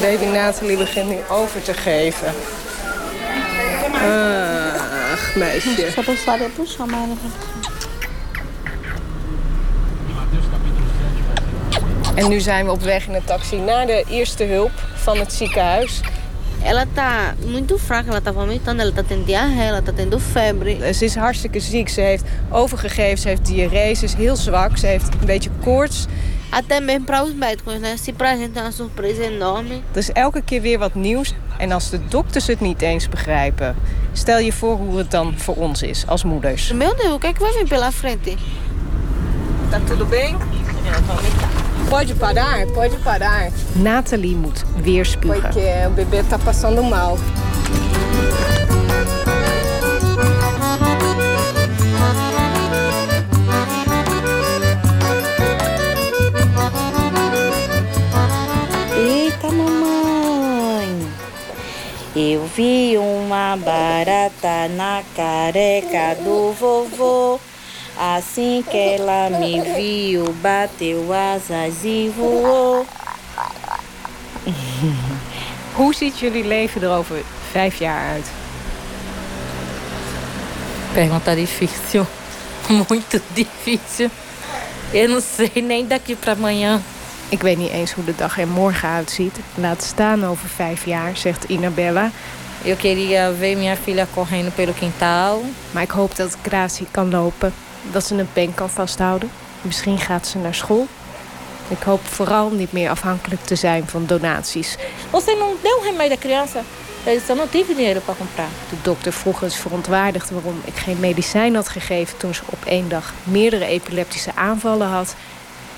Baby 0.00 0.24
Nathalie 0.24 0.76
begint 0.76 1.08
nu 1.08 1.16
over 1.30 1.62
te 1.62 1.74
geven. 1.74 2.34
Ach, 5.12 5.34
meisje. 5.34 5.92
En 12.14 12.28
nu 12.28 12.40
zijn 12.40 12.64
we 12.64 12.70
op 12.70 12.82
weg 12.82 13.06
in 13.06 13.14
een 13.14 13.24
taxi 13.24 13.56
naar 13.56 13.86
de 13.86 14.04
eerste 14.08 14.44
hulp 14.44 14.72
van 14.94 15.18
het 15.18 15.32
ziekenhuis. 15.32 16.00
Ela 16.62 16.86
tá 16.94 17.34
muito 17.46 17.78
fraca, 17.78 18.10
ela 18.10 18.20
tá 18.20 18.32
vomitando, 18.32 18.82
ela 18.82 18.92
tá 18.92 19.02
tendo 19.02 19.24
diarreia, 19.24 19.68
ela 19.68 19.82
tá 19.82 19.92
tendo 19.92 20.18
febre. 20.18 20.94
Ze 20.94 21.04
is 21.04 21.16
hartstikke 21.16 21.60
ziek. 21.60 21.88
Ze 21.88 22.00
heeft 22.00 22.24
overgegeven, 22.50 23.18
ze 23.18 23.28
heeft 23.28 23.46
diarree, 23.46 23.94
ze 23.94 24.04
is 24.04 24.14
heel 24.14 24.36
zwak. 24.36 24.76
Ze 24.76 24.86
heeft 24.86 25.08
een 25.20 25.26
beetje 25.26 25.50
koorts. 25.62 26.06
Até 26.50 26.80
mesmo 26.80 27.04
para 27.04 27.22
os 27.22 27.32
médicos, 27.32 27.78
né? 27.78 27.96
Se 27.96 28.12
pra 28.12 28.36
gente 28.36 28.58
é 28.58 28.62
uma 28.62 28.72
surpresa 28.72 29.22
enorme. 29.22 29.82
Er 29.92 29.98
is 29.98 30.12
elke 30.12 30.42
keer 30.42 30.60
weer 30.60 30.78
wat 30.78 30.94
nieuws. 30.94 31.34
En 31.58 31.72
als 31.72 31.90
de 31.90 32.08
dokters 32.08 32.46
het 32.46 32.60
niet 32.60 32.82
eens 32.82 33.08
begrijpen... 33.08 33.76
stel 34.12 34.38
je 34.38 34.52
voor 34.52 34.76
hoe 34.76 34.98
het 34.98 35.10
dan 35.10 35.34
voor 35.36 35.54
ons 35.54 35.82
is 35.82 36.06
als 36.06 36.24
moeders. 36.24 36.72
Meu 36.72 36.94
Deus, 36.96 37.12
o 37.12 37.18
que 37.18 37.28
é 37.28 37.32
que 37.32 37.40
vai 37.40 37.52
vir 37.52 37.68
pela 37.68 37.92
frente? 37.92 38.36
Tá 39.70 39.80
tudo 39.86 40.06
bem? 40.06 40.36
Pode 41.90 42.14
parar, 42.14 42.66
pode 42.68 42.96
parar. 42.98 43.50
Nathalie 43.74 44.36
moet 44.36 44.62
weer 44.82 45.04
spugen. 45.04 45.40
Porque 45.40 45.86
o 45.88 45.90
bebê 45.90 46.22
tá 46.22 46.38
passando 46.38 46.84
mal. 46.84 47.18
Eita, 58.96 59.50
mamãe. 59.50 61.08
Eu 62.14 62.46
vi 62.54 62.96
uma 62.96 63.56
barata 63.56 64.68
na 64.76 65.02
careca 65.16 66.14
do 66.22 66.52
vovô. 66.52 67.40
Assim 68.02 68.64
que 68.70 68.78
ela 68.78 69.28
me 69.28 69.60
viu, 69.60 70.32
bateu 70.40 71.12
asas 71.12 71.84
e 71.84 72.10
voou. 72.16 72.86
Hoe 75.76 75.94
ziet 75.94 76.18
jullie 76.18 76.44
leven 76.44 76.82
er 76.82 76.90
over 76.90 77.22
vijf 77.50 77.78
jaar 77.78 78.10
uit? 78.12 78.26
Pergunta 80.92 81.34
difícil. 81.34 82.06
Muito 82.88 83.20
difícil. 83.34 84.10
Eu 84.92 85.08
não 85.08 85.20
sei 85.20 85.62
nem 85.62 85.86
daqui 85.86 86.16
para 86.16 86.32
amanhã. 86.32 86.80
Ik 87.28 87.42
weet 87.42 87.58
niet 87.58 87.70
eens 87.70 87.92
hoe 87.92 88.04
de 88.04 88.14
dag 88.16 88.38
er 88.38 88.48
morgen 88.48 88.88
uitziet. 88.88 89.38
Laat 89.54 89.82
staan 89.82 90.24
over 90.24 90.48
vijf 90.48 90.84
jaar, 90.84 91.16
zegt 91.16 91.44
Inabella. 91.44 92.10
Eu 92.64 92.76
queria 92.76 93.32
ver 93.38 93.56
minha 93.56 93.76
filha 93.76 94.06
correndo 94.14 94.50
pelo 94.50 94.72
quintal. 94.72 95.42
Maar 95.70 95.82
ik 95.82 95.90
hoop 95.90 96.16
dat 96.16 96.36
Gracie 96.42 96.86
kan 96.90 97.10
lopen. 97.10 97.52
Dat 97.92 98.06
ze 98.06 98.14
een 98.14 98.32
pen 98.32 98.54
kan 98.54 98.70
vasthouden. 98.70 99.30
Misschien 99.62 99.98
gaat 99.98 100.26
ze 100.26 100.38
naar 100.38 100.54
school. 100.54 100.86
Ik 101.68 101.82
hoop 101.82 102.06
vooral 102.06 102.50
niet 102.50 102.72
meer 102.72 102.90
afhankelijk 102.90 103.44
te 103.44 103.56
zijn 103.56 103.88
van 103.88 104.06
donaties. 104.06 104.76
Você 105.10 105.34
não 105.38 105.56
deu 105.62 105.80
remédio 105.82 106.16
à 106.16 106.18
criança? 106.18 106.60
Só 107.26 107.34
não 107.34 107.48
tive 107.48 107.74
dinheiro 107.74 108.00
para 108.00 108.18
comprar. 108.18 108.48
De 108.70 108.76
dokter 108.82 109.12
vroeg 109.12 109.42
eens 109.42 109.56
verontwaardigd 109.56 110.30
waarom 110.30 110.60
ik 110.64 110.76
geen 110.76 111.00
medicijn 111.00 111.54
had 111.54 111.68
gegeven 111.68 112.18
toen 112.18 112.34
ze 112.34 112.42
op 112.46 112.64
één 112.64 112.88
dag 112.88 113.12
meerdere 113.22 113.64
epileptische 113.64 114.34
aanvallen 114.34 114.88
had. 114.88 115.14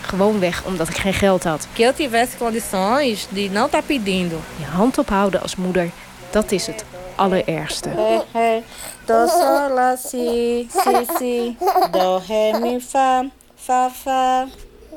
Gewoonweg 0.01 0.63
omdat 0.65 0.89
ik 0.89 0.97
geen 0.97 1.15
geld 1.15 1.45
had. 1.45 1.67
Que 1.73 1.83
eu 1.83 1.93
tivesse 1.95 2.37
condições 2.37 3.27
de 3.29 3.49
não 3.53 3.65
estar 3.65 3.83
pedindo. 3.83 4.37
Je 4.57 4.65
hand 4.65 4.99
ophouden 4.99 5.43
als 5.43 5.57
moeder, 5.57 5.91
dat 6.31 6.53
is 6.53 6.67
het 6.67 6.85
allerergste. 7.17 7.91
Ré, 8.35 8.63
do, 9.07 9.29
sol, 9.29 9.75
la, 9.75 9.97
si, 9.97 10.69
si, 10.71 11.07
si, 11.19 11.57
do, 11.93 12.21
mi, 12.61 12.81
fa, 12.81 13.25
fa, 13.57 13.91
fa. 13.91 14.49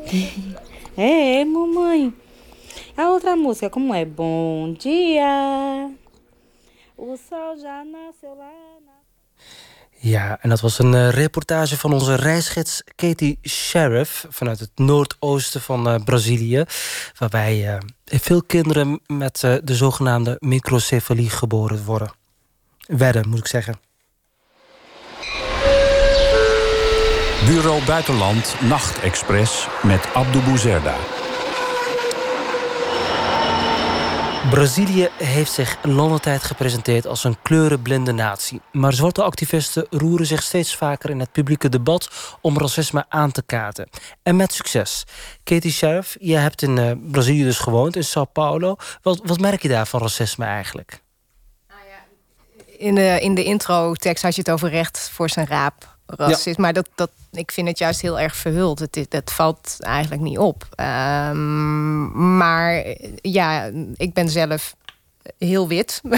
É, 0.97 1.43
mamãe. 1.43 2.13
A 2.95 3.09
outra 3.09 3.35
música, 3.35 3.69
como 3.69 3.93
é? 3.93 4.05
Bom 4.05 4.73
dia. 4.79 5.91
O 6.95 7.17
sol 7.17 7.57
já 7.57 7.83
nasceu 7.83 8.33
lá. 8.33 8.75
Ja, 10.05 10.37
en 10.41 10.49
dat 10.49 10.61
was 10.61 10.79
een 10.79 10.93
eh, 10.93 11.09
reportage 11.09 11.77
van 11.77 11.93
onze 11.93 12.15
reisgids 12.15 12.83
Katie 12.95 13.39
Sheriff 13.41 14.25
vanuit 14.29 14.59
het 14.59 14.71
noordoosten 14.75 15.61
van 15.61 15.87
eh, 15.87 16.03
Brazilië. 16.03 16.63
Waarbij 17.17 17.67
eh, 17.67 17.77
veel 18.05 18.43
kinderen 18.43 18.99
met 19.07 19.43
eh, 19.43 19.55
de 19.63 19.75
zogenaamde 19.75 20.37
microcefalie 20.39 21.29
geboren 21.29 21.83
worden. 21.85 22.11
Werden, 22.87 23.29
moet 23.29 23.39
ik 23.39 23.47
zeggen. 23.47 23.79
Bureau 27.45 27.85
Buitenland 27.85 28.55
Nachtexpress 28.61 29.67
met 29.83 30.13
Abdou 30.13 30.43
Bouzerda. 30.43 30.95
Brazilië 34.49 35.09
heeft 35.17 35.51
zich 35.51 35.77
lange 35.81 36.19
tijd 36.19 36.43
gepresenteerd 36.43 37.07
als 37.07 37.23
een 37.23 37.41
kleurenblinde 37.41 38.11
natie. 38.11 38.61
Maar 38.71 38.93
zwarte 38.93 39.23
activisten 39.23 39.87
roeren 39.89 40.25
zich 40.25 40.43
steeds 40.43 40.75
vaker 40.75 41.09
in 41.09 41.19
het 41.19 41.31
publieke 41.31 41.69
debat 41.69 42.09
om 42.41 42.57
racisme 42.57 43.05
aan 43.09 43.31
te 43.31 43.43
kaarten. 43.45 43.89
En 44.23 44.35
met 44.35 44.53
succes. 44.53 45.03
Katie 45.43 45.71
Sheriff, 45.71 46.15
je 46.19 46.35
hebt 46.35 46.61
in 46.61 46.77
eh, 46.77 46.91
Brazilië 47.11 47.43
dus 47.43 47.59
gewoond, 47.59 47.95
in 47.95 48.03
Sao 48.03 48.25
Paulo. 48.25 48.75
Wat, 49.01 49.19
wat 49.23 49.39
merk 49.39 49.61
je 49.61 49.67
daar 49.67 49.87
van 49.87 49.99
racisme 49.99 50.45
eigenlijk? 50.45 51.03
In 52.77 52.95
de, 52.95 53.17
in 53.21 53.35
de 53.35 53.43
intro-tekst 53.43 54.23
had 54.23 54.35
je 54.35 54.41
het 54.41 54.51
over 54.51 54.69
recht 54.69 55.09
voor 55.13 55.29
zijn 55.29 55.47
raap. 55.47 55.94
Racisme. 56.05 56.63
Maar 56.63 56.73
dat, 56.73 56.89
dat, 56.95 57.09
ik 57.31 57.51
vind 57.51 57.67
het 57.67 57.77
juist 57.77 58.01
heel 58.01 58.19
erg 58.19 58.35
verhuld. 58.35 58.79
Het, 58.79 59.05
het 59.09 59.31
valt 59.31 59.77
eigenlijk 59.79 60.21
niet 60.21 60.37
op. 60.37 60.67
Ehm, 60.75 62.37
maar 62.37 62.95
ja, 63.21 63.71
ik 63.95 64.13
ben 64.13 64.29
zelf 64.29 64.75
heel 65.37 65.67
wit. 65.67 66.01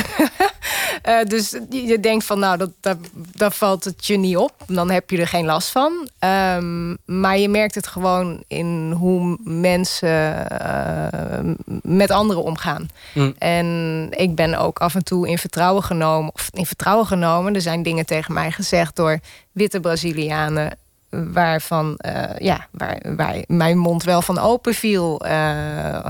Eh, 1.01 1.23
dus 1.23 1.57
je 1.69 1.99
denkt 1.99 2.25
van, 2.25 2.39
nou, 2.39 2.57
dat, 2.57 2.69
dat, 2.79 2.97
dat 3.13 3.55
valt 3.55 3.83
het 3.83 4.05
je 4.05 4.17
niet 4.17 4.37
op. 4.37 4.53
Dan 4.67 4.91
heb 4.91 5.09
je 5.09 5.17
er 5.17 5.27
geen 5.27 5.45
last 5.45 5.69
van. 5.69 6.09
Ehm, 6.19 6.95
maar 7.05 7.37
je 7.37 7.49
merkt 7.49 7.75
het 7.75 7.87
gewoon 7.87 8.43
in 8.47 8.91
hoe 8.91 9.37
mensen 9.43 10.49
eh, 10.49 11.39
met 11.81 12.11
anderen 12.11 12.43
omgaan. 12.43 12.89
Mm. 13.13 13.35
En 13.37 14.07
ik 14.11 14.35
ben 14.35 14.55
ook 14.55 14.79
af 14.79 14.95
en 14.95 15.03
toe 15.03 15.27
in 15.27 15.37
vertrouwen 15.37 15.83
genomen. 15.83 16.33
Of 16.33 16.49
in 16.53 16.65
vertrouwen 16.65 17.05
genomen. 17.05 17.55
Er 17.55 17.61
zijn 17.61 17.83
dingen 17.83 18.05
tegen 18.05 18.33
mij 18.33 18.51
gezegd 18.51 18.95
door 18.95 19.19
witte 19.51 19.79
Brazilianen. 19.79 20.77
Waarvan, 21.09 21.95
eh, 21.97 22.37
ja, 22.37 22.67
waar, 22.71 23.01
waar 23.15 23.43
mijn 23.47 23.77
mond 23.77 24.03
wel 24.03 24.21
van 24.21 24.39
open 24.39 24.73
viel. 24.73 25.19
Eh, 25.25 26.05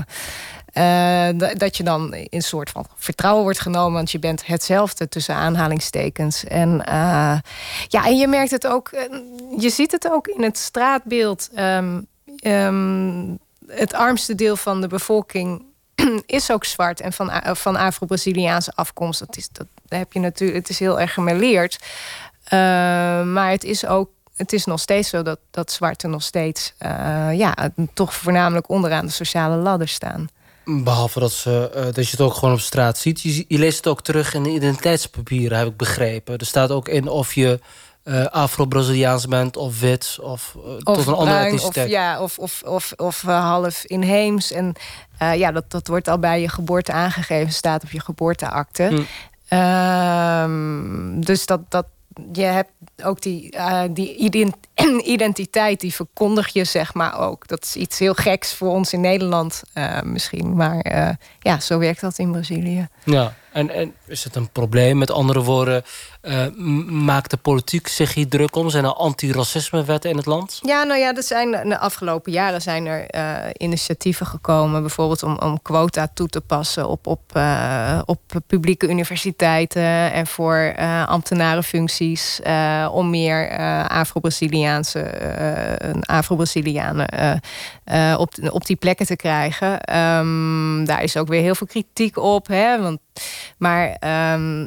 eh, 0.72 1.28
dat 1.56 1.76
je 1.76 1.82
dan 1.82 2.14
in 2.14 2.26
een 2.30 2.42
soort 2.42 2.70
van 2.70 2.86
vertrouwen 2.96 3.42
wordt 3.42 3.60
genomen, 3.60 3.92
want 3.92 4.10
je 4.10 4.18
bent 4.18 4.46
hetzelfde 4.46 5.08
tussen 5.08 5.34
aanhalingstekens. 5.34 6.44
En 6.44 6.84
eh, 6.84 7.38
ja, 7.88 8.06
en 8.06 8.16
je 8.16 8.26
merkt 8.26 8.50
het 8.50 8.66
ook, 8.66 8.88
eh, 8.88 9.02
je 9.58 9.70
ziet 9.70 9.92
het 9.92 10.10
ook 10.10 10.26
in 10.26 10.42
het 10.42 10.58
straatbeeld. 10.58 11.48
Ehm, 11.54 12.00
ehm, 12.36 13.34
het 13.66 13.94
armste 13.94 14.34
deel 14.34 14.56
van 14.56 14.80
de 14.80 14.86
bevolking 14.86 15.62
is 16.26 16.50
ook 16.50 16.64
zwart 16.64 17.00
en 17.00 17.12
van, 17.12 17.30
van 17.44 17.76
Afro-Braziliaanse 17.76 18.72
afkomst. 18.74 19.18
Dat 19.18 19.36
is, 19.36 19.48
dat 19.52 19.66
heb 19.88 20.12
je 20.12 20.20
natuurlijk, 20.20 20.58
het 20.58 20.68
is 20.68 20.78
heel 20.78 21.00
erg 21.00 21.12
gemêleerd. 21.12 21.78
Eh, 22.44 22.58
maar 23.22 23.50
het 23.50 23.64
is 23.64 23.86
ook 23.86 24.10
het 24.36 24.52
is 24.52 24.64
nog 24.64 24.80
steeds 24.80 25.08
zo 25.08 25.22
dat, 25.22 25.38
dat 25.50 25.72
zwarten 25.72 26.10
nog 26.10 26.22
steeds 26.22 26.74
ja, 27.32 27.54
toch 27.94 28.14
voornamelijk 28.14 28.68
onderaan 28.68 29.06
de 29.06 29.12
sociale 29.12 29.56
ladder 29.56 29.88
staan. 29.88 30.28
Behalve 30.70 31.20
dat, 31.20 31.32
ze, 31.32 31.70
eh, 31.74 31.82
dat 31.84 32.04
je 32.04 32.10
het 32.10 32.20
ook 32.20 32.34
gewoon 32.34 32.54
op 32.54 32.60
straat 32.60 32.98
ziet. 32.98 33.20
Je, 33.20 33.44
je 33.48 33.58
leest 33.58 33.76
het 33.76 33.86
ook 33.86 34.02
terug 34.02 34.34
in 34.34 34.42
de 34.42 34.50
identiteitspapieren, 34.50 35.58
heb 35.58 35.66
ik 35.66 35.76
begrepen. 35.76 36.38
Er 36.38 36.46
staat 36.46 36.70
ook 36.70 36.88
in 36.88 37.08
of 37.08 37.34
je 37.34 37.60
eh, 38.02 38.24
Afro-Braziliaans 38.24 39.26
bent 39.26 39.56
of 39.56 39.80
wit 39.80 40.18
of 40.20 40.56
eh, 40.56 40.70
Of 40.70 40.78
tot 40.82 41.06
een 41.06 41.12
andere 41.14 41.24
bruin, 41.24 41.46
of, 41.46 41.52
etniciteit. 41.52 41.90
ja, 41.90 42.20
of, 42.20 42.38
of, 42.38 42.62
of, 42.64 42.92
of 42.96 43.22
half 43.22 43.84
inheems. 43.84 44.52
En 44.52 44.74
ja, 45.18 45.52
dat, 45.52 45.70
dat 45.70 45.88
wordt 45.88 46.08
al 46.08 46.18
bij 46.18 46.40
je 46.40 46.48
geboorte 46.48 46.92
aangegeven, 46.92 47.52
staat 47.52 47.82
op 47.82 47.90
je 47.90 48.00
geboorteakte. 48.00 48.82
Hm. 48.82 49.02
Ehm, 49.48 51.20
dus 51.20 51.46
dat, 51.46 51.60
dat, 51.68 51.86
je 52.32 52.42
hebt 52.42 52.70
ook 53.04 53.22
die, 53.22 53.50
eh, 53.50 53.82
die 53.90 54.16
ident- 54.16 54.56
identiteit, 55.14 55.80
die 55.80 55.94
verkondig 55.94 56.48
je 56.48 56.64
zeg 56.64 56.94
maar 56.94 57.18
ook. 57.18 57.46
Dat 57.46 57.62
is 57.62 57.76
iets 57.76 57.98
heel 57.98 58.14
geks 58.14 58.54
voor 58.54 58.68
ons 58.68 58.92
in 58.92 59.00
Nederland 59.00 59.62
eh, 59.72 60.00
misschien. 60.02 60.56
Maar 60.56 60.78
eh, 60.78 61.08
ja, 61.40 61.60
zo 61.60 61.78
werkt 61.78 62.00
dat 62.00 62.18
in 62.18 62.30
Brazilië. 62.30 62.88
Ja, 63.04 63.34
en, 63.52 63.70
en 63.70 63.94
is 64.06 64.24
het 64.24 64.36
een 64.36 64.50
probleem? 64.50 64.98
Met 64.98 65.10
andere 65.10 65.42
woorden, 65.42 65.82
eh, 66.20 66.46
maakt 66.86 67.30
de 67.30 67.36
politiek 67.36 67.88
zich 67.88 68.14
hier 68.14 68.28
druk 68.28 68.56
om? 68.56 68.70
Zijn 68.70 68.84
er 68.84 68.92
anti-racisme-wetten 68.92 70.10
in 70.10 70.16
het 70.16 70.26
land? 70.26 70.60
Ja, 70.62 70.82
nou 70.82 71.00
ja, 71.00 71.14
er 71.14 71.22
zijn 71.22 71.50
de 71.50 71.78
afgelopen 71.78 72.32
jaren 72.32 72.62
zijn 72.62 72.86
er 72.86 73.06
initiatieven 73.60 74.26
gekomen, 74.26 74.80
bijvoorbeeld 74.80 75.22
om, 75.22 75.38
om 75.38 75.62
quota 75.62 76.10
toe 76.14 76.28
te 76.28 76.40
passen 76.40 76.88
op, 76.88 77.06
op, 77.06 77.20
op 78.04 78.20
publieke 78.46 78.88
universiteiten 78.88 80.12
en 80.12 80.26
voor 80.26 80.74
ambtenarenfuncties, 81.06 82.40
om 82.90 83.10
meer 83.10 83.48
eh, 83.48 83.84
Eh, 84.76 85.90
Afro-Brazilianen 86.00 87.08
eh, 87.08 87.32
eh, 87.84 88.20
op, 88.20 88.34
op 88.50 88.66
die 88.66 88.76
plekken 88.76 89.06
te 89.06 89.16
krijgen. 89.16 89.80
Ehm, 89.80 90.84
daar 90.84 91.02
is 91.02 91.16
ook 91.16 91.28
weer 91.28 91.42
heel 91.42 91.54
veel 91.54 91.66
kritiek 91.66 92.16
op, 92.16 92.46
hè, 92.46 92.80
want 92.82 92.98
maar 93.58 93.96
ehm, 93.98 94.66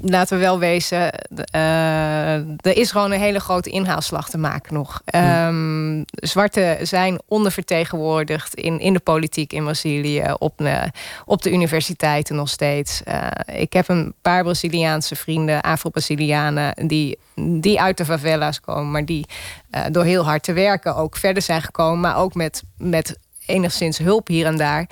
laten 0.00 0.36
we 0.36 0.42
wel 0.44 0.58
wezen, 0.58 1.12
eh, 1.50 2.32
er 2.34 2.76
is 2.76 2.90
gewoon 2.90 3.12
een 3.12 3.20
hele 3.20 3.40
grote 3.40 3.70
inhaalslag 3.70 4.28
te 4.28 4.38
maken 4.38 4.74
nog. 4.74 5.00
Ehm, 5.04 6.02
Zwarten 6.06 6.86
zijn 6.86 7.20
ondervertegenwoordigd 7.28 8.54
in, 8.54 8.80
in 8.80 8.92
de 8.92 8.98
politiek 9.00 9.52
in 9.52 9.62
Brazilië, 9.64 10.24
op, 10.38 10.52
de- 10.56 10.90
op 11.24 11.42
de 11.42 11.52
universiteiten 11.52 12.36
nog 12.36 12.48
steeds. 12.48 13.02
Eh, 13.02 13.26
ik 13.54 13.72
heb 13.72 13.88
een 13.88 14.14
paar 14.22 14.42
Braziliaanse 14.42 15.16
vrienden, 15.16 15.60
Afro-Brazilianen, 15.60 16.88
die, 16.88 17.18
die 17.34 17.80
uit 17.80 17.96
de 17.96 18.04
favela's 18.04 18.60
komen, 18.60 18.90
maar 18.90 19.04
die 19.04 19.26
eh, 19.70 19.82
door 19.90 20.04
heel 20.04 20.24
hard 20.24 20.42
te 20.42 20.52
werken 20.52 20.96
ook 20.96 21.16
verder 21.16 21.42
zijn 21.42 21.62
gekomen, 21.62 22.00
maar 22.00 22.16
ook 22.16 22.34
met, 22.34 22.62
met 22.78 23.18
enigszins 23.46 23.98
hulp 23.98 24.28
hier 24.28 24.46
en 24.46 24.56
daar. 24.56 24.86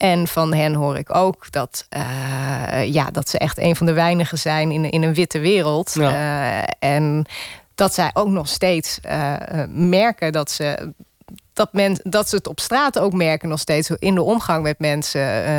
En 0.00 0.28
van 0.28 0.54
hen 0.54 0.74
hoor 0.74 0.96
ik 0.96 1.14
ook 1.14 1.50
dat, 1.50 1.86
eh, 1.88 2.92
ja, 2.92 3.10
dat 3.10 3.28
ze 3.28 3.38
echt 3.38 3.58
een 3.58 3.76
van 3.76 3.86
de 3.86 3.92
weinigen 3.92 4.38
zijn 4.38 4.70
in, 4.70 4.90
in 4.90 5.02
een 5.02 5.14
witte 5.14 5.38
wereld. 5.38 5.96
Eh, 5.96 6.62
en 6.78 7.24
dat 7.74 7.94
zij 7.94 8.10
ook 8.12 8.28
nog 8.28 8.48
steeds 8.48 9.00
eh, 9.00 9.34
merken 9.68 10.32
dat 10.32 10.50
ze. 10.50 10.92
Dat, 11.52 11.72
men, 11.72 12.00
dat 12.02 12.28
ze 12.28 12.36
het 12.36 12.46
op 12.46 12.60
straat 12.60 12.98
ook 12.98 13.12
merken 13.12 13.48
nog 13.48 13.58
steeds 13.58 13.90
in 13.90 14.14
de 14.14 14.22
omgang 14.22 14.62
met 14.62 14.78
mensen. 14.78 15.50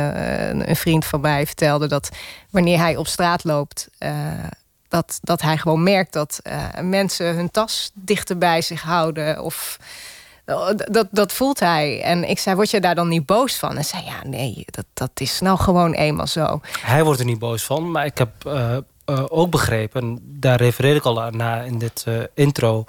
Een- 0.68 0.76
vriend 0.76 1.04
van 1.04 1.20
mij 1.20 1.46
vertelde 1.46 1.86
dat 1.86 2.08
wanneer 2.50 2.78
hij 2.78 2.96
op 2.96 3.06
straat 3.06 3.44
loopt, 3.44 3.88
dat, 4.88 5.18
dat 5.22 5.42
hij 5.42 5.56
gewoon 5.58 5.82
merkt 5.82 6.12
dat 6.12 6.40
mensen 6.80 7.34
hun 7.34 7.50
tas 7.50 7.90
dichter 7.94 8.38
bij 8.38 8.62
zich 8.62 8.82
houden. 8.82 9.42
Of 9.42 9.78
dat, 10.44 11.08
dat 11.10 11.32
voelt 11.32 11.60
hij. 11.60 12.02
En 12.02 12.28
ik 12.28 12.38
zei, 12.38 12.56
word 12.56 12.70
je 12.70 12.80
daar 12.80 12.94
dan 12.94 13.08
niet 13.08 13.26
boos 13.26 13.56
van? 13.56 13.76
En 13.76 13.84
zei, 13.84 14.04
ja, 14.04 14.28
nee, 14.28 14.64
dat, 14.66 14.84
dat 14.94 15.10
is 15.14 15.40
nou 15.40 15.58
gewoon 15.58 15.92
eenmaal 15.92 16.26
zo. 16.26 16.60
Hij 16.80 17.04
wordt 17.04 17.20
er 17.20 17.26
niet 17.26 17.38
boos 17.38 17.64
van, 17.64 17.90
maar 17.90 18.04
ik 18.04 18.18
heb 18.18 18.30
eh, 18.46 18.76
eh, 19.04 19.24
ook 19.28 19.50
begrepen, 19.50 20.02
en 20.02 20.18
daar 20.22 20.56
refereer 20.56 20.94
ik 20.94 21.04
al 21.04 21.22
aan 21.22 21.64
in 21.64 21.78
dit 21.78 22.04
eh, 22.06 22.14
intro, 22.34 22.84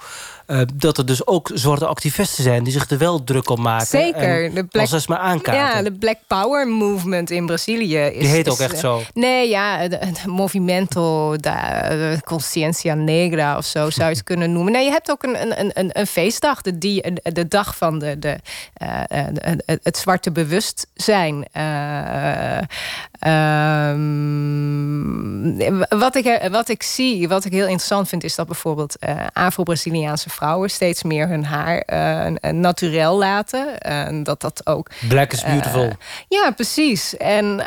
eh, 0.46 0.60
dat 0.74 0.98
er 0.98 1.06
dus 1.06 1.26
ook 1.26 1.50
zwarte 1.54 1.86
activisten 1.86 2.42
zijn 2.44 2.64
die 2.64 2.72
zich 2.72 2.90
er 2.90 2.98
wel 2.98 3.24
druk 3.24 3.48
op 3.50 3.58
maken. 3.58 3.86
Zeker. 3.86 4.44
En 4.44 4.54
De 4.54 4.64
Black, 4.64 4.92
als 4.92 5.06
maar 5.06 5.18
aankaarten. 5.18 5.76
Ja, 5.76 5.82
de 5.82 5.92
Black 5.92 6.16
Power 6.26 6.68
Movement 6.68 7.30
in 7.30 7.46
Brazilië. 7.46 7.96
Is, 7.98 8.18
Die 8.18 8.28
heet 8.28 8.46
is, 8.46 8.52
ook 8.52 8.58
echt 8.58 8.72
eh, 8.72 8.78
zo. 8.78 9.02
Nee, 9.14 9.48
ja, 9.48 9.78
het 9.78 10.26
Movimento 10.26 11.36
da 11.36 11.88
de 11.88 12.18
Consciência 12.30 12.94
Negra 12.98 13.56
of 13.56 13.64
zo 13.64 13.90
zou 13.90 14.08
je 14.10 14.14
het 14.16 14.24
kunnen 14.24 14.52
noemen. 14.52 14.72
Nee, 14.72 14.84
je 14.84 14.90
hebt 14.90 15.10
ook 15.10 15.22
een, 15.22 15.60
een, 15.60 15.70
een, 15.74 15.90
een 15.92 16.06
feestdag, 16.06 16.60
de, 16.62 16.78
die, 16.78 17.12
de 17.22 17.48
dag 17.48 17.76
van 17.76 17.98
de, 17.98 18.18
de, 18.18 18.36
eh, 18.74 19.00
eh, 19.08 19.26
de- 19.32 19.80
het 19.82 19.96
zwarte 19.96 20.30
bewustzijn. 20.32 21.46
Eh, 21.52 22.58
ehm, 24.24 25.98
wat, 25.98 26.14
ik, 26.14 26.48
wat 26.50 26.68
ik 26.68 26.82
zie, 26.82 27.28
wat 27.28 27.44
ik 27.44 27.52
heel 27.52 27.66
interessant 27.66 28.08
vind, 28.08 28.24
is 28.24 28.34
dat 28.34 28.46
bijvoorbeeld 28.46 28.96
eh, 28.98 29.14
Afro-Braziliaanse 29.32 30.30
vrouwen 30.34 30.70
steeds 30.70 31.02
meer 31.02 31.28
hun 31.28 31.44
haar 31.44 31.78
eh, 31.78 32.26
eh, 32.26 32.34
naturel 32.52 33.18
laten. 33.18 33.78
En 33.78 34.22
dat 34.22 34.40
dat 34.40 34.60
ook. 34.66 34.90
Black 35.08 35.32
is 35.32 35.42
beautiful. 35.44 35.82
eh, 35.84 35.90
ja, 36.28 36.50
precies. 36.50 37.16
En 37.16 37.60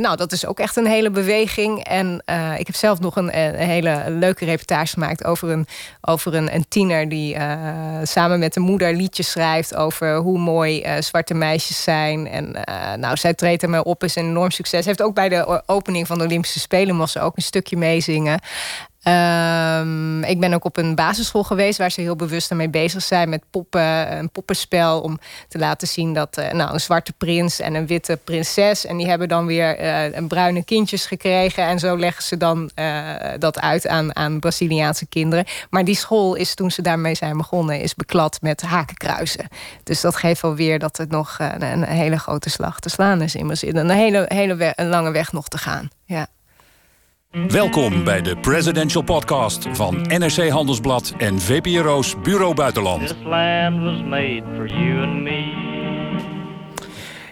nou, 0.00 0.16
dat 0.16 0.32
is 0.32 0.46
ook 0.46 0.58
echt 0.60 0.76
een 0.76 0.86
hele 0.86 1.10
beweging. 1.10 1.84
En 1.84 2.22
eh, 2.24 2.58
ik 2.58 2.66
heb 2.66 2.76
zelf 2.76 3.00
nog 3.00 3.16
een, 3.16 3.38
een 3.38 3.54
hele 3.54 4.02
leuke 4.06 4.44
reportage 4.44 4.92
gemaakt 4.92 5.24
over 5.24 5.48
een, 5.50 5.66
over 6.00 6.34
een, 6.34 6.54
een 6.54 6.64
tiener 6.68 7.08
die 7.08 7.34
eh, 7.34 7.56
samen 8.02 8.38
met 8.38 8.54
de 8.54 8.60
moeder 8.60 8.94
liedjes 8.94 9.30
schrijft 9.30 9.74
over 9.74 10.16
hoe 10.16 10.38
mooi 10.38 10.82
eh, 10.82 11.02
zwarte 11.02 11.34
meisjes 11.34 11.82
zijn. 11.82 12.28
En 12.28 12.64
eh, 12.64 12.92
nou, 12.94 13.16
zij 13.16 13.34
treedt 13.34 13.62
ermee 13.62 13.84
op, 13.84 14.04
is 14.04 14.16
een 14.16 14.24
enorm 14.24 14.50
succes. 14.50 14.84
Heeft 14.86 15.02
ook 15.02 15.14
bij 15.14 15.28
de 15.28 15.62
opening 15.66 16.06
van 16.06 16.18
de 16.18 16.24
Olympische 16.24 16.60
Spelen 16.60 16.96
mocht 16.96 17.12
ze 17.12 17.20
ook 17.20 17.36
een 17.36 17.42
stukje 17.42 17.76
meezingen. 17.76 18.40
Ehm, 19.02 20.22
ik 20.22 20.40
ben 20.40 20.54
ook 20.54 20.64
op 20.64 20.76
een 20.76 20.94
basisschool 20.94 21.44
geweest 21.44 21.78
waar 21.78 21.90
ze 21.90 22.00
heel 22.00 22.16
bewust 22.16 22.50
ermee 22.50 22.68
bezig 22.68 23.02
zijn 23.02 23.28
met 23.28 23.42
poppen, 23.50 24.18
een 24.18 24.30
poppenspel. 24.30 25.00
Om 25.00 25.18
te 25.48 25.58
laten 25.58 25.88
zien 25.88 26.14
dat 26.14 26.36
eh, 26.36 26.52
nou, 26.52 26.72
een 26.72 26.80
zwarte 26.80 27.12
prins 27.12 27.60
en 27.60 27.74
een 27.74 27.86
witte 27.86 28.18
prinses. 28.24 28.86
En 28.86 28.96
die 28.96 29.08
hebben 29.08 29.28
dan 29.28 29.46
weer 29.46 29.78
eh, 29.78 30.14
een 30.14 30.28
bruine 30.28 30.64
kindjes 30.64 31.06
gekregen. 31.06 31.64
En 31.64 31.78
zo 31.78 31.98
leggen 31.98 32.22
ze 32.22 32.36
dan 32.36 32.70
eh, 32.74 33.14
dat 33.38 33.60
uit 33.60 33.86
aan, 33.86 34.16
aan 34.16 34.38
Braziliaanse 34.38 35.06
kinderen. 35.06 35.44
Maar 35.70 35.84
die 35.84 35.96
school 35.96 36.34
is 36.34 36.54
toen 36.54 36.70
ze 36.70 36.82
daarmee 36.82 37.14
zijn 37.14 37.36
begonnen, 37.36 37.80
is 37.80 37.94
beklad 37.94 38.38
met 38.40 38.62
hakenkruisen. 38.62 39.48
Dus 39.82 40.00
dat 40.00 40.16
geeft 40.16 40.42
wel 40.42 40.54
weer 40.54 40.78
dat 40.78 40.96
het 40.96 41.10
nog 41.10 41.38
een 41.58 41.82
hele 41.84 42.18
grote 42.18 42.50
slag 42.50 42.80
te 42.80 42.88
slaan 42.88 43.22
is 43.22 43.34
in. 43.34 43.76
Een 43.76 43.90
hele, 43.90 44.24
hele 44.28 44.72
een 44.76 44.88
lange 44.88 45.10
weg 45.10 45.32
nog 45.32 45.48
te 45.48 45.58
gaan. 45.58 45.88
Ja. 46.04 46.26
Welkom 47.30 48.04
bij 48.04 48.22
de 48.22 48.36
Presidential 48.36 49.02
Podcast 49.02 49.66
van 49.72 49.94
NRC 49.94 50.48
Handelsblad 50.48 51.14
en 51.18 51.40
VPRO's 51.40 52.20
Bureau 52.22 52.54
Buitenland. 52.54 53.00
This 53.00 53.16
land 53.24 53.82
was 53.82 54.02
made 54.02 54.42
for 54.56 54.66
you 54.66 55.02
and 55.02 55.22
me. 55.22 55.56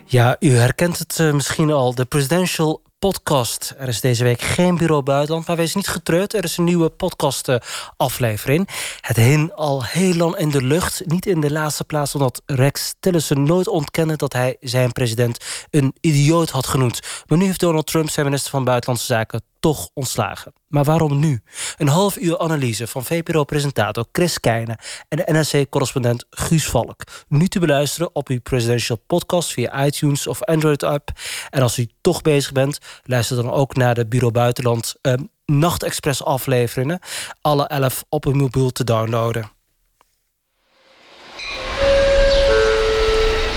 Ja, 0.05 0.37
u 0.41 0.51
herkent 0.51 0.99
het 0.99 1.19
eh, 1.21 1.33
misschien 1.33 1.71
al, 1.71 1.95
de 1.95 2.05
Presidential 2.05 2.83
Podcast. 3.07 3.75
Er 3.79 3.89
is 3.89 4.01
deze 4.01 4.25
week 4.25 4.41
geen 4.41 4.77
bureau 4.77 5.03
buitenland, 5.03 5.47
maar 5.47 5.57
wees 5.57 5.75
niet 5.75 5.89
getreurd. 5.89 6.35
Er 6.35 6.45
is 6.45 6.57
een 6.57 6.65
nieuwe 6.65 6.89
podcast-aflevering. 6.89 8.69
Het 9.01 9.17
hing 9.17 9.53
al 9.53 9.85
heel 9.85 10.15
lang 10.15 10.37
in 10.37 10.51
de 10.51 10.63
lucht. 10.63 11.03
Niet 11.05 11.27
in 11.27 11.41
de 11.41 11.53
laatste 11.53 11.85
plaats 11.85 12.15
omdat 12.15 12.43
Rex 12.47 12.95
Tillerson 13.01 13.43
nooit 13.43 13.69
ontkende... 13.69 14.17
dat 14.17 14.33
hij 14.33 14.57
zijn 14.61 14.93
president 14.93 15.45
een 15.71 15.95
idioot 16.01 16.51
had 16.51 16.67
genoemd. 16.67 17.01
Maar 17.27 17.39
nu 17.39 17.45
heeft 17.45 17.61
Donald 17.61 17.87
Trump 17.87 18.11
zijn 18.11 18.27
minister 18.27 18.51
van 18.51 18.65
Buitenlandse 18.65 19.07
Zaken 19.07 19.43
toch 19.61 19.89
ontslagen. 19.95 20.53
Maar 20.69 20.85
waarom 20.85 21.19
nu? 21.19 21.41
Een 21.77 21.89
half 21.89 22.17
uur 22.17 22.39
analyse 22.39 22.87
van 22.87 23.05
VPRO-presentator 23.05 24.05
Chris 24.13 24.41
Keijnen... 24.41 24.79
en 25.09 25.17
de 25.17 25.33
NRC-correspondent 25.33 26.27
Guus 26.31 26.67
Valk. 26.67 27.03
Nu 27.29 27.49
te 27.49 27.59
beluisteren 27.59 28.11
op 28.13 28.29
uw 28.29 28.41
Presidential 28.41 28.99
Podcast 29.07 29.53
via 29.53 29.85
iTunes 29.85 30.27
of 30.27 30.43
Android-app. 30.43 31.11
En 31.51 31.63
als 31.63 31.79
u 31.79 31.89
toch 32.01 32.23
bezig 32.23 32.53
bent, 32.53 32.79
luister 33.05 33.37
dan 33.37 33.51
ook 33.51 33.77
naar 33.77 33.95
de 33.95 34.07
Bureau 34.07 34.33
Buitenland... 34.33 34.95
eh, 35.01 35.13
Nachtexpress-afleveringen. 35.47 36.99
Alle 37.41 37.67
elf 37.67 38.05
op 38.09 38.27
uw 38.27 38.33
mobiel 38.33 38.71
te 38.71 38.85
downloaden. 38.85 39.51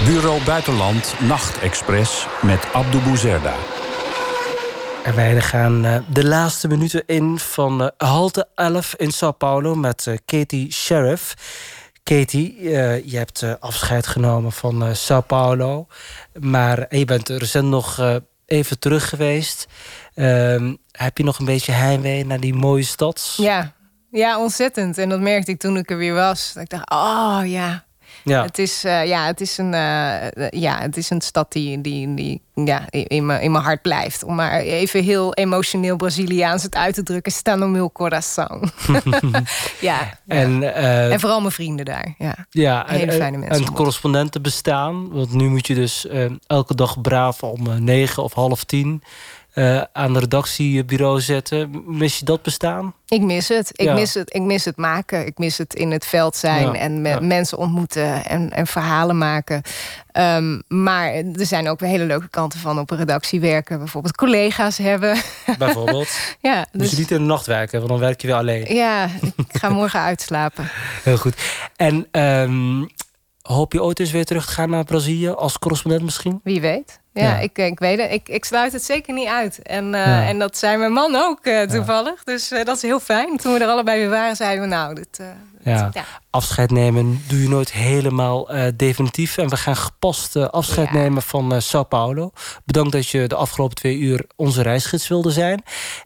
Bureau 0.05 0.43
Buitenland 0.43 1.13
Nachtexpress 1.19 2.27
met 2.41 2.73
Abdou 2.73 3.03
Bouzerda. 3.03 3.55
En 5.03 5.15
wij 5.15 5.41
gaan 5.41 5.85
eh, 5.85 5.95
de 6.09 6.25
laatste 6.25 6.67
minuten 6.67 7.03
in 7.05 7.39
van 7.39 7.81
eh, 7.81 8.09
halte 8.09 8.47
11 8.55 8.95
in 8.95 9.11
Sao 9.11 9.31
Paulo 9.31 9.75
met 9.75 10.07
eh, 10.07 10.17
Katie 10.25 10.71
Sheriff. 10.73 11.33
Katie, 12.03 12.61
je 13.09 13.17
hebt 13.17 13.59
afscheid 13.59 14.07
genomen 14.07 14.51
van 14.51 14.95
Sao 14.95 15.21
Paulo. 15.21 15.87
Maar 16.39 16.95
je 16.95 17.05
bent 17.05 17.29
recent 17.29 17.67
nog 17.67 18.21
even 18.50 18.80
terug 18.80 19.10
geweest. 19.10 19.68
Ehm, 20.14 20.76
heb 20.91 21.18
je 21.18 21.24
nog 21.24 21.39
een 21.39 21.45
beetje 21.45 21.72
heimwee 21.72 22.26
naar 22.26 22.39
die 22.39 22.54
mooie 22.54 22.84
stad? 22.84 23.34
Ja. 23.38 23.74
ja, 24.12 24.39
ontzettend. 24.39 24.97
En 24.97 25.10
dat 25.10 25.20
merkte 25.20 25.52
ik 25.52 25.60
toen 25.60 25.78
ik 25.78 25.89
er 25.89 25.97
weer 25.97 26.14
was. 26.14 26.54
Dat 26.54 26.64
ik 26.64 26.70
dacht, 26.70 26.89
oh 26.91 27.41
ja. 27.43 27.88
Ja. 28.30 28.43
Het, 28.43 28.57
is, 28.59 28.84
eh, 28.84 29.05
ja, 29.05 29.25
het, 29.25 29.41
is 29.41 29.57
een, 29.57 29.73
eh, 29.73 30.25
eh, 30.25 30.32
ja, 30.49 30.80
het 30.80 30.97
is 30.97 31.09
een 31.09 31.21
stad 31.21 31.51
die, 31.51 31.82
die, 31.82 32.13
die 32.13 32.41
ja, 32.53 32.86
in, 32.89 33.25
mijn- 33.25 33.41
in 33.41 33.51
mijn 33.51 33.63
hart 33.63 33.82
blijft. 33.82 34.23
Om 34.23 34.36
maar 34.36 34.59
even 34.59 35.03
heel 35.03 35.34
emotioneel 35.34 35.95
Braziliaans 35.95 36.63
het 36.63 36.75
uit 36.75 36.93
te 36.93 37.03
drukken. 37.03 37.32
Está 37.32 37.55
no 37.55 37.67
meu 37.67 37.89
coração. 37.93 38.69
ja, 39.89 40.19
En, 40.27 40.73
en 41.11 41.19
vooral 41.19 41.39
mijn 41.39 41.51
vrienden 41.51 41.86
daar. 41.86 42.15
Ja, 42.17 42.36
Ja, 42.49 42.88
en, 42.88 42.95
hele 42.99 43.11
en- 43.11 43.17
fijne 43.17 43.38
mensen. 43.38 43.55
en 43.57 43.63
het 43.63 43.73
correspondenten 43.73 44.41
bestaan. 44.41 45.09
Want 45.11 45.34
nu 45.34 45.49
moet 45.49 45.67
je 45.67 45.75
dus 45.75 46.07
elke 46.47 46.75
dag 46.75 47.01
braaf 47.01 47.43
om 47.43 47.84
negen 47.84 48.23
of 48.23 48.34
half 48.34 48.63
tien 48.63 49.03
eh, 49.60 49.82
aan 49.93 50.14
de 50.14 50.20
redactiebureau 50.20 51.22
zetten. 51.22 51.84
Mis 51.86 52.20
je 52.20 52.26
dat 52.26 52.41
bestaan? 52.41 52.93
Ik 53.07 53.22
mis 53.22 53.47
het. 53.47 53.70
Ik, 53.74 53.86
Ja. 53.86 53.93
mis 53.93 54.14
het. 54.14 54.34
ik 54.36 54.41
mis 54.41 54.66
het 54.66 54.78
maken. 54.78 55.26
Ik 55.26 55.38
mis 55.38 55.57
het 55.57 55.74
in 55.74 55.91
het 55.91 56.05
veld 56.05 56.36
zijn 56.36 56.66
Ja, 56.66 56.74
en 56.74 57.01
me- 57.01 57.10
ja. 57.10 57.20
mensen 57.20 57.57
ontmoeten 57.57 58.26
en, 58.26 58.49
en 58.51 58.68
verhalen 58.68 59.18
maken. 59.18 59.62
Ehm, 60.12 60.60
maar 60.68 61.14
er 61.14 61.45
zijn 61.45 61.70
ook 61.70 61.80
hele 61.80 62.03
leuke 62.05 62.30
kanten 62.30 62.60
van 62.60 62.80
op 62.80 62.91
een 62.91 62.97
redactie 62.97 63.39
werken. 63.39 63.78
Bijvoorbeeld 63.78 64.16
collega's 64.16 64.78
hebben. 64.78 65.18
Bijvoorbeeld. 65.57 66.10
ja, 66.41 66.57
Moet 66.72 66.82
dus, 66.82 66.91
je 66.91 66.97
niet 66.97 67.12
in 67.12 67.18
de 67.18 67.24
nacht 67.24 67.45
werken, 67.45 67.78
want 67.78 67.89
dan 67.91 67.99
werk 67.99 68.22
je 68.22 68.28
weer 68.28 68.36
alleen. 68.36 68.74
ja, 68.76 69.10
ik 69.36 69.57
ga 69.57 69.70
morgen 69.80 69.99
uitslapen. 69.99 70.70
Heel 71.03 71.18
goed. 71.18 71.36
En 71.76 72.07
ehm, 72.12 72.86
hoop 73.41 73.74
je 73.74 73.84
ooit 73.84 73.99
eens 73.99 74.12
weer 74.12 74.26
terug 74.26 74.45
te 74.45 74.51
gaan 74.51 74.70
naar 74.70 74.84
Brazilië 74.84 75.30
als 75.30 75.60
correspondent 75.60 76.03
misschien? 76.03 76.39
Wie 76.43 76.62
weet. 76.62 76.99
Ja, 77.14 77.24
Ja. 77.24 77.38
Ik, 77.39 77.57
ik 77.57 77.80
weet 77.80 77.99
het. 78.01 78.12
Ik, 78.12 78.30
ik 78.30 78.45
sluit 78.45 78.72
het 78.74 78.84
zeker 78.84 79.14
niet 79.14 79.28
uit. 79.28 79.62
En, 79.62 79.93
eh, 79.93 80.05
Ja. 80.05 80.28
en 80.28 80.39
dat 80.39 80.57
zei 80.57 80.78
mijn 80.78 80.93
man 80.93 81.16
ook 81.16 81.39
eh, 81.45 81.62
toevallig. 81.62 82.24
Dus 82.24 82.51
eh, 82.51 82.66
dat 82.66 82.76
is 82.76 82.82
heel 82.82 82.99
fijn. 82.99 83.38
Toen 83.38 83.53
we 83.53 83.60
er 83.60 83.68
allebei 83.70 83.99
weer 83.99 84.10
waren, 84.10 84.36
zeiden 84.36 84.62
we 84.64 84.68
nou, 84.70 84.93
dit, 84.95 85.20
eh, 85.20 85.28
Ja. 85.64 85.89
ja. 85.93 86.05
Afscheid 86.32 86.72
nemen 86.72 87.24
doe 87.28 87.41
je 87.41 87.49
nooit 87.49 87.72
helemaal 87.72 88.49
eh, 88.49 88.68
definitief. 88.76 89.38
En 89.38 89.49
we 89.49 89.57
gaan 89.57 89.76
gepast 89.76 90.36
eh, 90.36 90.43
afscheid 90.47 90.91
nemen 90.91 91.22
van 91.22 91.53
eh, 91.53 91.60
Sao 91.60 91.84
Paulo. 91.84 92.32
Bedankt 92.66 92.91
dat 92.91 93.07
je 93.07 93.28
de 93.28 93.36
afgelopen 93.36 93.76
twee 93.76 93.97
uur 93.97 94.26
onze 94.36 94.62
reisgids 94.62 95.07
wilde 95.07 95.32
zijn. 95.32 95.64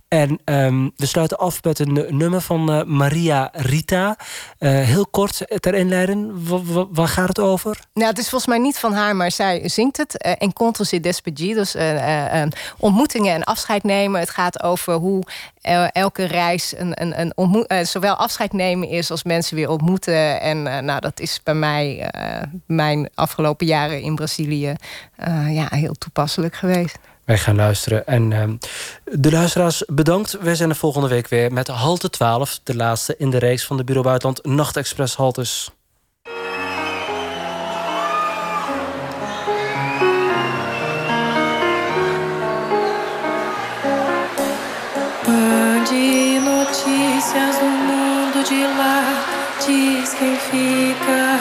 En 0.07 0.39
ehm, 0.45 0.89
we 0.95 1.05
sluiten 1.05 1.37
af 1.37 1.63
met 1.63 1.79
een 1.79 2.05
nummer 2.09 2.41
van 2.41 2.83
Maria 2.97 3.49
Rita. 3.53 4.17
Heel 4.59 5.07
kort 5.07 5.41
ter 5.59 5.73
inleiding. 5.75 6.31
Wa- 6.47 6.61
wa- 6.63 6.87
waar 6.91 7.07
gaat 7.07 7.27
het 7.27 7.39
over? 7.39 7.79
Nou, 7.93 8.09
het 8.09 8.17
is 8.17 8.29
volgens 8.29 8.49
mij 8.49 8.59
niet 8.59 8.77
van 8.79 8.93
haar, 8.93 9.15
maar 9.15 9.31
zij 9.31 9.69
zingt 9.69 9.97
het. 9.97 10.17
Eh, 10.17 10.31
Encontros 10.37 10.91
y 10.93 10.99
despedidos. 10.99 11.75
eh, 11.75 11.91
eh, 11.91 12.41
eh, 12.41 12.49
ontmoetingen 12.77 13.33
en 13.33 13.43
afscheid 13.43 13.83
nemen. 13.83 14.19
Het 14.19 14.29
gaat 14.29 14.63
over 14.63 14.93
hoe 14.93 15.23
elke 15.91 16.23
reis 16.23 16.73
een, 16.77 17.01
een, 17.01 17.19
een 17.19 17.31
ontmoet, 17.35 17.67
eh, 17.67 17.85
zowel 17.85 18.15
afscheid 18.15 18.53
nemen 18.53 18.87
is 18.87 19.11
als 19.11 19.23
mensen 19.23 19.55
weer 19.55 19.69
ontmoeten. 19.69 20.41
En 20.41 20.67
eh, 20.67 20.79
nou, 20.79 20.99
dat 20.99 21.19
is 21.19 21.39
bij 21.43 21.53
mij 21.53 22.01
eh, 22.01 22.41
mijn 22.65 23.09
afgelopen 23.15 23.65
jaren 23.65 24.01
in 24.01 24.15
Brazilië 24.15 24.75
ja, 25.49 25.67
heel 25.69 25.93
toepasselijk 25.93 26.55
geweest. 26.55 26.97
Wij 27.25 27.37
gaan 27.37 27.55
luisteren. 27.55 28.07
En 28.07 28.33
ehm, 28.33 28.55
de 29.03 29.31
luisteraars, 29.31 29.83
bedankt. 29.87 30.37
Wij 30.41 30.55
zijn 30.55 30.69
er 30.69 30.75
volgende 30.75 31.07
week 31.07 31.27
weer 31.27 31.53
met 31.53 31.67
halte 31.67 32.09
12. 32.09 32.59
De 32.63 32.75
laatste 32.75 33.15
in 33.17 33.29
de 33.29 33.37
reeks 33.37 33.65
van 33.65 33.77
de 33.77 33.83
Bureau 33.83 34.07
Buitenland 34.07 34.45
Nachtexpress 34.45 35.15
haltes. 35.15 35.71
Diz 49.65 50.13
quem 50.13 50.35
fica. 50.35 51.39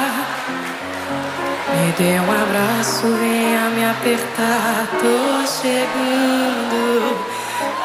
Me 1.74 1.92
dê 1.98 2.20
um 2.20 2.30
abraço, 2.30 3.06
venha 3.18 3.70
me 3.70 3.84
apertar, 3.84 4.86
tô 5.00 5.46
chegando. 5.46 7.16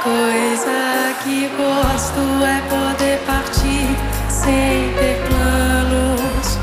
Coisa 0.03 1.15
que 1.23 1.49
gosto 1.57 2.21
é 2.43 2.61
poder 2.69 3.17
partir 3.25 3.87
sem 4.29 4.93
ter 4.93 5.17
planos. 5.27 6.57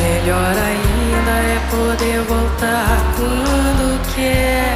Melhor 0.00 0.54
ainda 0.68 1.30
é 1.30 1.60
poder 1.70 2.20
voltar 2.22 2.98
quando 3.16 4.14
quer. 4.14 4.71